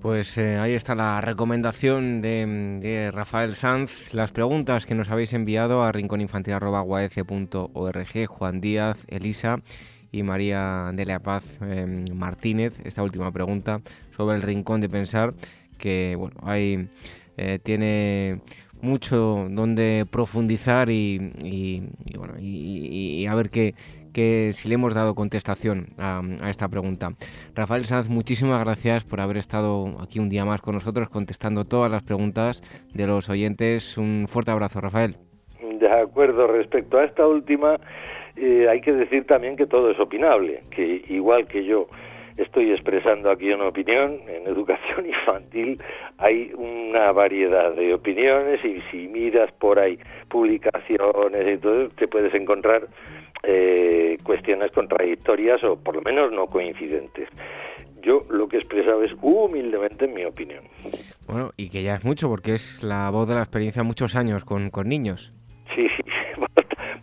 Pues 0.00 0.38
eh, 0.38 0.56
ahí 0.58 0.74
está 0.74 0.94
la 0.94 1.20
recomendación 1.20 2.22
de, 2.22 3.10
Rafael 3.12 3.56
Sanz. 3.56 4.14
Las 4.14 4.30
preguntas 4.30 4.86
que 4.86 4.94
nos 4.94 5.10
habéis 5.10 5.32
enviado 5.32 5.82
a 5.82 5.90
rincóninfantil.org, 5.90 8.26
Juan 8.26 8.60
Díaz, 8.60 8.96
Elisa 9.08 9.58
y 10.12 10.22
María 10.22 10.92
de 10.94 11.04
la 11.04 11.18
Paz 11.18 11.42
em, 11.60 12.04
Martínez. 12.14 12.74
Esta 12.84 13.02
última 13.02 13.32
pregunta 13.32 13.80
sobre 14.16 14.36
el 14.36 14.42
rincón 14.42 14.80
de 14.80 14.88
pensar, 14.88 15.34
que 15.78 16.14
bueno, 16.16 16.36
ahí 16.42 16.88
eh, 17.36 17.58
tiene 17.60 18.40
mucho 18.80 19.48
donde 19.50 20.06
profundizar 20.08 20.90
y, 20.90 21.18
bueno, 22.16 22.34
y 22.38 23.26
a 23.26 23.34
ver 23.34 23.50
qué, 23.50 23.74
que 24.18 24.52
si 24.52 24.68
le 24.68 24.74
hemos 24.74 24.94
dado 24.94 25.14
contestación 25.14 25.90
a, 25.96 26.20
esta 26.50 26.68
pregunta. 26.68 27.10
Rafael 27.54 27.84
Sanz, 27.84 28.08
muchísimas 28.08 28.64
gracias 28.64 29.04
por 29.04 29.20
haber 29.20 29.36
estado 29.36 29.94
aquí 30.02 30.18
un 30.18 30.28
día 30.28 30.44
más 30.44 30.60
con 30.60 30.74
nosotros 30.74 31.08
contestando 31.08 31.64
todas 31.64 31.88
las 31.88 32.02
preguntas 32.02 32.60
de 32.92 33.06
los 33.06 33.28
oyentes. 33.30 33.96
Un 33.96 34.26
fuerte 34.26 34.50
abrazo, 34.50 34.80
Rafael. 34.80 35.14
De 35.60 35.88
acuerdo, 35.88 36.48
respecto 36.48 36.98
a 36.98 37.04
esta 37.04 37.28
última, 37.28 37.76
eh, 38.34 38.66
hay 38.68 38.80
que 38.80 38.92
decir 38.92 39.24
también 39.24 39.54
que 39.54 39.66
todo 39.66 39.88
es 39.92 40.00
opinable, 40.00 40.64
que 40.70 41.04
igual 41.10 41.46
que 41.46 41.64
yo 41.64 41.86
estoy 42.38 42.72
expresando 42.72 43.30
aquí 43.30 43.52
una 43.52 43.68
opinión, 43.68 44.18
en 44.26 44.48
educación 44.48 45.06
infantil 45.16 45.80
hay 46.18 46.50
una 46.56 47.12
variedad 47.12 47.72
de 47.72 47.94
opiniones 47.94 48.64
y 48.64 48.80
si 48.90 49.06
miras 49.06 49.52
por 49.60 49.78
ahí 49.78 49.96
publicaciones 50.28 51.54
y 51.54 51.58
todo, 51.58 51.88
te 51.90 52.08
puedes 52.08 52.34
encontrar 52.34 52.88
eh, 53.42 54.18
cuestiones 54.22 54.72
contradictorias 54.72 55.62
o 55.64 55.76
por 55.76 55.96
lo 55.96 56.02
menos 56.02 56.32
no 56.32 56.46
coincidentes. 56.46 57.28
Yo 58.02 58.24
lo 58.30 58.48
que 58.48 58.56
he 58.56 58.60
expresado 58.60 59.02
es 59.02 59.12
humildemente 59.20 60.06
mi 60.06 60.24
opinión. 60.24 60.64
Bueno, 61.26 61.50
y 61.56 61.68
que 61.68 61.82
ya 61.82 61.96
es 61.96 62.04
mucho 62.04 62.28
porque 62.28 62.54
es 62.54 62.82
la 62.82 63.10
voz 63.10 63.28
de 63.28 63.34
la 63.34 63.40
experiencia 63.40 63.82
muchos 63.82 64.16
años 64.16 64.44
con, 64.44 64.70
con 64.70 64.88
niños. 64.88 65.32
Sí, 65.74 65.88
sí, 65.96 66.02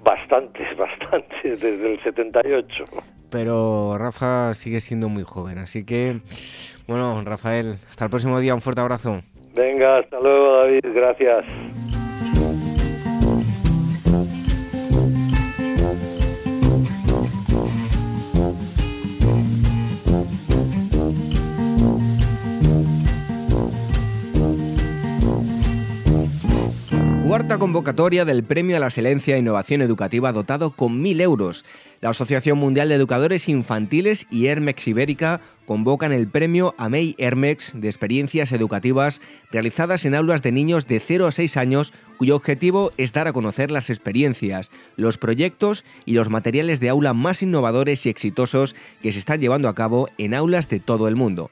bastantes, 0.03 0.77
bastantes, 0.77 1.61
desde 1.61 1.93
el 1.93 2.01
78. 2.01 2.85
Pero 3.29 3.97
Rafa 3.97 4.53
sigue 4.53 4.79
siendo 4.79 5.09
muy 5.09 5.23
joven, 5.23 5.57
así 5.57 5.85
que, 5.85 6.21
bueno, 6.87 7.21
Rafael, 7.25 7.75
hasta 7.89 8.05
el 8.05 8.09
próximo 8.09 8.39
día, 8.39 8.55
un 8.55 8.61
fuerte 8.61 8.81
abrazo. 8.81 9.21
Venga, 9.53 9.99
hasta 9.99 10.19
luego 10.19 10.57
David, 10.57 10.81
gracias. 10.93 11.94
Cuarta 27.35 27.57
convocatoria 27.57 28.23
del 28.23 28.45
Premio 28.45 28.77
a 28.77 28.79
la 28.79 28.87
Excelencia 28.87 29.35
e 29.35 29.39
Innovación 29.39 29.81
Educativa 29.81 30.31
dotado 30.31 30.71
con 30.71 31.03
1.000 31.03 31.19
euros. 31.19 31.65
La 31.99 32.11
Asociación 32.11 32.57
Mundial 32.57 32.87
de 32.87 32.95
Educadores 32.95 33.49
Infantiles 33.49 34.25
y 34.31 34.45
Hermex 34.45 34.87
Ibérica 34.87 35.41
convocan 35.65 36.13
el 36.13 36.29
premio 36.29 36.73
AMEI 36.77 37.13
Hermex 37.17 37.73
de 37.75 37.89
experiencias 37.89 38.53
educativas 38.53 39.19
realizadas 39.51 40.05
en 40.05 40.15
aulas 40.15 40.43
de 40.43 40.53
niños 40.53 40.87
de 40.87 41.01
0 41.01 41.27
a 41.27 41.33
6 41.33 41.57
años 41.57 41.91
cuyo 42.17 42.37
objetivo 42.37 42.93
es 42.95 43.11
dar 43.11 43.27
a 43.27 43.33
conocer 43.33 43.69
las 43.69 43.89
experiencias, 43.89 44.71
los 44.95 45.17
proyectos 45.17 45.83
y 46.05 46.13
los 46.13 46.29
materiales 46.29 46.79
de 46.79 46.87
aula 46.87 47.13
más 47.13 47.43
innovadores 47.43 48.05
y 48.05 48.09
exitosos 48.09 48.77
que 49.01 49.11
se 49.11 49.19
están 49.19 49.41
llevando 49.41 49.67
a 49.67 49.75
cabo 49.75 50.07
en 50.17 50.35
aulas 50.35 50.69
de 50.69 50.79
todo 50.79 51.09
el 51.09 51.17
mundo. 51.17 51.51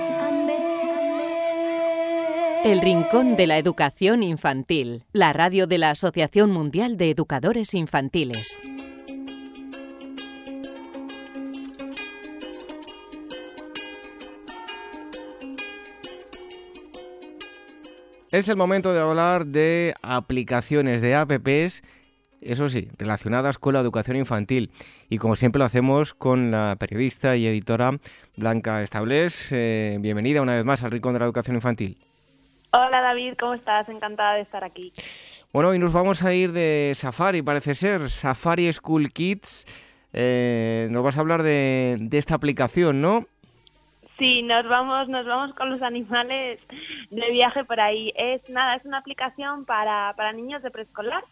El 2.63 2.79
Rincón 2.79 3.35
de 3.35 3.47
la 3.47 3.57
Educación 3.57 4.21
Infantil, 4.21 5.03
la 5.13 5.33
radio 5.33 5.65
de 5.65 5.79
la 5.79 5.89
Asociación 5.89 6.51
Mundial 6.51 6.95
de 6.95 7.09
Educadores 7.09 7.73
Infantiles. 7.73 8.55
Es 18.31 18.47
el 18.47 18.57
momento 18.57 18.93
de 18.93 18.99
hablar 18.99 19.47
de 19.47 19.95
aplicaciones 20.03 21.01
de 21.01 21.15
apps, 21.15 21.81
eso 22.41 22.69
sí, 22.69 22.89
relacionadas 22.99 23.57
con 23.57 23.73
la 23.73 23.79
educación 23.79 24.17
infantil. 24.17 24.69
Y 25.09 25.17
como 25.17 25.35
siempre 25.35 25.57
lo 25.57 25.65
hacemos 25.65 26.13
con 26.13 26.51
la 26.51 26.75
periodista 26.79 27.35
y 27.35 27.47
editora 27.47 27.99
Blanca 28.37 28.83
Establés. 28.83 29.51
Eh, 29.51 29.97
bienvenida 29.99 30.43
una 30.43 30.53
vez 30.53 30.63
más 30.63 30.83
al 30.83 30.91
Rincón 30.91 31.13
de 31.13 31.19
la 31.19 31.25
Educación 31.25 31.55
Infantil. 31.55 31.97
Hola 32.73 33.01
David, 33.01 33.33
¿cómo 33.37 33.53
estás? 33.53 33.89
Encantada 33.89 34.35
de 34.35 34.41
estar 34.41 34.63
aquí. 34.63 34.93
Bueno, 35.51 35.69
hoy 35.69 35.79
nos 35.79 35.91
vamos 35.91 36.23
a 36.23 36.33
ir 36.33 36.53
de 36.53 36.93
Safari, 36.95 37.41
parece 37.41 37.75
ser, 37.75 38.09
Safari 38.09 38.71
School 38.71 39.11
Kids. 39.11 39.65
Eh, 40.13 40.87
nos 40.89 41.03
vas 41.03 41.17
a 41.17 41.19
hablar 41.19 41.43
de, 41.43 42.07
esta 42.13 42.35
aplicación, 42.35 43.01
¿no? 43.01 43.25
Sí, 44.17 44.41
nos 44.43 44.65
vamos, 44.69 45.09
nos 45.09 45.25
vamos 45.25 45.53
con 45.53 45.69
los 45.69 45.81
animales 45.81 46.61
de 47.09 47.31
viaje 47.31 47.65
por 47.65 47.81
ahí. 47.81 48.13
Es 48.15 48.49
nada, 48.49 48.75
es 48.75 48.85
una 48.85 48.99
aplicación 48.99 49.65
para, 49.65 50.13
para 50.15 50.31
niños 50.31 50.63
de 50.63 50.71
preescolar 50.71 51.25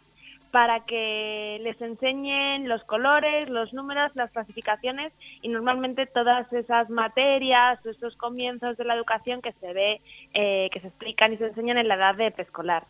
para 0.50 0.80
que 0.80 1.58
les 1.62 1.80
enseñen 1.80 2.68
los 2.68 2.82
colores, 2.84 3.48
los 3.48 3.72
números, 3.72 4.10
las 4.14 4.30
clasificaciones 4.30 5.12
y 5.42 5.48
normalmente 5.48 6.06
todas 6.06 6.52
esas 6.52 6.90
materias, 6.90 7.84
esos 7.86 8.16
comienzos 8.16 8.76
de 8.76 8.84
la 8.84 8.94
educación 8.94 9.42
que 9.42 9.52
se 9.52 9.72
ve, 9.72 10.00
eh, 10.34 10.68
que 10.72 10.80
se 10.80 10.88
explican 10.88 11.32
y 11.32 11.36
se 11.36 11.46
enseñan 11.46 11.78
en 11.78 11.88
la 11.88 11.94
edad 11.94 12.14
de 12.14 12.30
preescolar. 12.30 12.84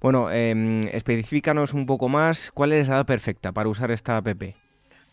Bueno, 0.00 0.30
eh, 0.30 0.90
especifícanos 0.92 1.72
un 1.72 1.86
poco 1.86 2.08
más 2.08 2.50
cuál 2.52 2.72
es 2.72 2.88
la 2.88 2.96
edad 2.96 3.06
perfecta 3.06 3.52
para 3.52 3.68
usar 3.68 3.90
esta 3.90 4.18
app. 4.18 4.28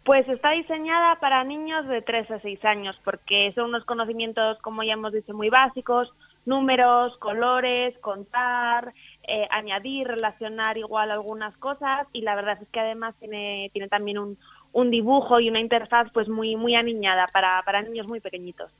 Pues 0.04 0.28
está 0.28 0.52
diseñada 0.52 1.16
para 1.16 1.44
niños 1.44 1.88
de 1.88 2.02
3 2.02 2.32
a 2.32 2.40
6 2.40 2.66
años 2.66 3.00
porque 3.04 3.52
son 3.54 3.66
unos 3.66 3.86
conocimientos, 3.86 4.58
como 4.60 4.84
ya 4.84 4.94
hemos 4.94 5.14
dicho, 5.14 5.34
muy 5.34 5.50
básicos, 5.50 6.12
números, 6.46 7.18
colores, 7.18 7.98
contar, 8.00 8.94
eh, 9.28 9.48
añadir, 9.52 10.08
relacionar 10.08 10.78
igual 10.78 11.12
algunas 11.12 11.56
cosas 11.58 12.08
y 12.14 12.22
la 12.22 12.36
verdad 12.36 12.58
es 12.62 12.70
que 12.70 12.80
además 12.80 13.16
tiene, 13.20 13.70
tiene 13.74 13.88
también 13.88 14.18
un, 14.18 14.38
un 14.74 14.90
dibujo 14.90 15.40
y 15.40 15.50
una 15.50 15.60
interfaz 15.60 16.10
pues 16.14 16.28
muy, 16.28 16.56
muy 16.56 16.76
aniñada 16.76 17.28
para, 17.28 17.62
para 17.64 17.82
niños 17.82 18.08
muy 18.08 18.20
pequeñitos. 18.20 18.72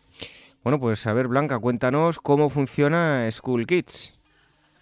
Bueno, 0.64 0.80
pues 0.80 1.06
a 1.08 1.14
ver 1.14 1.28
Blanca, 1.28 1.60
cuéntanos 1.60 2.20
cómo 2.20 2.50
funciona 2.50 3.30
School 3.32 3.66
Kids. 3.66 4.14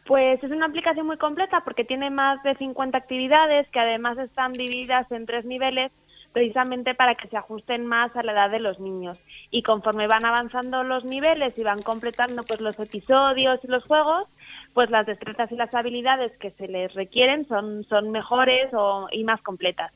Pues 0.05 0.43
es 0.43 0.51
una 0.51 0.65
aplicación 0.65 1.05
muy 1.05 1.17
completa 1.17 1.61
porque 1.63 1.85
tiene 1.85 2.09
más 2.09 2.41
de 2.43 2.55
50 2.55 2.97
actividades 2.97 3.69
que 3.69 3.79
además 3.79 4.17
están 4.17 4.53
divididas 4.53 5.11
en 5.11 5.25
tres 5.25 5.45
niveles 5.45 5.91
precisamente 6.33 6.95
para 6.95 7.15
que 7.15 7.27
se 7.27 7.37
ajusten 7.37 7.85
más 7.85 8.15
a 8.15 8.23
la 8.23 8.33
edad 8.33 8.51
de 8.51 8.59
los 8.59 8.79
niños. 8.79 9.17
Y 9.51 9.63
conforme 9.63 10.07
van 10.07 10.25
avanzando 10.25 10.83
los 10.83 11.05
niveles 11.05 11.57
y 11.57 11.63
van 11.63 11.81
completando 11.81 12.43
pues 12.43 12.61
los 12.61 12.79
episodios 12.79 13.59
y 13.63 13.67
los 13.67 13.83
juegos, 13.85 14.27
pues 14.73 14.89
las 14.89 15.05
destrezas 15.05 15.51
y 15.51 15.55
las 15.55 15.73
habilidades 15.73 16.37
que 16.37 16.51
se 16.51 16.67
les 16.67 16.93
requieren 16.93 17.47
son, 17.47 17.83
son 17.85 18.11
mejores 18.11 18.73
o, 18.73 19.07
y 19.11 19.23
más 19.23 19.41
completas. 19.41 19.91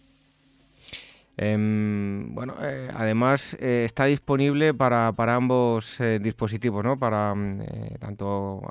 Em, 1.36 2.34
bueno, 2.36 2.54
eh, 2.62 2.90
además 2.94 3.58
eh, 3.60 3.84
está 3.86 4.06
disponible 4.06 4.74
para, 4.74 5.12
para 5.14 5.36
ambos 5.36 6.00
eh, 6.00 6.20
dispositivos, 6.22 6.84
¿no? 6.84 7.00
Para 7.00 7.34
mm, 7.34 7.98
tanto 8.00 8.62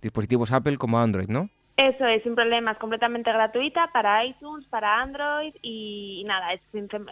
dispositivos 0.00 0.50
Apple 0.52 0.78
como 0.78 0.98
Android, 0.98 1.28
¿no? 1.28 1.50
Eso 1.78 2.04
es, 2.06 2.24
sin 2.24 2.34
problemas, 2.34 2.76
completamente 2.78 3.32
gratuita 3.32 3.88
para 3.92 4.24
iTunes, 4.24 4.66
para 4.66 5.00
Android 5.00 5.54
y, 5.62 6.24
nada, 6.26 6.52
es 6.52 6.60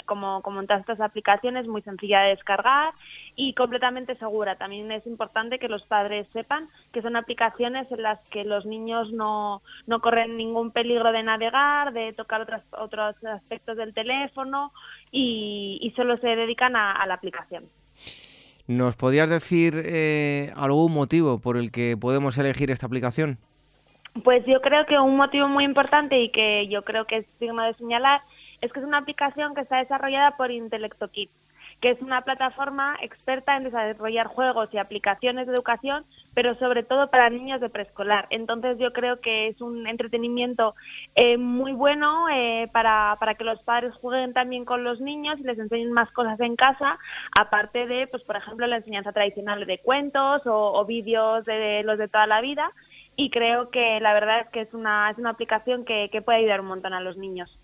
como, 0.07 0.43
como 0.43 0.61
en 0.61 0.67
todas 0.67 0.81
estas 0.81 1.01
aplicaciones, 1.01 1.69
muy 1.69 1.83
sencilla 1.83 2.23
de 2.23 2.31
descargar 2.31 2.93
y 3.37 3.55
completamente 3.55 4.17
segura. 4.17 4.57
También 4.57 4.91
es 4.91 5.07
importante 5.07 5.61
que 5.61 5.69
los 5.69 5.85
padres 5.85 6.27
sepan 6.33 6.69
que 6.93 7.01
son 7.01 7.15
aplicaciones 7.15 7.89
en 7.93 8.03
las 8.03 8.19
que 8.29 8.43
los 8.43 8.67
niños 8.67 9.13
no, 9.13 9.63
no 9.87 10.01
corren 10.01 10.37
ningún 10.37 10.73
peligro 10.73 11.13
de 11.13 11.23
navegar, 11.23 11.93
de 11.93 12.13
tocar 12.13 12.41
otros, 12.41 12.63
otros 12.73 13.15
aspectos 13.25 13.77
del 13.77 13.95
teléfono 13.95 14.73
y, 15.13 15.93
solo 15.95 16.17
se 16.17 16.35
dedican 16.35 16.75
a, 16.75 17.07
la 17.07 17.15
aplicación. 17.15 17.63
¿Nos 18.67 18.97
podrías 18.97 19.31
decir 19.31 19.81
eh, 19.87 20.53
algún 20.57 20.93
motivo 20.93 21.39
por 21.39 21.57
el 21.57 21.71
que 21.71 21.97
podemos 21.97 22.37
elegir 22.37 22.73
esta 22.73 22.87
aplicación? 22.87 23.39
Pues 24.25 24.45
yo 24.47 24.61
creo 24.61 24.87
que 24.87 24.99
un 24.99 25.17
motivo 25.17 25.49
muy 25.49 25.65
importante 25.65 26.21
y 26.21 26.31
que 26.31 26.69
yo 26.69 26.83
creo 26.83 27.05
que 27.05 27.19
es 27.19 27.39
digno 27.39 27.63
de 27.63 27.75
señalar 27.75 28.21
es 28.61 28.73
que 28.73 28.81
es 28.81 28.87
una 28.87 28.99
aplicación 28.99 29.55
que 29.55 29.61
está 29.61 29.79
desarrollada 29.79 30.37
por 30.37 30.51
Intellecto 30.51 31.09
Kids, 31.09 31.33
que 31.81 31.91
es 31.91 32.01
una 32.01 32.23
plataforma 32.23 32.97
experta 33.03 33.57
en 33.57 33.65
desarrollar 33.65 34.29
juegos 34.29 34.73
y 34.73 34.79
aplicaciones 34.79 35.47
de 35.47 35.53
educación, 35.53 36.05
pero 36.33 36.55
sobre 36.55 36.83
todo 36.83 37.09
para 37.09 37.29
niños 37.29 37.61
de 37.61 37.69
preescolar. 37.69 38.27
Entonces 38.31 38.79
yo 38.79 38.93
creo 38.93 39.21
que 39.21 39.49
es 39.49 39.61
un 39.61 39.87
entretenimiento 39.87 40.75
eh, 41.15 41.37
muy 41.37 41.73
bueno 41.73 42.29
eh, 42.31 42.69
para, 42.73 43.17
para 43.21 43.35
que 43.35 43.45
los 43.45 43.63
padres 43.63 43.95
jueguen 43.95 44.33
también 44.33 44.65
con 44.65 44.85
los 44.85 45.01
niños 45.01 45.39
y 45.39 45.45
les 45.45 45.59
enseñen 45.59 45.93
más 45.93 46.11
cosas 46.13 46.41
en 46.41 46.57
casa, 46.57 46.99
aparte 47.39 47.87
de, 47.87 48.07
pues 48.07 48.23
por 48.23 48.37
ejemplo, 48.37 48.67
la 48.67 48.77
enseñanza 48.77 49.13
tradicional 49.13 49.67
de 49.67 49.79
cuentos 49.79 50.43
o, 50.47 50.85
vídeos 50.87 51.45
de 51.45 51.83
los 51.85 51.99
de 51.99 52.09
toda 52.09 52.27
la 52.27 52.41
vida 52.41 52.71
y 53.17 53.31
creo 53.31 53.71
que 53.71 53.99
la 54.01 54.13
verdad 54.13 54.41
es 54.41 54.49
que 54.51 54.61
es 54.61 54.75
una, 54.75 55.11
es 55.11 55.19
una 55.19 55.31
aplicación 55.31 55.85
que, 55.85 56.09
puede 56.25 56.39
ayudar 56.39 56.61
un 56.61 56.67
montón 56.67 56.93
a 56.93 57.01
los 57.01 57.17
niños. 57.17 57.59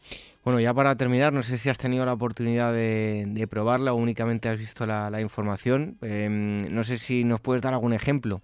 Bueno, 0.44 0.58
ya 0.60 0.74
para 0.74 0.96
terminar, 0.96 1.32
no 1.32 1.42
sé 1.42 1.58
si 1.58 1.68
has 1.68 1.78
tenido 1.78 2.04
la 2.06 2.14
oportunidad 2.14 2.72
de, 2.72 3.46
probarla 3.50 3.92
o 3.92 3.96
únicamente 3.96 4.48
has 4.48 4.58
visto 4.58 4.86
la, 4.86 5.20
información. 5.20 5.98
Em, 6.02 6.74
no 6.74 6.84
sé 6.84 6.98
si 6.98 7.24
nos 7.24 7.40
puedes 7.40 7.62
dar 7.62 7.74
algún 7.74 7.92
ejemplo. 7.92 8.40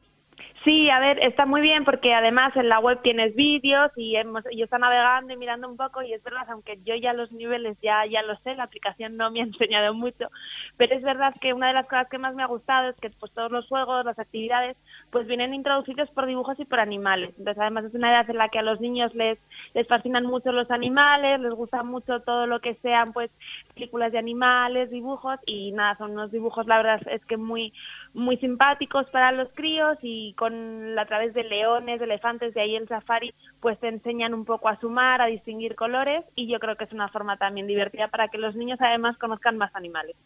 Sí, 0.68 0.90
a 0.90 1.00
ver, 1.00 1.18
está 1.20 1.46
muy 1.46 1.62
bien 1.62 1.86
porque 1.86 2.12
además 2.12 2.54
en 2.54 2.68
la 2.68 2.78
web 2.78 3.00
tienes 3.00 3.34
vídeos 3.34 3.90
y 3.96 4.16
hemos, 4.16 4.44
yo 4.54 4.64
está 4.64 4.76
navegando 4.76 5.32
y 5.32 5.36
mirando 5.38 5.66
un 5.66 5.78
poco 5.78 6.02
y 6.02 6.12
es 6.12 6.22
verdad, 6.22 6.44
aunque 6.50 6.78
yo 6.84 6.94
ya 6.94 7.14
los 7.14 7.32
niveles 7.32 7.78
ya, 7.80 8.04
ya 8.04 8.20
lo 8.20 8.36
sé, 8.40 8.54
la 8.54 8.64
aplicación 8.64 9.16
no 9.16 9.30
me 9.30 9.40
ha 9.40 9.44
enseñado 9.44 9.94
mucho, 9.94 10.28
pero 10.76 10.94
es 10.94 11.02
verdad 11.02 11.32
que 11.40 11.54
una 11.54 11.68
de 11.68 11.72
las 11.72 11.86
cosas 11.86 12.10
que 12.10 12.18
más 12.18 12.34
me 12.34 12.42
ha 12.42 12.48
gustado 12.48 12.90
es 12.90 12.96
que 12.96 13.08
pues 13.08 13.32
todos 13.32 13.50
los 13.50 13.66
juegos, 13.66 14.04
las 14.04 14.18
actividades, 14.18 14.76
pues 15.10 15.26
vienen 15.26 15.54
introducidos 15.54 16.10
por 16.10 16.26
dibujos 16.26 16.60
y 16.60 16.66
por 16.66 16.80
animales. 16.80 17.30
Entonces 17.38 17.62
además 17.62 17.86
es 17.86 17.94
una 17.94 18.10
edad 18.10 18.28
en 18.28 18.36
la 18.36 18.50
que 18.50 18.58
a 18.58 18.62
los 18.62 18.78
niños 18.78 19.14
les, 19.14 19.38
les 19.72 19.88
fascinan 19.88 20.26
mucho 20.26 20.52
los 20.52 20.70
animales, 20.70 21.40
les 21.40 21.54
gusta 21.54 21.82
mucho 21.82 22.20
todo 22.20 22.46
lo 22.46 22.60
que 22.60 22.74
sean 22.74 23.14
pues 23.14 23.30
películas 23.72 24.12
de 24.12 24.18
animales, 24.18 24.90
dibujos 24.90 25.40
y 25.46 25.72
nada, 25.72 25.96
son 25.96 26.10
unos 26.10 26.30
dibujos 26.30 26.66
la 26.66 26.76
verdad 26.76 27.00
es 27.10 27.24
que 27.24 27.38
muy 27.38 27.72
muy 28.12 28.36
simpáticos 28.36 29.06
para 29.10 29.32
los 29.32 29.48
críos 29.54 29.96
y 30.02 30.34
con 30.34 30.57
a 30.98 31.04
través 31.06 31.34
de 31.34 31.44
leones, 31.44 31.98
de 31.98 32.04
elefantes, 32.04 32.54
de 32.54 32.60
ahí 32.60 32.76
el 32.76 32.88
safari, 32.88 33.34
pues 33.60 33.78
te 33.78 33.88
enseñan 33.88 34.34
un 34.34 34.44
poco 34.44 34.68
a 34.68 34.76
sumar, 34.76 35.20
a 35.20 35.26
distinguir 35.26 35.74
colores 35.74 36.24
y 36.34 36.48
yo 36.48 36.58
creo 36.58 36.76
que 36.76 36.84
es 36.84 36.92
una 36.92 37.08
forma 37.08 37.36
también 37.36 37.66
divertida 37.66 38.08
para 38.08 38.28
que 38.28 38.38
los 38.38 38.56
niños 38.56 38.80
además 38.80 39.16
conozcan 39.18 39.56
más 39.56 39.74
animales. 39.74 40.16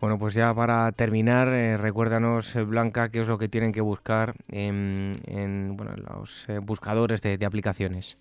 Bueno, 0.00 0.18
pues 0.18 0.34
ya 0.34 0.54
para 0.54 0.92
terminar, 0.92 1.48
eh, 1.48 1.76
recuérdanos, 1.76 2.54
eh, 2.54 2.62
Blanca, 2.62 3.08
qué 3.10 3.20
es 3.20 3.26
lo 3.26 3.36
que 3.36 3.48
tienen 3.48 3.72
que 3.72 3.80
buscar 3.80 4.34
en, 4.48 5.76
bueno, 5.76 5.92
los 5.96 6.48
eh, 6.48 6.58
buscadores 6.60 7.20
de 7.20 7.44
aplicaciones. 7.44 8.16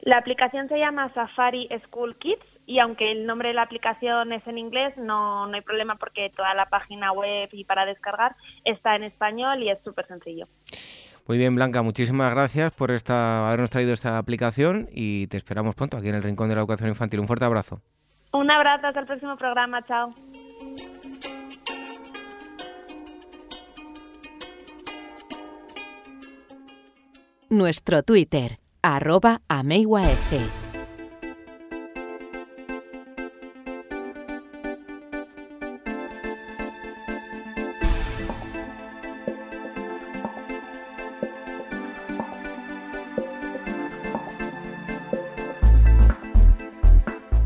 La 0.00 0.16
aplicación 0.16 0.68
se 0.68 0.78
llama 0.78 1.12
Safari 1.12 1.68
School 1.84 2.16
Kids 2.16 2.49
y 2.70 2.78
aunque 2.78 3.10
el 3.10 3.26
nombre 3.26 3.48
de 3.48 3.54
la 3.54 3.62
aplicación 3.62 4.32
es 4.32 4.46
en 4.46 4.56
inglés, 4.56 4.96
no, 4.96 5.44
no 5.48 5.54
hay 5.56 5.60
problema 5.60 5.96
porque 5.96 6.30
toda 6.30 6.54
la 6.54 6.66
página 6.66 7.10
web 7.10 7.48
y 7.50 7.64
para 7.64 7.84
descargar 7.84 8.36
está 8.64 8.94
en 8.94 9.02
español 9.02 9.60
y 9.60 9.70
es 9.70 9.82
súper 9.82 10.06
sencillo. 10.06 10.46
Muy 11.26 11.36
bien, 11.36 11.56
Blanca, 11.56 11.82
muchísimas 11.82 12.30
gracias 12.32 12.72
por 12.72 12.92
esta, 12.92 13.48
habernos 13.48 13.70
traído 13.70 13.92
esta 13.92 14.18
aplicación 14.18 14.88
y 14.92 15.26
te 15.26 15.36
esperamos 15.36 15.74
pronto 15.74 15.96
aquí 15.96 16.10
en 16.10 16.14
el 16.14 16.22
Rincón 16.22 16.48
de 16.48 16.54
la 16.54 16.60
Educación 16.60 16.90
Infantil. 16.90 17.18
Un 17.18 17.26
fuerte 17.26 17.44
abrazo. 17.44 17.80
Un 18.32 18.48
abrazo, 18.52 18.86
hasta 18.86 19.00
el 19.00 19.06
próximo 19.06 19.36
programa, 19.36 19.84
chao. 19.84 20.14
Nuestro 27.48 28.04
Twitter, 28.04 28.60
arroba 28.80 29.40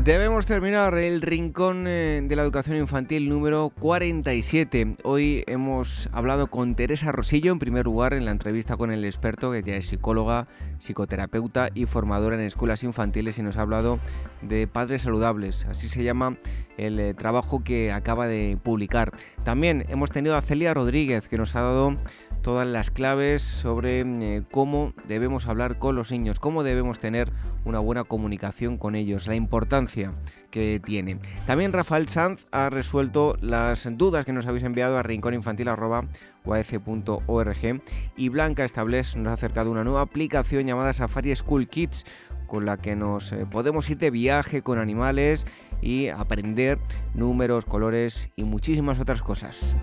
Debemos 0.05 0.45
terminar 0.45 0.95
el 0.99 1.19
rincón 1.19 1.85
eh, 1.87 2.21
de 2.23 2.35
la 2.35 2.43
educación 2.43 2.77
infantil 2.77 3.27
número 3.27 3.71
47. 3.79 4.97
Hoy 5.01 5.43
hemos 5.47 6.09
hablado 6.11 6.45
con 6.45 6.75
Teresa 6.75 7.11
Rosillo, 7.11 7.51
en 7.51 7.57
primer 7.57 7.85
lugar, 7.85 8.13
en 8.13 8.23
la 8.23 8.29
entrevista 8.29 8.77
con 8.77 8.91
el 8.91 9.03
experto, 9.03 9.51
que 9.51 9.63
ya 9.63 9.75
es 9.77 9.87
psicóloga, 9.87 10.47
psicoterapeuta 10.77 11.69
y 11.73 11.87
formadora 11.87 12.35
en 12.35 12.43
escuelas 12.43 12.83
infantiles, 12.83 13.39
y 13.39 13.41
nos 13.41 13.57
ha 13.57 13.61
hablado 13.61 13.97
de 14.43 14.67
padres 14.67 15.01
saludables. 15.01 15.65
Así 15.65 15.89
se 15.89 16.03
llama 16.03 16.37
el 16.77 16.99
eh, 16.99 17.15
trabajo 17.15 17.63
que 17.63 17.91
acaba 17.91 18.27
de 18.27 18.59
publicar. 18.61 19.11
También 19.43 19.85
hemos 19.89 20.11
tenido 20.11 20.37
a 20.37 20.41
Celia 20.43 20.75
Rodríguez, 20.75 21.27
que 21.27 21.39
nos 21.39 21.55
ha 21.55 21.61
dado 21.61 21.97
todas 22.45 22.67
las 22.67 22.91
claves 22.91 23.41
sobre 23.41 24.01
eh, 24.01 24.43
cómo 24.51 24.93
debemos 25.07 25.47
hablar 25.47 25.79
con 25.79 25.95
los 25.95 26.11
niños, 26.11 26.39
cómo 26.39 26.63
debemos 26.63 26.99
tener 26.99 27.31
una 27.65 27.79
buena 27.79 28.03
comunicación 28.03 28.77
con 28.77 28.93
ellos, 28.93 29.25
la 29.25 29.33
importancia 29.33 30.13
que 30.51 30.79
tiene. 30.79 31.17
También 31.47 31.73
Rafael 31.73 32.07
Sanz 32.07 32.45
ha 32.51 32.69
resuelto 32.69 33.35
las 33.41 33.87
dudas 33.97 34.25
que 34.25 34.31
nos 34.31 34.45
habéis 34.45 34.63
enviado 34.63 34.99
a 34.99 35.01
rincóninfantil.org 35.01 37.81
y 38.15 38.29
Blanca 38.29 38.63
Estables 38.63 39.15
nos 39.15 39.31
ha 39.31 39.33
acercado 39.33 39.71
una 39.71 39.83
nueva 39.83 40.01
aplicación 40.01 40.67
llamada 40.67 40.93
Safari 40.93 41.35
School 41.35 41.67
Kids 41.67 42.05
con 42.45 42.67
la 42.67 42.77
que 42.77 42.95
nos 42.95 43.31
eh, 43.31 43.47
podemos 43.49 43.89
ir 43.89 43.97
de 43.97 44.11
viaje 44.11 44.61
con 44.61 44.77
animales 44.77 45.47
y 45.81 46.09
aprender 46.09 46.77
números, 47.15 47.65
colores 47.65 48.29
y 48.35 48.43
muchísimas 48.43 48.99
otras 48.99 49.23
cosas. 49.23 49.75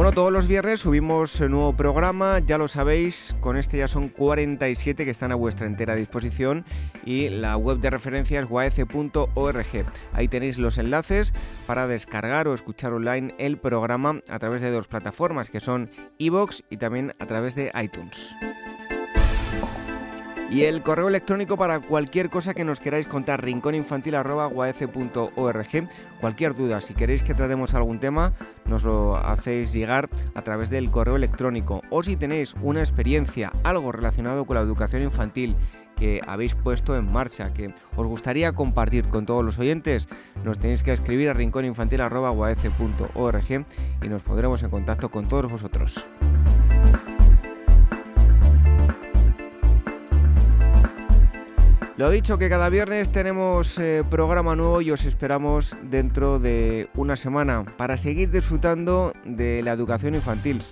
Bueno, 0.00 0.14
todos 0.14 0.32
los 0.32 0.46
viernes 0.46 0.80
subimos 0.80 1.38
nuevo 1.50 1.76
programa, 1.76 2.38
ya 2.38 2.56
lo 2.56 2.68
sabéis, 2.68 3.36
con 3.40 3.58
este 3.58 3.76
ya 3.76 3.86
son 3.86 4.08
47 4.08 5.04
que 5.04 5.10
están 5.10 5.30
a 5.30 5.34
vuestra 5.34 5.66
entera 5.66 5.94
disposición 5.94 6.64
y 7.04 7.28
la 7.28 7.58
web 7.58 7.80
de 7.80 7.90
referencia 7.90 8.38
es. 9.34 9.84
Ahí 10.14 10.26
tenéis 10.26 10.56
los 10.56 10.78
enlaces 10.78 11.34
para 11.66 11.86
descargar 11.86 12.48
o 12.48 12.54
escuchar 12.54 12.94
online 12.94 13.34
el 13.36 13.58
programa 13.58 14.22
a 14.30 14.38
través 14.38 14.62
de 14.62 14.70
dos 14.70 14.88
plataformas 14.88 15.50
que 15.50 15.60
son 15.60 15.90
iVoox 16.16 16.62
y 16.70 16.78
también 16.78 17.12
a 17.18 17.26
través 17.26 17.54
de 17.54 17.70
iTunes. 17.78 18.34
Y 20.50 20.64
el 20.64 20.82
correo 20.82 21.06
electrónico 21.06 21.56
para 21.56 21.78
cualquier 21.78 22.28
cosa 22.28 22.54
que 22.54 22.64
nos 22.64 22.80
queráis 22.80 23.06
contar, 23.06 23.44
rincóninfantil.org. 23.44 25.88
Cualquier 26.20 26.56
duda, 26.56 26.80
si 26.80 26.92
queréis 26.92 27.22
que 27.22 27.34
tratemos 27.34 27.74
algún 27.74 28.00
tema, 28.00 28.32
nos 28.66 28.82
lo 28.82 29.16
hacéis 29.16 29.72
llegar 29.72 30.10
a 30.34 30.42
través 30.42 30.68
del 30.68 30.90
correo 30.90 31.14
electrónico. 31.14 31.82
O 31.88 32.02
si 32.02 32.16
tenéis 32.16 32.56
una 32.62 32.80
experiencia, 32.80 33.52
algo 33.62 33.92
relacionado 33.92 34.44
con 34.44 34.56
la 34.56 34.62
educación 34.62 35.02
infantil 35.02 35.54
que 35.94 36.20
habéis 36.26 36.56
puesto 36.56 36.96
en 36.96 37.12
marcha, 37.12 37.52
que 37.52 37.72
os 37.94 38.06
gustaría 38.08 38.52
compartir 38.52 39.06
con 39.08 39.26
todos 39.26 39.44
los 39.44 39.60
oyentes, 39.60 40.08
nos 40.42 40.58
tenéis 40.58 40.82
que 40.82 40.92
escribir 40.92 41.28
a 41.28 41.34
rincóninfantil.org 41.34 43.66
y 44.02 44.08
nos 44.08 44.22
pondremos 44.22 44.64
en 44.64 44.70
contacto 44.70 45.10
con 45.10 45.28
todos 45.28 45.48
vosotros. 45.48 46.04
Lo 52.00 52.08
dicho, 52.08 52.38
que 52.38 52.48
cada 52.48 52.70
viernes 52.70 53.12
tenemos 53.12 53.78
eh, 53.78 54.02
programa 54.08 54.56
nuevo 54.56 54.80
y 54.80 54.90
os 54.90 55.04
esperamos 55.04 55.76
dentro 55.82 56.38
de 56.38 56.88
una 56.94 57.14
semana 57.14 57.66
para 57.76 57.98
seguir 57.98 58.30
disfrutando 58.30 59.12
de 59.26 59.62
la 59.62 59.72
educación 59.72 60.14
infantil. 60.14 60.62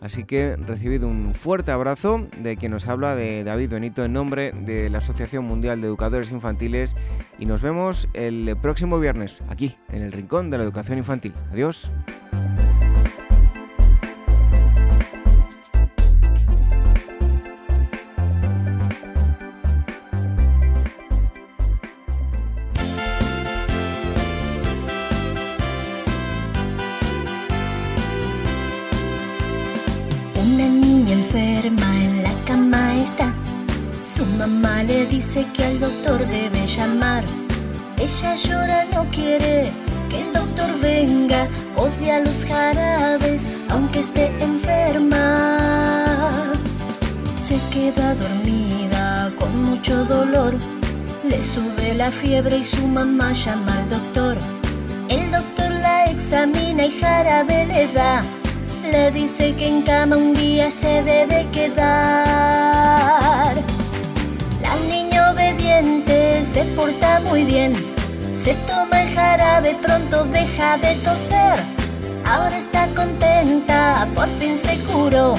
Así 0.00 0.24
que 0.24 0.56
recibid 0.56 1.04
un 1.04 1.34
fuerte 1.34 1.70
abrazo 1.70 2.26
de 2.38 2.56
quien 2.56 2.72
nos 2.72 2.88
habla, 2.88 3.14
de 3.14 3.44
David 3.44 3.68
Benito, 3.68 4.06
en 4.06 4.14
nombre 4.14 4.52
de 4.52 4.88
la 4.88 4.98
Asociación 4.98 5.44
Mundial 5.44 5.82
de 5.82 5.88
Educadores 5.88 6.30
Infantiles 6.30 6.96
y 7.38 7.44
nos 7.44 7.60
vemos 7.60 8.08
el 8.14 8.56
próximo 8.62 8.98
viernes 8.98 9.42
aquí, 9.50 9.76
en 9.90 10.00
el 10.00 10.12
Rincón 10.12 10.48
de 10.50 10.56
la 10.56 10.64
Educación 10.64 10.96
Infantil. 10.96 11.34
Adiós. 11.52 11.90
Fiebre 52.40 52.58
y 52.58 52.64
su 52.64 52.86
mamá 52.86 53.32
llama 53.32 53.76
al 53.76 53.90
doctor. 53.90 54.38
El 55.08 55.30
doctor 55.30 55.70
la 55.82 56.06
examina 56.06 56.86
y 56.86 56.98
jarabe 56.98 57.66
le 57.66 57.92
da, 57.92 58.22
le 58.90 59.10
dice 59.10 59.54
que 59.56 59.68
en 59.68 59.82
cama 59.82 60.16
un 60.16 60.32
día 60.32 60.70
se 60.70 61.02
debe 61.02 61.46
quedar 61.52 62.30
obediente, 65.32 66.42
se 66.52 66.64
porta 66.76 67.20
muy 67.20 67.44
bien. 67.44 67.72
Se 68.42 68.54
toma 68.66 69.02
el 69.02 69.14
jarabe, 69.14 69.76
pronto 69.82 70.24
deja 70.24 70.78
de 70.78 70.94
toser. 71.04 71.62
Ahora 72.24 72.56
está 72.56 72.86
contenta, 72.94 74.08
por 74.14 74.28
fin 74.38 74.56
se 74.56 74.78
curó. 74.84 75.36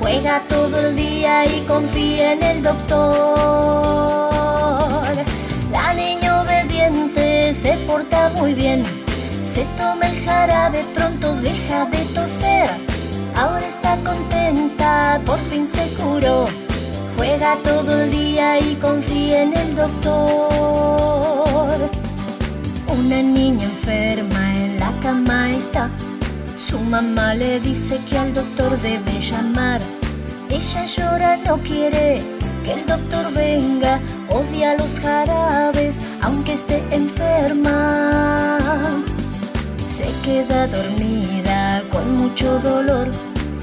Juega 0.00 0.42
todo 0.48 0.78
el 0.80 0.96
día 0.96 1.46
y 1.46 1.60
confía 1.66 2.32
en 2.34 2.42
el 2.42 2.62
doctor. 2.62 4.25
Se 7.66 7.76
porta 7.78 8.30
muy 8.36 8.54
bien. 8.54 8.84
Se 9.52 9.64
toma 9.76 10.06
el 10.06 10.24
jarabe, 10.24 10.84
pronto 10.94 11.34
deja 11.40 11.84
de 11.86 11.98
toser. 12.14 12.70
Ahora 13.34 13.66
está 13.66 13.96
contenta, 14.04 15.20
por 15.26 15.40
fin 15.50 15.66
se 15.66 15.88
curó. 15.94 16.44
Juega 17.16 17.56
todo 17.64 18.02
el 18.02 18.12
día 18.12 18.60
y 18.60 18.76
confía 18.76 19.42
en 19.42 19.56
el 19.56 19.74
doctor. 19.74 21.76
Una 22.86 23.20
niña 23.20 23.64
enferma 23.64 24.56
en 24.64 24.78
la 24.78 24.92
cama 25.02 25.50
está. 25.50 25.90
Su 26.68 26.78
mamá 26.78 27.34
le 27.34 27.58
dice 27.58 27.98
que 28.08 28.16
al 28.16 28.32
doctor 28.32 28.80
debe 28.80 29.20
llamar. 29.20 29.80
Ella 30.50 30.86
llora, 30.86 31.36
no 31.38 31.58
quiere 31.58 32.22
que 32.62 32.74
el 32.74 32.86
doctor 32.86 33.32
venga. 33.32 33.98
Odia 34.28 34.76
los 34.76 35.00
jarabes, 35.00 35.96
aunque 36.26 36.54
esté 36.54 36.82
enferma. 36.90 38.58
Se 39.96 40.06
queda 40.24 40.66
dormida 40.66 41.82
con 41.92 42.16
mucho 42.16 42.58
dolor. 42.58 43.08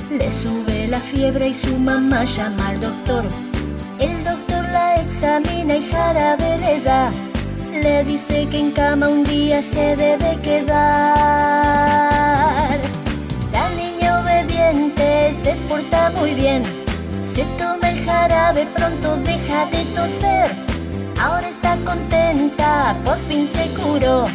Le 0.09 0.31
sube 0.31 0.87
la 0.87 0.99
fiebre 0.99 1.49
y 1.49 1.53
su 1.53 1.77
mamá 1.77 2.23
llama 2.23 2.69
al 2.69 2.79
doctor. 2.79 3.25
El 3.99 4.23
doctor 4.23 4.63
la 4.71 4.95
examina 5.01 5.75
y 5.75 5.89
jarabe 5.91 6.57
le 6.59 6.79
da. 6.81 7.11
Le 7.83 8.03
dice 8.05 8.47
que 8.49 8.59
en 8.59 8.71
cama 8.71 9.09
un 9.09 9.23
día 9.23 9.61
se 9.61 9.95
debe 9.95 10.37
quedar. 10.41 10.79
La 13.51 13.67
niña 13.81 14.21
obediente 14.21 15.33
se 15.43 15.53
porta 15.67 16.11
muy 16.17 16.33
bien. 16.33 16.63
Se 17.33 17.43
toma 17.59 17.89
el 17.89 18.05
jarabe, 18.05 18.65
pronto 18.75 19.17
deja 19.17 19.65
de 19.73 19.83
toser. 19.95 20.72
Ahora 21.23 21.47
está 21.47 21.77
contenta, 21.85 22.97
por 23.05 23.17
fin 23.29 23.47
se 23.47 23.69
curó. 23.81 24.25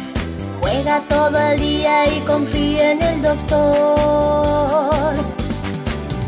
Juega 0.59 1.03
todo 1.07 1.37
el 1.37 1.59
día 1.59 2.07
y 2.07 2.19
confía 2.21 2.93
en 2.93 3.01
el 3.03 3.21
doctor. 3.21 5.13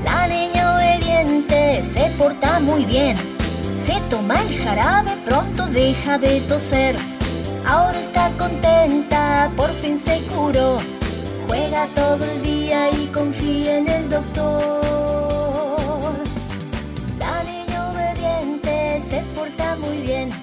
La 0.05 0.27
niña 0.27 0.75
obediente 0.75 1.83
se 1.83 2.11
porta 2.11 2.59
muy 2.59 2.85
bien. 2.85 3.17
Se 3.75 3.99
toma 4.11 4.39
el 4.43 4.59
jarabe, 4.59 5.17
pronto 5.25 5.65
deja 5.65 6.19
de 6.19 6.41
toser. 6.41 6.95
Ahora 7.65 7.99
está 7.99 8.29
contenta, 8.37 9.49
por 9.57 9.71
fin 9.81 9.99
se 9.99 10.21
curó. 10.25 10.77
Juega 11.47 11.87
todo 11.95 12.23
el 12.23 12.41
día 12.43 12.91
y 12.91 13.07
confía 13.07 13.79
en 13.79 13.87
el 13.87 14.09
doctor. 14.11 16.13
La 17.17 17.43
niña 17.51 17.89
obediente 17.89 19.01
se 19.09 19.21
porta 19.33 19.75
muy 19.77 19.97
bien. 20.01 20.40